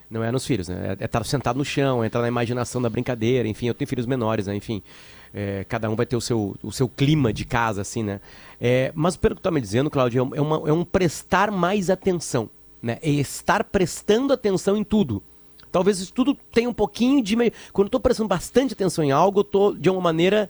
Não 0.09 0.25
é 0.25 0.33
nos 0.33 0.47
filhos, 0.47 0.69
né? 0.69 0.97
É 0.99 1.05
estar 1.05 1.25
sentado 1.25 1.57
no 1.57 1.65
chão, 1.65 2.03
é 2.03 2.07
entrar 2.07 2.23
na 2.23 2.29
imaginação 2.29 2.81
da 2.81 2.89
brincadeira, 2.89 3.47
enfim, 3.47 3.67
eu 3.67 3.75
tenho 3.75 3.89
filhos 3.89 4.07
menores, 4.07 4.47
né? 4.47 4.55
Enfim, 4.55 4.83
é, 5.35 5.65
cada 5.65 5.89
um 5.91 5.97
vai 5.97 6.07
ter 6.07 6.17
o 6.17 6.21
seu, 6.21 6.57
o 6.63 6.73
seu 6.73 6.89
clima 6.89 7.33
de 7.33 7.45
casa, 7.45 7.83
assim, 7.83 8.03
né? 8.03 8.21
É, 8.61 8.93
mas 8.95 9.17
pelo 9.17 9.35
que 9.35 9.41
tu 9.41 9.45
tá 9.45 9.51
me 9.51 9.61
dizendo, 9.61 9.91
Cláudio, 9.91 10.31
é, 10.35 10.41
uma, 10.41 10.69
é 10.69 10.73
um 10.73 10.85
prestar 10.85 11.51
mais 11.51 11.91
atenção, 11.91 12.49
né? 12.83 12.99
É 13.03 13.11
estar 13.11 13.65
prestando 13.65 14.33
atenção 14.33 14.77
em 14.77 14.85
tudo. 14.85 15.23
Talvez 15.71 16.01
isso 16.01 16.13
tudo 16.13 16.35
tenha 16.53 16.69
um 16.69 16.75
pouquinho 16.75 17.23
de... 17.23 17.37
Quando 17.73 17.87
eu 17.87 17.91
tô 17.91 18.01
prestando 18.01 18.29
bastante 18.29 18.73
atenção 18.73 19.05
em 19.05 19.11
algo, 19.11 19.41
eu 19.41 19.45
tô, 19.45 19.75
de 19.75 19.91
uma 19.91 20.01
maneira 20.01 20.49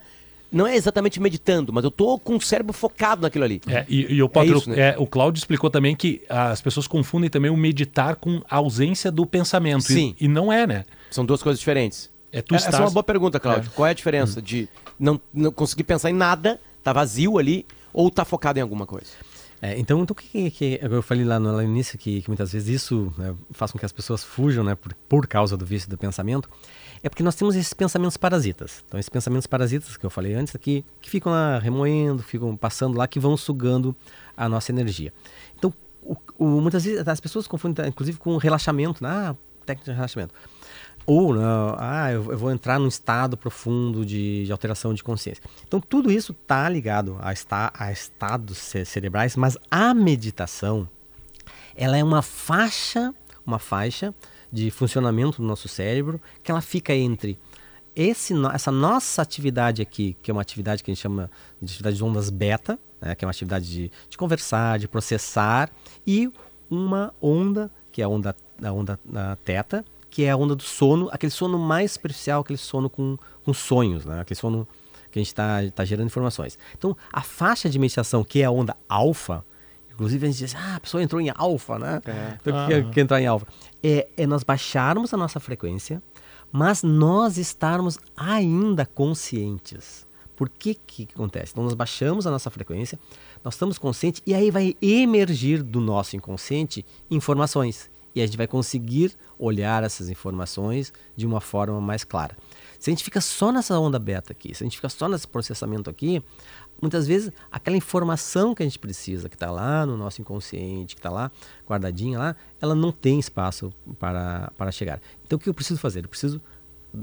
não 0.50 0.66
é 0.66 0.76
exatamente 0.76 1.20
meditando, 1.20 1.72
mas 1.72 1.84
eu 1.84 1.90
tô 1.90 2.18
com 2.18 2.36
o 2.36 2.40
cérebro 2.40 2.72
focado 2.72 3.22
naquilo 3.22 3.44
ali. 3.44 3.60
É, 3.66 3.84
e, 3.88 4.14
e 4.14 4.22
o, 4.22 4.28
Potter, 4.28 4.54
é 4.54 4.56
isso, 4.56 4.70
né? 4.70 4.78
é, 4.78 4.94
o 4.98 5.06
Cláudio 5.06 5.38
explicou 5.38 5.68
também 5.68 5.96
que 5.96 6.22
as 6.28 6.62
pessoas 6.62 6.86
confundem 6.86 7.28
também 7.28 7.50
o 7.50 7.56
meditar 7.56 8.16
com 8.16 8.40
a 8.48 8.56
ausência 8.56 9.10
do 9.10 9.26
pensamento. 9.26 9.82
Sim. 9.82 10.14
E, 10.20 10.26
e 10.26 10.28
não 10.28 10.52
é, 10.52 10.66
né? 10.66 10.84
São 11.10 11.24
duas 11.24 11.42
coisas 11.42 11.58
diferentes. 11.58 12.10
É, 12.36 12.42
tu 12.42 12.54
é, 12.54 12.58
estás... 12.58 12.74
Essa 12.74 12.82
é 12.82 12.86
uma 12.86 12.92
boa 12.92 13.02
pergunta, 13.02 13.40
Cláudio. 13.40 13.70
É. 13.72 13.74
Qual 13.74 13.86
é 13.86 13.90
a 13.90 13.94
diferença 13.94 14.40
hum. 14.40 14.42
de 14.42 14.68
não, 14.98 15.20
não 15.32 15.50
conseguir 15.50 15.84
pensar 15.84 16.10
em 16.10 16.14
nada, 16.14 16.60
tá 16.82 16.92
vazio 16.92 17.38
ali, 17.38 17.66
ou 17.92 18.10
tá 18.10 18.26
focado 18.26 18.58
em 18.58 18.62
alguma 18.62 18.84
coisa? 18.84 19.12
É, 19.62 19.78
então, 19.78 20.02
então 20.02 20.14
que, 20.14 20.50
que, 20.50 20.78
eu 20.82 21.02
falei 21.02 21.24
lá 21.24 21.40
no, 21.40 21.50
lá 21.50 21.62
no 21.62 21.68
início 21.68 21.98
que, 21.98 22.20
que, 22.20 22.28
muitas 22.28 22.52
vezes 22.52 22.68
isso 22.68 23.10
né, 23.16 23.34
faz 23.52 23.72
com 23.72 23.78
que 23.78 23.86
as 23.86 23.92
pessoas 23.92 24.22
fujam, 24.22 24.62
né, 24.62 24.74
por, 24.74 24.92
por 25.08 25.26
causa 25.26 25.56
do 25.56 25.64
vício 25.64 25.88
do 25.88 25.96
pensamento 25.96 26.46
é 27.02 27.08
porque 27.08 27.22
nós 27.22 27.34
temos 27.34 27.54
esses 27.56 27.72
pensamentos 27.72 28.16
parasitas. 28.16 28.84
Então, 28.86 28.98
esses 28.98 29.08
pensamentos 29.08 29.46
parasitas 29.46 29.96
que 29.96 30.04
eu 30.04 30.10
falei 30.10 30.34
antes 30.34 30.54
aqui, 30.54 30.84
que 31.00 31.08
ficam 31.08 31.32
lá 31.32 31.58
remoendo, 31.58 32.22
ficam 32.22 32.56
passando 32.56 32.98
lá, 32.98 33.06
que 33.06 33.20
vão 33.20 33.36
sugando 33.36 33.94
a 34.36 34.48
nossa 34.48 34.72
energia. 34.72 35.12
Então, 35.56 35.72
o, 36.02 36.16
o, 36.38 36.60
muitas 36.60 36.84
vezes 36.84 37.06
as 37.06 37.20
pessoas 37.20 37.46
confundem, 37.46 37.86
inclusive, 37.86 38.18
com 38.18 38.36
relaxamento, 38.36 39.02
né? 39.02 39.08
ah, 39.10 39.36
técnica 39.64 39.92
de 39.92 39.96
relaxamento. 39.96 40.34
Ou, 41.06 41.34
ah, 41.78 42.10
eu, 42.10 42.32
eu, 42.32 42.38
vou 42.38 42.50
entrar 42.50 42.80
num 42.80 42.88
estado 42.88 43.36
profundo 43.36 44.04
de, 44.04 44.44
de 44.44 44.50
alteração 44.50 44.92
de 44.92 45.04
consciência. 45.04 45.42
Então, 45.66 45.80
tudo 45.80 46.10
isso 46.10 46.32
está 46.32 46.68
ligado 46.68 47.16
a, 47.20 47.30
esta, 47.30 47.72
a 47.72 47.92
estados 47.92 48.58
cerebrais, 48.58 49.36
mas 49.36 49.56
a 49.70 49.94
meditação, 49.94 50.88
ela 51.76 51.96
é 51.96 52.02
uma 52.02 52.22
faixa, 52.22 53.14
uma 53.46 53.60
faixa 53.60 54.12
de 54.50 54.68
funcionamento 54.70 55.40
do 55.40 55.46
nosso 55.46 55.68
cérebro, 55.68 56.20
que 56.42 56.50
ela 56.50 56.60
fica 56.60 56.92
entre 56.92 57.38
esse, 57.94 58.34
essa 58.52 58.72
nossa 58.72 59.22
atividade 59.22 59.80
aqui, 59.80 60.16
que 60.20 60.30
é 60.30 60.34
uma 60.34 60.42
atividade 60.42 60.82
que 60.82 60.90
a 60.90 60.94
gente 60.94 61.02
chama 61.02 61.30
de 61.62 61.70
atividade 61.70 61.96
de 61.96 62.04
ondas 62.04 62.30
beta, 62.30 62.78
né, 63.00 63.14
que 63.14 63.24
é 63.24 63.26
uma 63.26 63.30
atividade 63.30 63.70
de, 63.70 63.92
de 64.08 64.18
conversar, 64.18 64.78
de 64.78 64.88
processar, 64.88 65.70
e 66.06 66.30
uma 66.68 67.14
onda, 67.22 67.70
que 67.92 68.02
é 68.02 68.04
a 68.04 68.08
onda, 68.08 68.36
a 68.62 68.72
onda 68.72 69.00
a 69.14 69.36
teta, 69.36 69.84
que 70.16 70.24
é 70.24 70.30
a 70.30 70.36
onda 70.36 70.56
do 70.56 70.62
sono, 70.62 71.10
aquele 71.12 71.30
sono 71.30 71.58
mais 71.58 71.92
superficial, 71.92 72.40
aquele 72.40 72.56
sono 72.56 72.88
com, 72.88 73.18
com 73.44 73.52
sonhos, 73.52 74.06
né, 74.06 74.18
aquele 74.18 74.40
sono 74.40 74.66
que 75.10 75.18
a 75.18 75.20
gente 75.20 75.28
está 75.28 75.58
tá 75.74 75.84
gerando 75.84 76.06
informações. 76.06 76.58
Então, 76.72 76.96
a 77.12 77.20
faixa 77.20 77.68
de 77.68 77.78
meditação, 77.78 78.24
que 78.24 78.40
é 78.40 78.46
a 78.46 78.50
onda 78.50 78.74
alfa, 78.88 79.44
Inclusive 79.92 80.26
a 80.26 80.30
gente 80.30 80.38
diz, 80.38 80.54
ah, 80.54 80.76
a 80.76 80.80
pessoa 80.80 81.02
entrou 81.02 81.20
em 81.22 81.30
alfa, 81.34 81.78
né? 81.78 82.02
É. 82.06 82.36
Então 82.40 82.64
o 82.64 82.66
que, 82.66 82.74
é, 82.74 82.82
que 82.82 83.00
entrar 83.00 83.20
em 83.20 83.26
alfa? 83.26 83.46
É, 83.82 84.06
é 84.14 84.26
nós 84.26 84.42
baixarmos 84.42 85.14
a 85.14 85.16
nossa 85.16 85.40
frequência, 85.40 86.02
mas 86.52 86.82
nós 86.82 87.38
estarmos 87.38 87.98
ainda 88.14 88.84
conscientes. 88.84 90.06
Por 90.34 90.50
que, 90.50 90.74
que 90.74 91.08
acontece? 91.14 91.52
Então 91.52 91.64
nós 91.64 91.72
baixamos 91.72 92.26
a 92.26 92.30
nossa 92.30 92.50
frequência, 92.50 92.98
nós 93.42 93.54
estamos 93.54 93.78
conscientes 93.78 94.22
e 94.26 94.34
aí 94.34 94.50
vai 94.50 94.76
emergir 94.82 95.62
do 95.62 95.80
nosso 95.80 96.14
inconsciente 96.14 96.84
informações. 97.10 97.90
E 98.16 98.22
a 98.22 98.24
gente 98.26 98.38
vai 98.38 98.46
conseguir 98.46 99.14
olhar 99.38 99.84
essas 99.84 100.08
informações 100.08 100.90
de 101.14 101.26
uma 101.26 101.38
forma 101.38 101.78
mais 101.82 102.02
clara. 102.02 102.34
Se 102.78 102.88
a 102.88 102.92
gente 102.92 103.04
fica 103.04 103.20
só 103.20 103.52
nessa 103.52 103.78
onda 103.78 103.98
beta 103.98 104.32
aqui, 104.32 104.54
se 104.54 104.64
a 104.64 104.66
gente 104.66 104.76
fica 104.76 104.88
só 104.88 105.06
nesse 105.06 105.28
processamento 105.28 105.90
aqui, 105.90 106.22
muitas 106.80 107.06
vezes 107.06 107.30
aquela 107.52 107.76
informação 107.76 108.54
que 108.54 108.62
a 108.62 108.66
gente 108.66 108.78
precisa, 108.78 109.28
que 109.28 109.36
está 109.36 109.50
lá 109.50 109.84
no 109.84 109.98
nosso 109.98 110.22
inconsciente, 110.22 110.94
que 110.94 110.98
está 110.98 111.10
lá 111.10 111.30
guardadinha 111.68 112.18
lá, 112.18 112.36
ela 112.58 112.74
não 112.74 112.90
tem 112.90 113.18
espaço 113.18 113.70
para, 113.98 114.50
para 114.56 114.72
chegar. 114.72 114.98
Então 115.26 115.36
o 115.36 115.38
que 115.38 115.50
eu 115.50 115.54
preciso 115.54 115.78
fazer? 115.78 116.02
Eu 116.02 116.08
preciso 116.08 116.40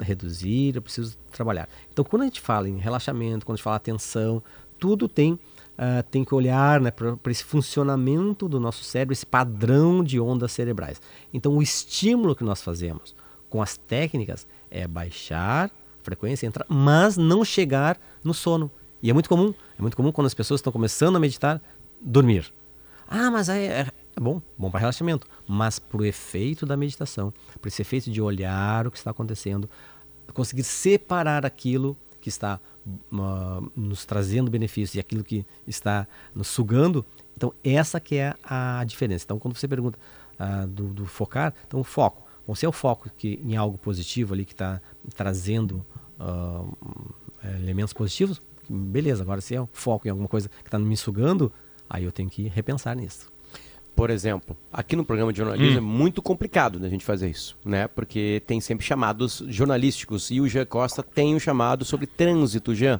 reduzir, 0.01 0.75
eu 0.75 0.81
preciso 0.81 1.15
trabalhar. 1.31 1.69
Então 1.91 2.03
quando 2.03 2.23
a 2.23 2.25
gente 2.25 2.41
fala 2.41 2.67
em 2.67 2.77
relaxamento, 2.79 3.45
quando 3.45 3.53
a 3.53 3.57
gente 3.57 3.63
fala 3.63 3.75
atenção, 3.75 4.41
tudo 4.79 5.07
tem 5.07 5.39
Uh, 5.73 6.03
tem 6.11 6.23
que 6.23 6.35
olhar 6.35 6.79
né, 6.79 6.91
para 6.91 7.31
esse 7.31 7.43
funcionamento 7.43 8.47
do 8.47 8.59
nosso 8.59 8.83
cérebro, 8.83 9.13
esse 9.13 9.25
padrão 9.25 10.03
de 10.03 10.19
ondas 10.19 10.51
cerebrais. 10.51 11.01
Então, 11.33 11.57
o 11.57 11.63
estímulo 11.63 12.35
que 12.35 12.43
nós 12.43 12.61
fazemos 12.61 13.15
com 13.49 13.61
as 13.61 13.75
técnicas 13.75 14.47
é 14.69 14.87
baixar 14.87 15.69
a 15.69 16.03
frequência, 16.03 16.45
entrar, 16.45 16.65
mas 16.69 17.17
não 17.17 17.43
chegar 17.43 17.99
no 18.23 18.33
sono. 18.33 18.71
E 19.01 19.09
é 19.09 19.13
muito 19.13 19.27
comum, 19.27 19.53
é 19.77 19.81
muito 19.81 19.97
comum 19.97 20.11
quando 20.11 20.27
as 20.27 20.33
pessoas 20.33 20.59
estão 20.59 20.71
começando 20.71 21.15
a 21.15 21.19
meditar, 21.19 21.61
dormir. 21.99 22.53
Ah, 23.07 23.29
mas 23.29 23.49
é, 23.49 23.65
é, 23.65 23.87
é 24.15 24.19
bom, 24.19 24.41
bom 24.57 24.71
para 24.71 24.79
relaxamento, 24.79 25.27
mas 25.47 25.77
para 25.77 26.01
o 26.01 26.05
efeito 26.05 26.65
da 26.65 26.77
meditação, 26.77 27.33
para 27.59 27.67
esse 27.67 27.81
efeito 27.81 28.09
de 28.09 28.21
olhar 28.21 28.87
o 28.87 28.91
que 28.91 28.97
está 28.97 29.11
acontecendo, 29.11 29.69
conseguir 30.33 30.63
separar 30.63 31.45
aquilo 31.45 31.97
que 32.21 32.29
está 32.29 32.59
nos 33.75 34.05
trazendo 34.05 34.51
benefícios 34.51 34.95
e 34.95 34.99
aquilo 34.99 35.23
que 35.23 35.45
está 35.65 36.07
nos 36.33 36.47
sugando. 36.47 37.05
Então 37.35 37.53
essa 37.63 37.99
que 37.99 38.15
é 38.17 38.35
a 38.43 38.83
diferença. 38.85 39.25
Então 39.25 39.39
quando 39.39 39.57
você 39.57 39.67
pergunta 39.67 39.97
uh, 40.39 40.67
do, 40.67 40.93
do, 40.93 41.05
focar, 41.05 41.53
então 41.67 41.79
o 41.79 41.83
foco, 41.83 42.23
bom, 42.45 42.55
se 42.55 42.65
é 42.65 42.69
o 42.69 42.73
foco 42.73 43.09
que 43.17 43.39
em 43.43 43.55
algo 43.55 43.77
positivo 43.77 44.33
ali 44.33 44.45
que 44.45 44.53
está 44.53 44.81
trazendo 45.15 45.85
uh, 46.19 46.77
elementos 47.59 47.93
positivos, 47.93 48.41
beleza, 48.69 49.23
agora 49.23 49.41
se 49.41 49.55
é 49.55 49.61
o 49.61 49.69
foco 49.71 50.07
em 50.07 50.11
alguma 50.11 50.27
coisa 50.27 50.49
que 50.49 50.67
está 50.67 50.79
me 50.79 50.97
sugando, 50.97 51.51
aí 51.89 52.03
eu 52.03 52.11
tenho 52.11 52.29
que 52.29 52.47
repensar 52.47 52.95
nisso. 52.95 53.32
Por 54.03 54.09
exemplo, 54.09 54.57
aqui 54.69 54.97
no 54.97 55.05
programa 55.05 55.31
de 55.31 55.37
jornalismo 55.37 55.75
hum. 55.75 55.77
é 55.77 55.79
muito 55.79 56.21
complicado 56.21 56.77
da 56.77 56.89
gente 56.89 57.05
fazer 57.05 57.29
isso, 57.29 57.57
né? 57.63 57.87
Porque 57.87 58.43
tem 58.45 58.59
sempre 58.59 58.85
chamados 58.85 59.41
jornalísticos 59.47 60.29
e 60.29 60.41
o 60.41 60.47
Jean 60.49 60.65
Costa 60.65 61.01
tem 61.01 61.33
um 61.33 61.39
chamado 61.39 61.85
sobre 61.85 62.05
trânsito, 62.05 62.75
Jean. 62.75 62.99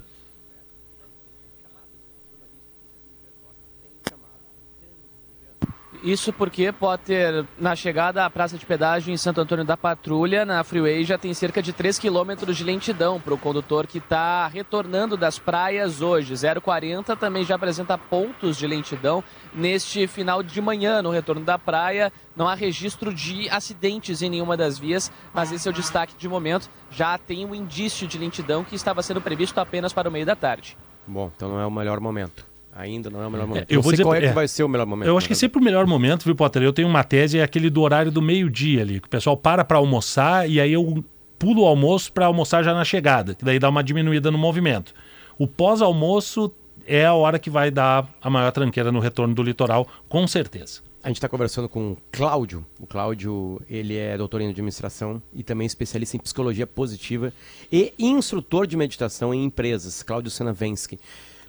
Isso 6.04 6.34
porque, 6.34 6.70
Potter, 6.70 7.46
na 7.58 7.74
chegada 7.74 8.26
à 8.26 8.28
praça 8.28 8.58
de 8.58 8.66
pedágio 8.66 9.10
em 9.10 9.16
Santo 9.16 9.40
Antônio 9.40 9.64
da 9.64 9.74
Patrulha, 9.74 10.44
na 10.44 10.62
Freeway, 10.62 11.02
já 11.02 11.16
tem 11.16 11.32
cerca 11.32 11.62
de 11.62 11.72
3 11.72 11.98
quilômetros 11.98 12.58
de 12.58 12.62
lentidão 12.62 13.18
para 13.18 13.32
o 13.32 13.38
condutor 13.38 13.86
que 13.86 13.96
está 13.96 14.46
retornando 14.46 15.16
das 15.16 15.38
praias 15.38 16.02
hoje. 16.02 16.34
040 16.60 17.16
também 17.16 17.42
já 17.42 17.54
apresenta 17.54 17.96
pontos 17.96 18.58
de 18.58 18.66
lentidão 18.66 19.24
neste 19.54 20.06
final 20.06 20.42
de 20.42 20.60
manhã 20.60 21.00
no 21.00 21.10
retorno 21.10 21.42
da 21.42 21.58
praia. 21.58 22.12
Não 22.36 22.46
há 22.46 22.54
registro 22.54 23.10
de 23.10 23.48
acidentes 23.48 24.20
em 24.20 24.28
nenhuma 24.28 24.58
das 24.58 24.78
vias, 24.78 25.10
mas 25.32 25.52
esse 25.52 25.66
é 25.66 25.70
o 25.70 25.74
destaque 25.74 26.14
de 26.18 26.28
momento. 26.28 26.68
Já 26.90 27.16
tem 27.16 27.46
um 27.46 27.54
indício 27.54 28.06
de 28.06 28.18
lentidão 28.18 28.62
que 28.62 28.76
estava 28.76 29.02
sendo 29.02 29.22
previsto 29.22 29.58
apenas 29.58 29.90
para 29.90 30.10
o 30.10 30.12
meio 30.12 30.26
da 30.26 30.36
tarde. 30.36 30.76
Bom, 31.06 31.32
então 31.34 31.48
não 31.48 31.60
é 31.60 31.64
o 31.64 31.70
melhor 31.70 31.98
momento. 31.98 32.52
Ainda 32.76 33.08
não 33.08 33.22
é 33.22 33.26
o 33.26 33.30
melhor 33.30 33.46
momento. 33.46 33.70
É, 33.70 33.76
eu 33.76 33.80
vou 33.80 33.92
dizer 33.92 34.02
qual 34.02 34.14
é, 34.14 34.24
é, 34.24 34.28
que 34.28 34.34
vai 34.34 34.48
ser 34.48 34.64
o 34.64 34.68
melhor 34.68 34.86
momento. 34.86 35.06
Eu 35.06 35.16
acho 35.16 35.26
que 35.26 35.32
é 35.32 35.36
sempre 35.36 35.60
o 35.60 35.62
melhor 35.62 35.86
momento, 35.86 36.24
viu, 36.24 36.34
Potter? 36.34 36.62
Eu 36.62 36.72
tenho 36.72 36.88
uma 36.88 37.04
tese, 37.04 37.38
é 37.38 37.42
aquele 37.42 37.70
do 37.70 37.80
horário 37.82 38.10
do 38.10 38.20
meio-dia 38.20 38.82
ali, 38.82 39.00
que 39.00 39.06
o 39.06 39.10
pessoal 39.10 39.36
para 39.36 39.64
para 39.64 39.78
almoçar 39.78 40.48
e 40.50 40.60
aí 40.60 40.72
eu 40.72 41.04
pulo 41.38 41.62
o 41.62 41.66
almoço 41.66 42.12
para 42.12 42.26
almoçar 42.26 42.64
já 42.64 42.74
na 42.74 42.84
chegada, 42.84 43.34
que 43.34 43.44
daí 43.44 43.58
dá 43.58 43.68
uma 43.68 43.84
diminuída 43.84 44.30
no 44.30 44.38
movimento. 44.38 44.92
O 45.38 45.46
pós-almoço 45.46 46.52
é 46.86 47.04
a 47.04 47.14
hora 47.14 47.38
que 47.38 47.50
vai 47.50 47.70
dar 47.70 48.08
a 48.20 48.28
maior 48.28 48.50
tranqueira 48.50 48.90
no 48.90 48.98
retorno 48.98 49.34
do 49.34 49.42
litoral, 49.42 49.86
com 50.08 50.26
certeza. 50.26 50.80
A 51.02 51.08
gente 51.08 51.18
está 51.18 51.28
conversando 51.28 51.68
com 51.68 51.92
o 51.92 51.98
Cláudio. 52.10 52.64
O 52.80 52.86
Cláudio, 52.86 53.60
ele 53.68 53.94
é 53.94 54.16
doutor 54.16 54.40
em 54.40 54.48
administração 54.48 55.22
e 55.34 55.42
também 55.42 55.66
especialista 55.66 56.16
em 56.16 56.20
psicologia 56.20 56.66
positiva 56.66 57.30
e 57.70 57.92
instrutor 57.98 58.66
de 58.66 58.74
meditação 58.74 59.34
em 59.34 59.44
empresas. 59.44 60.02
Cláudio 60.02 60.30
Senavensky. 60.30 60.98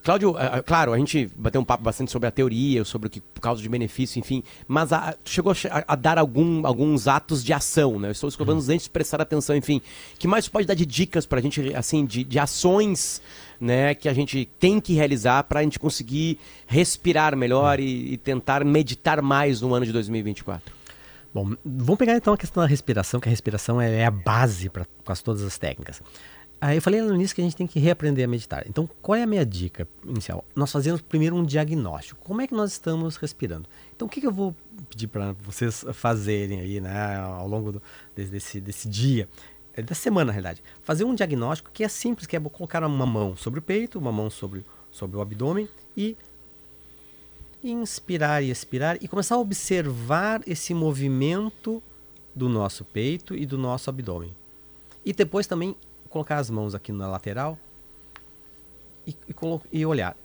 Cláudio, 0.05 0.37
é, 0.37 0.59
é, 0.59 0.61
claro, 0.61 0.93
a 0.93 0.99
gente 0.99 1.27
bateu 1.35 1.59
um 1.59 1.63
papo 1.65 1.83
bastante 1.83 2.11
sobre 2.11 2.27
a 2.27 2.31
teoria, 2.31 2.85
sobre 2.85 3.07
o 3.07 3.09
que 3.09 3.23
causa 3.41 3.59
de 3.59 3.67
benefício, 3.67 4.19
enfim, 4.19 4.43
mas 4.67 4.93
a, 4.93 5.13
tu 5.13 5.31
chegou 5.31 5.51
a, 5.51 5.83
a, 5.87 5.95
dar 5.95 6.19
algum, 6.19 6.63
alguns 6.67 7.07
atos 7.07 7.43
de 7.43 7.51
ação, 7.51 7.97
né? 7.99 8.09
Eu 8.09 8.11
estou 8.11 8.29
escovando 8.29 8.59
os 8.59 8.67
dentes, 8.67 8.87
prestar 8.87 9.19
atenção, 9.19 9.55
enfim. 9.55 9.81
que 10.19 10.27
mais 10.27 10.47
pode 10.47 10.67
dar 10.67 10.75
de 10.75 10.85
dicas 10.85 11.25
para 11.25 11.39
a 11.39 11.41
gente, 11.41 11.73
assim, 11.73 12.05
de, 12.05 12.23
de 12.23 12.37
ações 12.37 13.19
né, 13.59 13.95
que 13.95 14.07
a 14.07 14.13
gente 14.13 14.45
tem 14.59 14.79
que 14.79 14.93
realizar 14.93 15.41
para 15.45 15.61
a 15.61 15.63
gente 15.63 15.79
conseguir 15.79 16.37
respirar 16.67 17.35
melhor 17.35 17.79
e, 17.79 18.13
e 18.13 18.17
tentar 18.17 18.63
meditar 18.63 19.23
mais 19.23 19.59
no 19.59 19.73
ano 19.73 19.87
de 19.87 19.91
2024? 19.91 20.71
Bom, 21.33 21.55
vamos 21.65 21.97
pegar 21.97 22.15
então 22.15 22.33
a 22.33 22.37
questão 22.37 22.61
da 22.61 22.69
respiração, 22.69 23.19
que 23.19 23.27
a 23.27 23.31
respiração 23.31 23.81
é 23.81 24.05
a 24.05 24.11
base 24.11 24.69
para 24.69 24.85
quase 25.03 25.23
todas 25.23 25.41
as 25.41 25.57
técnicas. 25.57 25.99
Aí 26.59 26.77
eu 26.77 26.81
falei 26.81 27.01
no 27.01 27.13
início 27.13 27.35
que 27.35 27.41
a 27.41 27.43
gente 27.43 27.55
tem 27.55 27.67
que 27.67 27.79
reaprender 27.79 28.25
a 28.25 28.27
meditar. 28.27 28.65
Então, 28.67 28.89
qual 29.01 29.15
é 29.15 29.23
a 29.23 29.27
minha 29.27 29.45
dica 29.45 29.87
inicial? 30.05 30.43
Nós 30.55 30.71
fazemos 30.71 31.01
primeiro 31.01 31.35
um 31.35 31.43
diagnóstico. 31.43 32.19
Como 32.23 32.41
é 32.41 32.47
que 32.47 32.53
nós 32.53 32.71
estamos 32.71 33.17
respirando? 33.17 33.67
Então, 33.95 34.07
o 34.07 34.09
que, 34.09 34.21
que 34.21 34.27
eu 34.27 34.31
vou 34.31 34.55
pedir 34.89 35.07
para 35.07 35.33
vocês 35.33 35.85
fazerem 35.93 36.61
aí, 36.61 36.79
né, 36.79 37.17
ao 37.17 37.47
longo 37.47 37.73
do, 37.73 37.81
desse, 38.15 38.61
desse 38.61 38.87
dia, 38.87 39.27
é, 39.73 39.81
da 39.81 39.93
semana, 39.93 40.27
na 40.27 40.31
realidade? 40.31 40.63
Fazer 40.81 41.03
um 41.03 41.13
diagnóstico 41.13 41.69
que 41.73 41.83
é 41.83 41.89
simples, 41.89 42.25
que 42.25 42.35
é 42.35 42.39
colocar 42.39 42.83
uma 42.83 43.05
mão 43.05 43.35
sobre 43.35 43.59
o 43.59 43.63
peito, 43.63 43.99
uma 43.99 44.11
mão 44.11 44.29
sobre, 44.29 44.65
sobre 44.89 45.17
o 45.17 45.21
abdômen 45.21 45.67
e 45.95 46.17
inspirar 47.61 48.43
e 48.43 48.49
expirar 48.49 48.97
e 49.01 49.07
começar 49.07 49.35
a 49.35 49.39
observar 49.39 50.41
esse 50.47 50.73
movimento 50.73 51.81
do 52.33 52.47
nosso 52.47 52.85
peito 52.85 53.35
e 53.35 53.45
do 53.45 53.57
nosso 53.57 53.89
abdômen. 53.89 54.33
E 55.03 55.13
depois 55.13 55.47
também 55.47 55.75
colocar 56.15 56.37
as 56.37 56.49
mãos 56.49 56.73
aqui 56.73 56.93
na 56.93 57.09
lateral 57.09 57.59
e, 59.05 59.11
e, 59.27 59.35
e 59.73 59.85
olhar. 59.85 60.15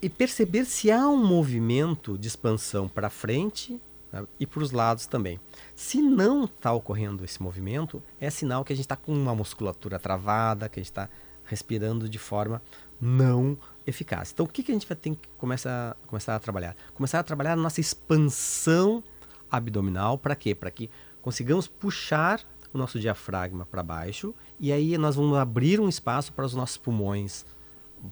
E 0.00 0.08
perceber 0.08 0.64
se 0.64 0.90
há 0.90 1.06
um 1.06 1.22
movimento 1.22 2.16
de 2.16 2.28
expansão 2.28 2.88
para 2.88 3.10
frente 3.10 3.78
né, 4.10 4.24
e 4.40 4.46
para 4.46 4.62
os 4.62 4.70
lados 4.70 5.04
também. 5.04 5.38
Se 5.74 6.00
não 6.00 6.46
está 6.46 6.72
ocorrendo 6.72 7.26
esse 7.26 7.42
movimento, 7.42 8.02
é 8.18 8.30
sinal 8.30 8.64
que 8.64 8.72
a 8.72 8.76
gente 8.76 8.86
está 8.86 8.96
com 8.96 9.12
uma 9.12 9.34
musculatura 9.34 9.98
travada, 9.98 10.66
que 10.66 10.80
a 10.80 10.82
gente 10.82 10.90
está 10.90 11.10
respirando 11.44 12.08
de 12.08 12.18
forma 12.18 12.62
não 12.98 13.58
eficaz. 13.86 14.30
Então, 14.32 14.46
o 14.46 14.48
que, 14.48 14.62
que 14.62 14.72
a 14.72 14.74
gente 14.74 14.88
vai 14.88 14.96
ter 14.96 15.10
que 15.10 15.28
começar, 15.36 15.94
começar 16.06 16.36
a 16.36 16.40
trabalhar? 16.40 16.74
Começar 16.94 17.18
a 17.18 17.22
trabalhar 17.22 17.52
a 17.52 17.56
nossa 17.56 17.82
expansão 17.82 19.04
abdominal. 19.50 20.16
Para 20.16 20.34
quê? 20.34 20.54
Para 20.54 20.70
que 20.70 20.88
consigamos 21.20 21.68
puxar 21.68 22.42
o 22.72 22.78
nosso 22.78 23.00
diafragma 23.00 23.66
para 23.66 23.82
baixo 23.82 24.34
e 24.60 24.72
aí 24.72 24.96
nós 24.98 25.16
vamos 25.16 25.36
abrir 25.36 25.80
um 25.80 25.88
espaço 25.88 26.32
para 26.32 26.44
os 26.44 26.54
nossos 26.54 26.76
pulmões 26.76 27.44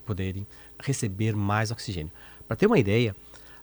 poderem 0.05 0.47
receber 0.81 1.37
mais 1.37 1.71
oxigênio. 1.71 2.13
Para 2.47 2.57
ter 2.57 2.67
uma 2.67 2.79
ideia, 2.79 3.15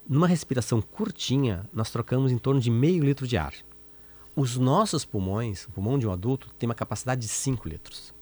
numa 0.08 0.26
respiração 0.26 0.80
curtinha, 0.80 1.68
nós 1.72 1.90
trocamos 1.90 2.30
em 2.30 2.38
torno 2.38 2.60
de 2.60 2.70
meio 2.70 3.04
litro 3.04 3.26
de 3.26 3.36
ar. 3.36 3.54
Os 4.36 4.56
nossos 4.56 5.04
pulmões, 5.04 5.64
o 5.66 5.72
pulmão 5.72 5.98
de 5.98 6.06
um 6.06 6.12
adulto, 6.12 6.48
tem 6.58 6.68
uma 6.68 6.74
capacidade 6.74 7.20
de 7.20 7.28
5 7.28 7.68
litros. 7.68 8.13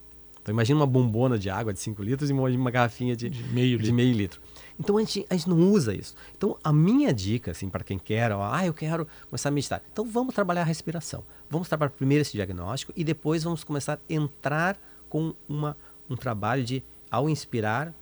Então 0.43 0.53
imagina 0.53 0.81
uma 0.81 0.87
bombona 0.87 1.39
de 1.39 1.49
água 1.49 1.73
de 1.73 1.79
5 1.79 2.03
litros 2.03 2.29
e 2.29 2.33
uma 2.33 2.71
garrafinha 2.71 3.15
de, 3.15 3.31
de, 3.31 3.45
meio, 3.45 3.79
de 3.79 3.85
litro. 3.85 3.95
meio 3.95 4.13
litro. 4.13 4.41
Então 4.79 4.97
a 4.97 5.01
gente, 5.01 5.25
a 5.31 5.35
gente 5.35 5.49
não 5.49 5.71
usa 5.71 5.95
isso. 5.95 6.17
Então 6.37 6.59
a 6.65 6.73
minha 6.73 7.13
dica, 7.15 7.53
assim, 7.53 7.69
para 7.69 7.85
quem 7.85 7.97
quer, 7.97 8.33
ó, 8.33 8.43
ah, 8.53 8.67
eu 8.67 8.75
quero 8.75 9.07
começar 9.31 9.51
a 9.51 9.53
meditar. 9.53 9.81
Então 9.93 10.05
vamos 10.05 10.35
trabalhar 10.35 10.63
a 10.63 10.65
respiração. 10.65 11.23
Vamos 11.49 11.69
trabalhar 11.69 11.91
primeiro 11.91 12.23
esse 12.23 12.33
diagnóstico 12.33 12.93
e 12.97 13.05
depois 13.05 13.45
vamos 13.45 13.63
começar 13.63 13.95
a 13.95 14.13
entrar 14.13 14.77
com 15.09 15.33
uma, 15.49 15.77
um 16.11 16.17
trabalho 16.17 16.65
de, 16.65 16.83
ao 17.09 17.31
inspirar, 17.31 17.95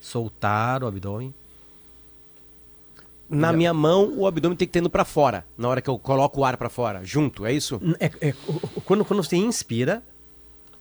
soltar 0.00 0.82
o 0.82 0.86
abdômen. 0.86 1.34
Na 3.28 3.52
minha 3.52 3.74
mão, 3.74 4.14
o 4.16 4.26
abdômen 4.26 4.56
tem 4.56 4.66
que 4.66 4.72
ter 4.72 4.78
indo 4.78 4.88
para 4.88 5.04
fora, 5.04 5.44
na 5.58 5.68
hora 5.68 5.82
que 5.82 5.90
eu 5.90 5.98
coloco 5.98 6.40
o 6.40 6.44
ar 6.46 6.56
para 6.56 6.70
fora, 6.70 7.04
junto, 7.04 7.44
é 7.44 7.52
isso? 7.52 7.78
É, 8.00 8.28
é, 8.28 8.34
quando, 8.86 9.04
quando 9.04 9.22
você 9.22 9.36
inspira, 9.36 10.02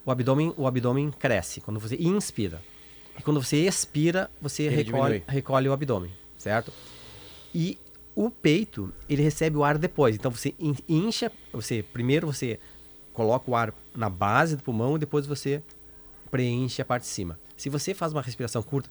o 0.08 0.12
abdômen, 0.12 0.53
o 0.55 0.66
abdômen 0.66 1.12
cresce. 1.12 1.60
Quando 1.60 1.82
você 1.82 1.97
inspira, 1.97 2.62
e 3.20 3.22
quando 3.22 3.43
você 3.43 3.58
expira, 3.68 4.32
você 4.41 4.70
recolhe, 4.70 5.22
recolhe 5.28 5.68
o 5.68 5.74
abdômen, 5.74 6.12
certo? 6.38 6.72
E 7.53 7.78
o 8.16 8.30
peito, 8.30 8.93
ele 9.10 9.22
recebe 9.22 9.58
o 9.58 9.66
ar 9.66 9.78
depois. 9.78 10.16
Então 10.16 10.32
você 10.32 10.55
incha, 10.88 11.30
você 11.51 11.84
primeiro 11.84 12.26
você 12.26 12.58
coloca 13.12 13.51
o 13.51 13.55
ar 13.55 13.74
na 13.93 14.10
base 14.10 14.55
do 14.55 14.64
pulmão 14.64 14.95
e 14.95 14.99
depois 14.99 15.28
você 15.28 15.62
preenche 16.32 16.82
a 16.82 16.86
parte 16.86 17.03
de 17.03 17.10
cima. 17.10 17.38
Se 17.58 17.68
você 17.68 17.93
faz 17.93 18.14
uma 18.14 18.22
respiração 18.22 18.64
curta, 18.64 18.89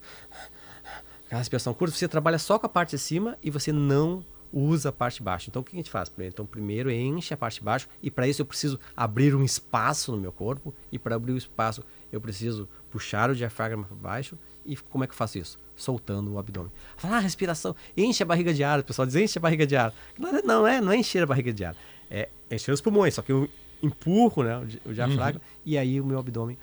a 1.31 1.37
respiração 1.37 1.73
curta, 1.73 1.95
você 1.95 2.07
trabalha 2.07 2.37
só 2.37 2.59
com 2.59 2.67
a 2.67 2.69
parte 2.69 2.91
de 2.91 2.99
cima 2.99 3.35
e 3.41 3.49
você 3.49 3.71
não 3.71 4.23
usa 4.51 4.89
a 4.89 4.91
parte 4.91 5.17
de 5.17 5.23
baixo. 5.23 5.49
Então 5.49 5.61
o 5.61 5.65
que 5.65 5.75
a 5.75 5.79
gente 5.79 5.89
faz? 5.89 6.11
Então 6.19 6.45
primeiro 6.45 6.91
enche 6.91 7.33
a 7.33 7.37
parte 7.37 7.59
de 7.59 7.63
baixo 7.63 7.87
e 8.01 8.09
para 8.09 8.27
isso 8.27 8.41
eu 8.41 8.45
preciso 8.45 8.79
abrir 8.95 9.35
um 9.35 9.43
espaço 9.43 10.11
no 10.11 10.17
meu 10.17 10.31
corpo 10.31 10.73
e 10.91 10.97
para 10.97 11.15
abrir 11.15 11.33
o 11.33 11.37
espaço 11.37 11.83
eu 12.11 12.21
preciso 12.21 12.67
puxar 12.89 13.29
o 13.29 13.35
diafragma 13.35 13.83
para 13.83 13.95
baixo 13.95 14.37
e 14.65 14.75
como 14.75 15.03
é 15.03 15.07
que 15.07 15.13
eu 15.13 15.17
faço 15.17 15.37
isso? 15.37 15.59
Soltando 15.75 16.33
o 16.33 16.39
abdômen. 16.39 16.71
Falar, 16.97 17.17
ah, 17.17 17.19
respiração, 17.19 17.75
enche 17.95 18.23
a 18.23 18.25
barriga 18.25 18.53
de 18.53 18.63
ar, 18.63 18.79
o 18.79 18.83
pessoal 18.83 19.05
diz 19.05 19.15
enche 19.15 19.37
a 19.37 19.41
barriga 19.41 19.65
de 19.65 19.75
ar. 19.75 19.93
Não, 20.17 20.35
é, 20.35 20.41
não 20.41 20.67
é, 20.67 20.81
não 20.81 20.91
é 20.91 20.97
encher 20.97 21.23
a 21.23 21.25
barriga 21.25 21.53
de 21.53 21.63
ar, 21.63 21.75
é 22.09 22.29
encher 22.49 22.71
os 22.71 22.81
pulmões, 22.81 23.13
só 23.13 23.21
que 23.21 23.31
eu 23.31 23.49
empurro 23.81 24.43
né, 24.43 24.57
o, 24.85 24.93
diafragma 24.93 25.39
uhum. 25.39 25.61
e 25.65 25.77
aí 25.77 26.01
o 26.01 26.05
meu 26.05 26.17
abdômen 26.17 26.57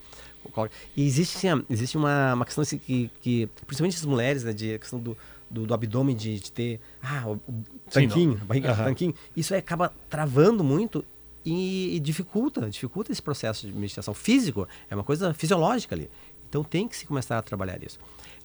e 0.97 1.07
existe, 1.07 1.37
assim, 1.37 1.65
existe 1.71 1.97
uma, 1.97 2.35
uma 2.35 2.45
questão 2.45 2.63
assim, 2.63 2.79
que, 2.79 3.11
que, 3.21 3.49
principalmente 3.67 3.97
as 3.97 4.05
mulheres, 4.05 4.45
né, 4.45 4.53
de 4.53 4.79
questão 4.79 4.99
do, 4.99 5.17
do, 5.55 5.67
do 5.67 5.73
abdômen, 5.73 6.17
de, 6.17 6.39
de, 6.41 6.53
ter 6.53 6.81
ah, 7.01 7.29
o, 7.29 7.41
tanquinho, 7.89 8.39
a 8.43 8.45
barriga 8.45 8.71
uhum. 8.71 8.85
tanquinho, 8.85 9.15
isso 9.37 9.55
acaba 9.55 9.93
travando 10.11 10.65
muito 10.65 11.05
e, 11.45 11.97
e, 11.97 12.01
dificulta, 12.01 12.69
dificulta 12.69 13.13
esse 13.13 13.23
processo 13.23 13.67
de 13.67 13.73
meditação 13.73 14.13
físico, 14.13 14.67
é 14.91 14.95
uma 14.95 15.05
coisa 15.05 15.33
fisiológica 15.33 15.95
ali. 15.95 16.11
Então 16.49 16.65
tem 16.65 16.89
que 16.89 16.97
se 16.97 17.07
começar 17.07 17.39
a 17.39 17.43
trabalhar 17.43 17.83
isso. 17.83 17.99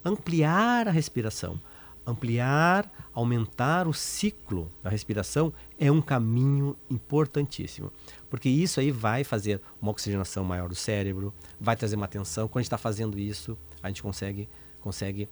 Ampliar 0.05 0.88
a 0.88 0.91
respiração, 0.91 1.60
ampliar, 2.05 2.91
aumentar 3.14 3.88
o 3.88 3.93
ciclo 3.93 4.70
da 4.84 4.89
respiração 4.89 5.53
é 5.78 5.91
um 5.91 6.01
caminho 6.01 6.76
importantíssimo, 6.89 7.91
porque 8.30 8.49
isso 8.49 8.80
aí 8.80 8.91
vai 8.91 9.24
fazer 9.24 9.62
uma 9.82 9.91
oxigenação 9.91 10.43
maior 10.43 10.70
do 10.70 10.76
cérebro, 10.76 11.34
vai 11.60 11.76
trazer 11.76 11.95
uma 11.95 12.05
atenção. 12.05 12.47
Quando 12.47 12.57
a 12.57 12.62
gente 12.62 12.68
está 12.68 12.78
fazendo 12.78 13.18
isso, 13.18 13.57
a 13.82 13.88
gente 13.88 14.03
consegue 14.03 14.47
consegue 14.80 15.27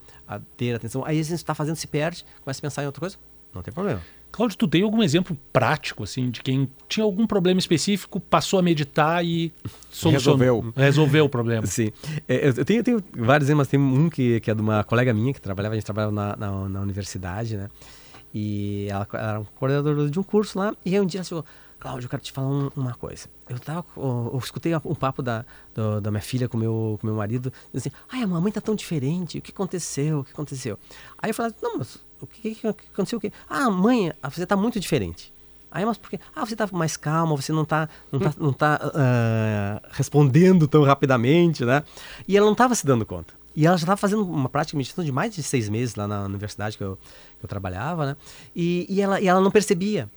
ter 0.55 0.75
atenção. 0.75 1.03
Aí 1.05 1.19
a 1.19 1.23
gente 1.23 1.35
está 1.35 1.55
fazendo, 1.55 1.75
se 1.75 1.87
perde, 1.87 2.25
começa 2.41 2.59
a 2.59 2.61
pensar 2.61 2.83
em 2.83 2.85
outra 2.85 2.99
coisa, 2.99 3.17
não 3.53 3.61
tem 3.61 3.73
problema. 3.73 4.01
Cláudio, 4.31 4.57
tu 4.57 4.67
tem 4.67 4.83
algum 4.83 5.01
exemplo 5.01 5.37
prático, 5.51 6.03
assim, 6.03 6.29
de 6.29 6.41
quem 6.41 6.69
tinha 6.87 7.03
algum 7.03 7.25
problema 7.25 7.59
específico, 7.59 8.19
passou 8.19 8.59
a 8.59 8.61
meditar 8.61 9.23
e 9.25 9.53
solucionou, 9.89 10.37
resolveu, 10.37 10.73
resolveu 10.75 11.25
o 11.25 11.29
problema? 11.29 11.65
Sim. 11.67 11.91
É, 12.27 12.49
eu, 12.49 12.65
tenho, 12.65 12.79
eu 12.79 12.83
tenho 12.83 13.03
vários 13.17 13.47
exemplos, 13.47 13.65
mas 13.65 13.67
tem 13.69 13.79
um 13.79 14.09
que, 14.09 14.39
que 14.41 14.51
é 14.51 14.53
de 14.53 14.61
uma 14.61 14.83
colega 14.83 15.13
minha 15.13 15.33
que 15.33 15.41
trabalhava, 15.41 15.73
a 15.73 15.77
gente 15.77 15.85
trabalhava 15.85 16.13
na, 16.13 16.35
na, 16.35 16.69
na 16.69 16.81
universidade, 16.81 17.57
né? 17.57 17.69
E 18.33 18.87
ela, 18.89 19.07
ela 19.13 19.29
era 19.29 19.39
um 19.39 19.45
coordenador 19.45 20.09
de 20.09 20.19
um 20.19 20.23
curso 20.23 20.59
lá, 20.59 20.75
e 20.85 20.93
aí 20.93 21.01
um 21.01 21.05
dia 21.05 21.19
ela 21.19 21.25
chegou, 21.25 21.45
Cláudio, 21.79 22.05
eu 22.05 22.09
quero 22.09 22.21
te 22.21 22.31
falar 22.31 22.47
um, 22.47 22.69
uma 22.75 22.93
coisa. 22.95 23.27
Eu, 23.47 23.59
tava, 23.59 23.85
eu, 23.95 24.31
eu 24.33 24.39
escutei 24.39 24.73
um 24.75 24.95
papo 24.95 25.21
da, 25.21 25.45
do, 25.73 26.01
da 26.01 26.09
minha 26.09 26.21
filha 26.21 26.49
com 26.49 26.57
meu, 26.57 26.97
com 26.99 27.07
meu 27.07 27.15
marido, 27.15 27.53
assim, 27.73 27.91
ai, 28.09 28.23
a 28.23 28.27
mamãe 28.27 28.51
tá 28.51 28.59
tão 28.59 28.75
diferente, 28.75 29.37
o 29.37 29.41
que 29.41 29.51
aconteceu, 29.51 30.19
o 30.19 30.23
que 30.23 30.31
aconteceu? 30.31 30.79
Aí 31.17 31.29
eu 31.29 31.33
falei, 31.33 31.53
não, 31.61 31.77
mas 31.77 31.97
o 32.19 32.25
que, 32.25 32.55
que, 32.55 32.67
aconteceu? 32.67 33.17
O 33.17 33.21
quê? 33.21 33.31
Ah, 33.47 33.69
mãe, 33.69 34.11
você 34.23 34.43
está 34.43 34.55
muito 34.55 34.79
diferente. 34.79 35.33
Aí, 35.69 35.85
mas 35.85 35.97
por 35.97 36.09
quê? 36.09 36.19
Ah, 36.35 36.45
você 36.45 36.53
está 36.53 36.67
mais 36.71 36.97
calma, 36.97 37.35
você 37.35 37.51
não 37.51 37.63
está 37.63 37.89
não 38.11 38.19
tá, 38.19 38.33
não 38.39 38.53
tá, 38.53 38.79
uh, 38.83 39.87
respondendo 39.91 40.67
tão 40.67 40.83
rapidamente, 40.83 41.63
né? 41.65 41.83
E 42.27 42.37
ela 42.37 42.45
não 42.45 42.53
estava 42.53 42.73
se 42.73 42.85
dando 42.85 43.05
conta. 43.05 43.33
E 43.55 43.65
ela 43.65 43.75
já 43.75 43.83
estava 43.83 43.97
fazendo 43.97 44.23
uma 44.23 44.49
prática 44.49 44.71
de 44.71 44.77
meditação 44.77 45.03
de 45.03 45.11
mais 45.11 45.35
de 45.35 45.43
seis 45.43 45.67
meses 45.67 45.95
lá 45.95 46.07
na 46.07 46.23
universidade 46.25 46.77
que 46.77 46.83
eu, 46.83 46.97
que 47.39 47.45
eu 47.45 47.49
trabalhava, 47.49 48.05
né? 48.05 48.17
E, 48.55 48.85
e, 48.89 49.01
ela, 49.01 49.19
e 49.19 49.27
ela 49.27 49.41
não 49.41 49.51
percebia. 49.51 50.09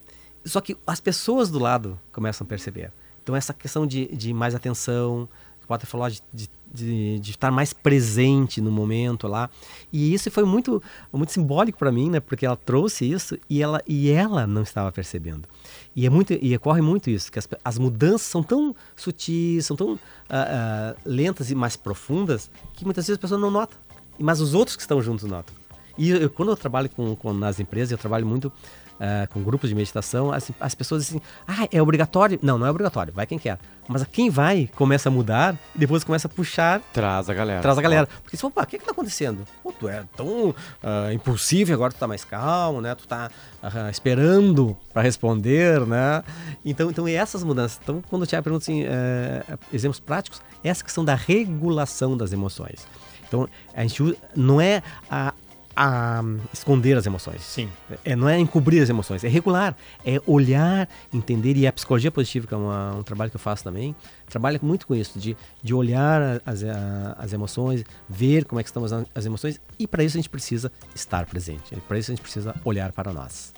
Só 0.45 0.61
que 0.61 0.77
as 0.87 1.01
pessoas 1.01 1.51
do 1.51 1.59
lado 1.59 1.99
começam 2.13 2.45
a 2.45 2.49
perceber. 2.49 2.93
Então, 3.23 3.37
essa 3.37 3.53
questão 3.53 3.87
de, 3.87 4.07
de 4.09 4.33
mais 4.33 4.55
atenção, 4.55 5.29
o 5.63 5.67
Potter 5.67 5.87
falou 5.87 6.09
de, 6.09 6.23
de 6.33 6.49
de, 6.73 7.19
de, 7.19 7.31
estar 7.31 7.51
mais 7.51 7.73
presente 7.73 8.61
no 8.61 8.71
momento 8.71 9.27
lá. 9.27 9.51
E 9.93 10.15
isso 10.15 10.31
foi 10.31 10.45
muito, 10.45 10.83
muito 11.13 11.33
simbólico 11.33 11.79
para 11.79 11.91
mim, 11.91 12.09
né? 12.09 12.21
Porque 12.21 12.47
ela 12.47 12.57
trouxe 12.57 13.11
isso 13.11 13.37
e 13.49 13.63
ela, 13.63 13.83
e 13.87 14.11
ela 14.11 14.47
não 14.47 14.63
estava 14.63 14.91
percebendo. 14.93 15.49
E, 15.95 16.07
é 16.07 16.11
muito, 16.11 16.33
e 16.41 16.55
ocorre 16.57 16.81
muito 16.81 17.11
isso, 17.11 17.31
que 17.31 17.39
as, 17.39 17.49
as 17.65 17.79
mudanças 17.79 18.23
são 18.23 18.43
tão 18.43 18.75
sutis, 18.95 19.67
são 19.67 19.77
tão 19.77 19.93
uh, 19.93 19.97
uh, 19.97 20.97
lentas 21.05 21.51
e 21.51 21.55
mais 21.55 21.77
profundas, 21.77 22.51
que 22.75 22.85
muitas 22.85 23.07
vezes 23.07 23.19
a 23.19 23.21
pessoa 23.21 23.41
não 23.41 23.51
nota. 23.51 23.77
Mas 24.19 24.41
os 24.41 24.55
outros 24.55 24.77
que 24.77 24.83
estão 24.83 25.03
juntos 25.03 25.29
notam. 25.29 25.55
E 25.99 26.11
eu, 26.11 26.31
quando 26.31 26.51
eu 26.51 26.57
trabalho 26.57 26.89
com, 26.89 27.17
com, 27.17 27.33
nas 27.33 27.59
empresas, 27.59 27.91
eu 27.91 27.99
trabalho 27.99 28.27
muito 28.27 28.53
uh, 29.01 29.29
com 29.33 29.43
grupos 29.43 29.71
de 29.71 29.75
meditação, 29.75 30.31
as, 30.31 30.51
as 30.61 30.75
pessoas 30.75 31.07
dizem, 31.07 31.23
ah, 31.49 31.67
é 31.73 31.81
obrigatório? 31.81 32.39
Não, 32.43 32.59
não 32.59 32.67
é 32.67 32.71
obrigatório, 32.71 33.13
vai 33.13 33.27
quem 33.27 33.39
quer. 33.39 33.59
Mas 33.89 34.05
quem 34.05 34.31
vai 34.31 34.71
começa 34.77 35.09
a 35.09 35.13
mudar 35.13 35.59
e 35.75 35.79
depois 35.79 36.05
começa 36.05 36.29
a 36.29 36.31
puxar. 36.31 36.81
Traz 36.93 37.29
a 37.29 37.35
galera. 37.35 37.61
Traz 37.61 37.77
a 37.77 37.83
galera. 37.83 38.09
Porque 38.23 38.37
você 38.37 38.47
opa, 38.47 38.63
o 38.63 38.67
que 38.67 38.79
que 38.79 38.85
tá 38.85 38.93
acontecendo? 38.93 39.45
Pô, 39.65 39.73
tu 39.73 39.89
é 39.89 40.05
tão 40.17 40.51
uh, 40.51 40.55
impulsivo 41.13 41.73
agora 41.73 41.93
tu 41.93 41.99
tá 41.99 42.07
mais 42.07 42.25
calmo, 42.25 42.81
né? 42.81 42.95
Tu 42.95 43.09
tá 43.09 43.31
uh, 43.63 43.91
esperando 43.91 44.77
para 44.93 45.03
responder, 45.03 45.85
né? 45.87 46.23
Então, 46.65 46.89
então, 46.91 47.09
e 47.09 47.15
essas 47.15 47.43
mudanças. 47.43 47.81
Então, 47.83 48.03
quando 48.09 48.23
o 48.23 48.27
Tiago 48.27 48.45
pergunta 48.45 48.65
assim, 48.65 48.85
uh, 48.85 49.59
exemplos 49.73 49.99
práticos, 49.99 50.41
essa 50.63 50.85
questão 50.85 51.05
da 51.05 51.15
regulação 51.15 52.17
das 52.17 52.33
emoções. 52.33 52.87
Então, 53.27 53.49
a 53.75 53.83
gente 53.83 54.17
não 54.37 54.61
é 54.61 54.83
a 55.11 55.33
a 55.77 56.23
esconder 56.53 56.97
as 56.97 57.07
emoções. 57.07 57.43
Sim. 57.43 57.69
É, 58.05 58.15
não 58.17 58.29
é 58.29 58.39
encobrir 58.39 58.83
as 58.83 58.89
emoções, 58.91 59.23
é 59.25 59.29
regular, 59.29 59.75
é 60.05 60.21
olhar, 60.27 60.89
entender, 61.13 61.57
e 61.57 61.67
a 61.67 61.73
psicologia 61.73 62.11
positiva, 62.11 62.47
que 62.47 62.55
é 62.55 62.57
uma- 62.57 62.95
um 62.97 63.03
trabalho 63.03 63.31
que 63.31 63.37
eu 63.37 63.41
faço 63.41 63.63
também, 63.65 63.95
trabalha 64.29 64.59
muito 64.63 64.87
com 64.87 64.95
isso, 64.95 65.19
de, 65.19 65.37
de 65.63 65.73
olhar 65.75 66.41
as, 66.45 66.63
a- 66.65 67.17
as 67.19 67.33
emoções, 67.33 67.85
ver 68.09 68.45
como 68.45 68.61
é 68.61 68.63
que 68.63 68.69
estão 68.69 68.85
as, 68.85 68.93
as 69.15 69.27
emoções, 69.27 69.61
e 69.79 69.87
para 69.87 70.03
isso 70.03 70.17
a 70.17 70.21
gente 70.21 70.29
precisa 70.31 70.71
estar 70.95 71.25
presente, 71.27 71.75
para 71.89 71.99
isso 71.99 72.11
a 72.11 72.15
gente 72.15 72.23
precisa 72.23 72.55
olhar 72.65 72.93
para 72.93 73.13
nós. 73.13 73.53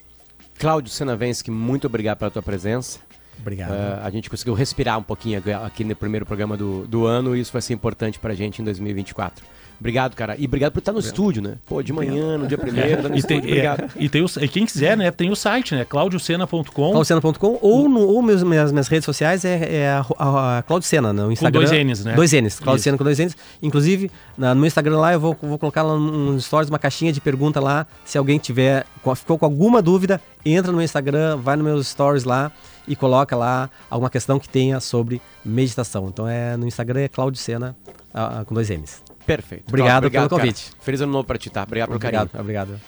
Cláudio 0.58 0.92
Senavensky, 0.92 1.50
muito 1.50 1.86
obrigado 1.86 2.18
pela 2.18 2.30
tua 2.30 2.42
presença. 2.42 2.98
Obrigado. 3.40 3.72
Ah, 3.72 4.02
a 4.04 4.10
gente 4.10 4.30
conseguiu 4.30 4.54
respirar 4.54 4.98
um 4.98 5.02
pouquinho 5.02 5.42
aqui- 5.64 5.82
no 5.82 5.96
primeiro 5.96 6.24
programa 6.24 6.56
do, 6.56 6.86
do 6.86 7.06
ano 7.06 7.34
e 7.34 7.40
isso 7.40 7.50
vai 7.52 7.62
ser 7.62 7.72
importante 7.74 8.18
pra 8.18 8.34
gente 8.34 8.60
em 8.62 8.64
2024. 8.64 9.44
Obrigado, 9.82 10.14
cara. 10.14 10.36
E 10.38 10.44
obrigado 10.46 10.72
por 10.72 10.78
estar 10.78 10.92
no 10.92 11.00
estúdio, 11.00 11.42
né? 11.42 11.54
Pô, 11.66 11.82
de 11.82 11.92
manhã, 11.92 12.38
no 12.38 12.46
dia 12.46 12.56
primeiro, 12.58 13.02
tá 13.02 13.08
no 13.08 13.16
E, 13.18 13.22
tem, 13.22 13.38
estúdio. 13.38 13.50
Obrigado. 13.50 13.82
é, 13.82 13.88
e 13.96 14.08
tem 14.08 14.22
o, 14.22 14.26
e 14.40 14.48
quem 14.48 14.64
quiser, 14.64 14.96
né? 14.96 15.10
Tem 15.10 15.28
o 15.28 15.34
site, 15.34 15.74
né? 15.74 15.84
claudiocena.com. 15.84 16.62
claudicena.com 16.92 17.58
ou 17.60 17.88
no 17.88 18.00
ou 18.06 18.22
meus, 18.22 18.42
minhas, 18.44 18.70
minhas 18.70 18.86
redes 18.86 19.04
sociais 19.04 19.44
é, 19.44 19.74
é 19.82 19.88
a, 19.90 20.06
a, 20.18 20.58
a 20.58 20.62
Claudicena 20.62 21.12
no 21.12 21.32
Instagram. 21.32 21.64
dois 21.66 21.70
Ns, 21.84 22.04
né? 22.04 22.14
Dois 22.14 22.32
N's, 22.32 22.60
Claudicena 22.60 22.96
com 22.96 23.02
dois 23.04 23.18
N's. 23.18 23.36
Inclusive, 23.60 24.10
na- 24.38 24.54
no 24.54 24.60
meu 24.60 24.68
Instagram 24.68 24.98
lá 24.98 25.12
eu 25.12 25.18
vou, 25.20 25.36
vou 25.42 25.58
colocar 25.58 25.82
lá 25.82 25.96
nos 25.98 26.44
stories 26.44 26.68
uma 26.70 26.78
caixinha 26.78 27.12
de 27.12 27.20
pergunta 27.20 27.58
lá. 27.60 27.86
Se 28.04 28.16
alguém 28.16 28.38
tiver, 28.38 28.86
com- 29.02 29.14
ficou 29.14 29.36
com 29.36 29.44
alguma 29.44 29.82
dúvida, 29.82 30.20
entra 30.46 30.70
no 30.70 30.78
meu 30.78 30.84
Instagram, 30.84 31.38
vai 31.38 31.56
nos 31.56 31.64
meus 31.64 31.88
stories 31.88 32.22
lá 32.24 32.52
e 32.86 32.94
coloca 32.96 33.34
lá 33.36 33.68
alguma 33.90 34.10
questão 34.10 34.38
que 34.38 34.48
tenha 34.48 34.78
sobre 34.80 35.20
meditação. 35.44 36.08
Então 36.08 36.28
é 36.28 36.56
no 36.56 36.66
Instagram 36.66 37.00
é 37.00 37.08
Claudicena 37.08 37.76
ah, 38.14 38.42
com 38.46 38.54
dois 38.54 38.70
M's. 38.70 39.02
Perfeito. 39.26 39.64
Obrigado 39.68 40.02
Cláudio, 40.02 40.10
pelo 40.10 40.28
cara. 40.28 40.40
convite. 40.42 40.70
Feliz 40.80 41.00
ano 41.00 41.12
novo 41.12 41.24
pra 41.24 41.38
ti, 41.38 41.48
tá? 41.50 41.62
Obrigado 41.62 41.88
pelo 41.88 41.96
Obrigado, 41.96 42.28
carinho. 42.28 42.40
obrigado. 42.42 42.80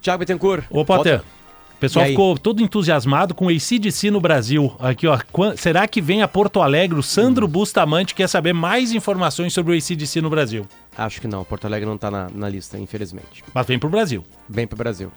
Thiago 0.00 0.18
Bittencourt. 0.20 0.64
Ô, 0.70 0.84
Potter, 0.84 1.18
volta. 1.18 1.26
o 1.76 1.80
pessoal 1.80 2.06
ficou 2.06 2.38
todo 2.38 2.62
entusiasmado 2.62 3.34
com 3.34 3.46
o 3.46 3.48
ACDC 3.50 4.10
no 4.10 4.20
Brasil. 4.20 4.74
Aqui, 4.78 5.06
ó. 5.06 5.18
Será 5.56 5.86
que 5.86 6.00
vem 6.00 6.22
a 6.22 6.28
Porto 6.28 6.62
Alegre? 6.62 6.98
O 6.98 7.02
Sandro 7.02 7.46
Hum. 7.46 7.50
Bustamante 7.50 8.14
quer 8.14 8.28
saber 8.28 8.52
mais 8.54 8.92
informações 8.92 9.52
sobre 9.52 9.74
o 9.74 9.76
ACDC 9.76 10.20
no 10.22 10.30
Brasil. 10.30 10.66
Acho 10.96 11.20
que 11.20 11.28
não. 11.28 11.44
Porto 11.44 11.66
Alegre 11.66 11.86
não 11.88 11.98
tá 11.98 12.10
na, 12.10 12.28
na 12.34 12.48
lista, 12.48 12.78
infelizmente. 12.78 13.44
Mas 13.52 13.66
vem 13.66 13.78
pro 13.78 13.88
Brasil. 13.90 14.24
Vem 14.48 14.66
pro 14.66 14.76
Brasil. 14.78 15.12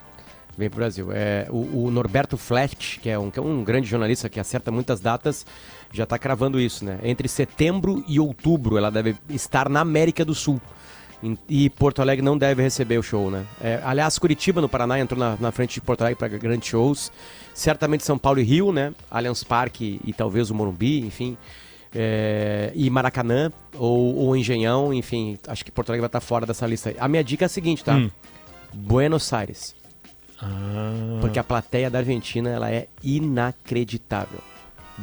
Vem 0.57 0.69
pro 0.69 0.77
Brasil. 0.77 1.09
É, 1.11 1.47
o, 1.49 1.85
o 1.85 1.91
Norberto 1.91 2.37
Flecht, 2.37 2.99
que 2.99 3.09
é, 3.09 3.17
um, 3.17 3.31
que 3.31 3.39
é 3.39 3.41
um 3.41 3.63
grande 3.63 3.87
jornalista 3.87 4.29
que 4.29 4.39
acerta 4.39 4.69
muitas 4.69 4.99
datas, 4.99 5.45
já 5.93 6.05
tá 6.05 6.17
cravando 6.17 6.59
isso, 6.59 6.83
né? 6.83 6.99
Entre 7.03 7.27
setembro 7.27 8.03
e 8.07 8.19
outubro 8.19 8.77
ela 8.77 8.89
deve 8.89 9.15
estar 9.29 9.69
na 9.69 9.79
América 9.81 10.25
do 10.25 10.33
Sul. 10.33 10.59
E 11.47 11.69
Porto 11.69 12.01
Alegre 12.01 12.23
não 12.23 12.37
deve 12.37 12.61
receber 12.61 12.97
o 12.97 13.03
show, 13.03 13.31
né? 13.31 13.45
É, 13.61 13.79
aliás, 13.85 14.19
Curitiba, 14.19 14.59
no 14.59 14.67
Paraná, 14.67 14.99
entrou 14.99 15.17
na, 15.17 15.37
na 15.39 15.51
frente 15.53 15.75
de 15.75 15.81
Porto 15.81 16.01
Alegre 16.01 16.19
para 16.19 16.27
grandes 16.27 16.67
shows. 16.67 17.11
Certamente 17.53 18.03
São 18.03 18.17
Paulo 18.17 18.41
e 18.41 18.43
Rio, 18.43 18.73
né? 18.73 18.93
Allianz 19.09 19.41
Parque 19.41 20.01
e 20.03 20.11
talvez 20.11 20.49
o 20.49 20.55
Morumbi, 20.55 20.99
enfim. 20.99 21.37
É, 21.95 22.73
e 22.75 22.89
Maracanã 22.89 23.53
ou, 23.75 24.15
ou 24.15 24.35
Engenhão, 24.35 24.93
enfim. 24.93 25.39
Acho 25.47 25.63
que 25.63 25.71
Porto 25.71 25.91
Alegre 25.91 26.01
vai 26.01 26.07
estar 26.07 26.19
fora 26.19 26.45
dessa 26.45 26.67
lista 26.67 26.89
aí. 26.89 26.97
A 26.99 27.07
minha 27.07 27.23
dica 27.23 27.45
é 27.45 27.47
a 27.47 27.49
seguinte, 27.49 27.85
tá? 27.85 27.95
Hum. 27.95 28.09
Buenos 28.73 29.31
Aires. 29.31 29.75
Ah, 30.41 31.19
Porque 31.21 31.39
a 31.39 31.43
plateia 31.43 31.89
da 31.89 31.99
Argentina 31.99 32.49
ela 32.49 32.69
é 32.69 32.87
inacreditável. 33.01 34.39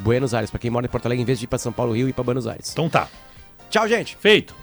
Buenos 0.01 0.35
Aires, 0.35 0.51
pra 0.51 0.59
quem 0.59 0.71
mora 0.71 0.87
em 0.87 0.89
Porto 0.89 1.07
Alegre, 1.07 1.23
em 1.23 1.27
vez 1.27 1.39
de 1.39 1.45
ir 1.45 1.49
pra 1.49 1.59
São 1.59 1.73
Paulo, 1.73 1.95
Rio, 1.95 2.09
ir 2.09 2.13
pra 2.13 2.25
Buenos 2.25 2.47
Aires. 2.47 2.71
então 2.73 2.89
tá. 2.89 3.09
Tchau, 3.69 3.87
gente! 3.87 4.17
Feito. 4.17 4.55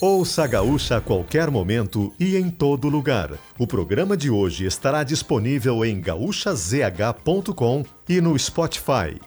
Ouça 0.00 0.44
a 0.44 0.46
Gaúcha 0.46 0.98
a 0.98 1.00
qualquer 1.00 1.50
momento 1.50 2.14
e 2.20 2.36
em 2.36 2.48
todo 2.50 2.88
lugar. 2.88 3.32
O 3.58 3.66
programa 3.66 4.16
de 4.16 4.30
hoje 4.30 4.64
estará 4.64 5.02
disponível 5.02 5.84
em 5.84 6.00
gaúchazh.com 6.00 7.84
e 8.08 8.20
no 8.20 8.38
Spotify. 8.38 9.18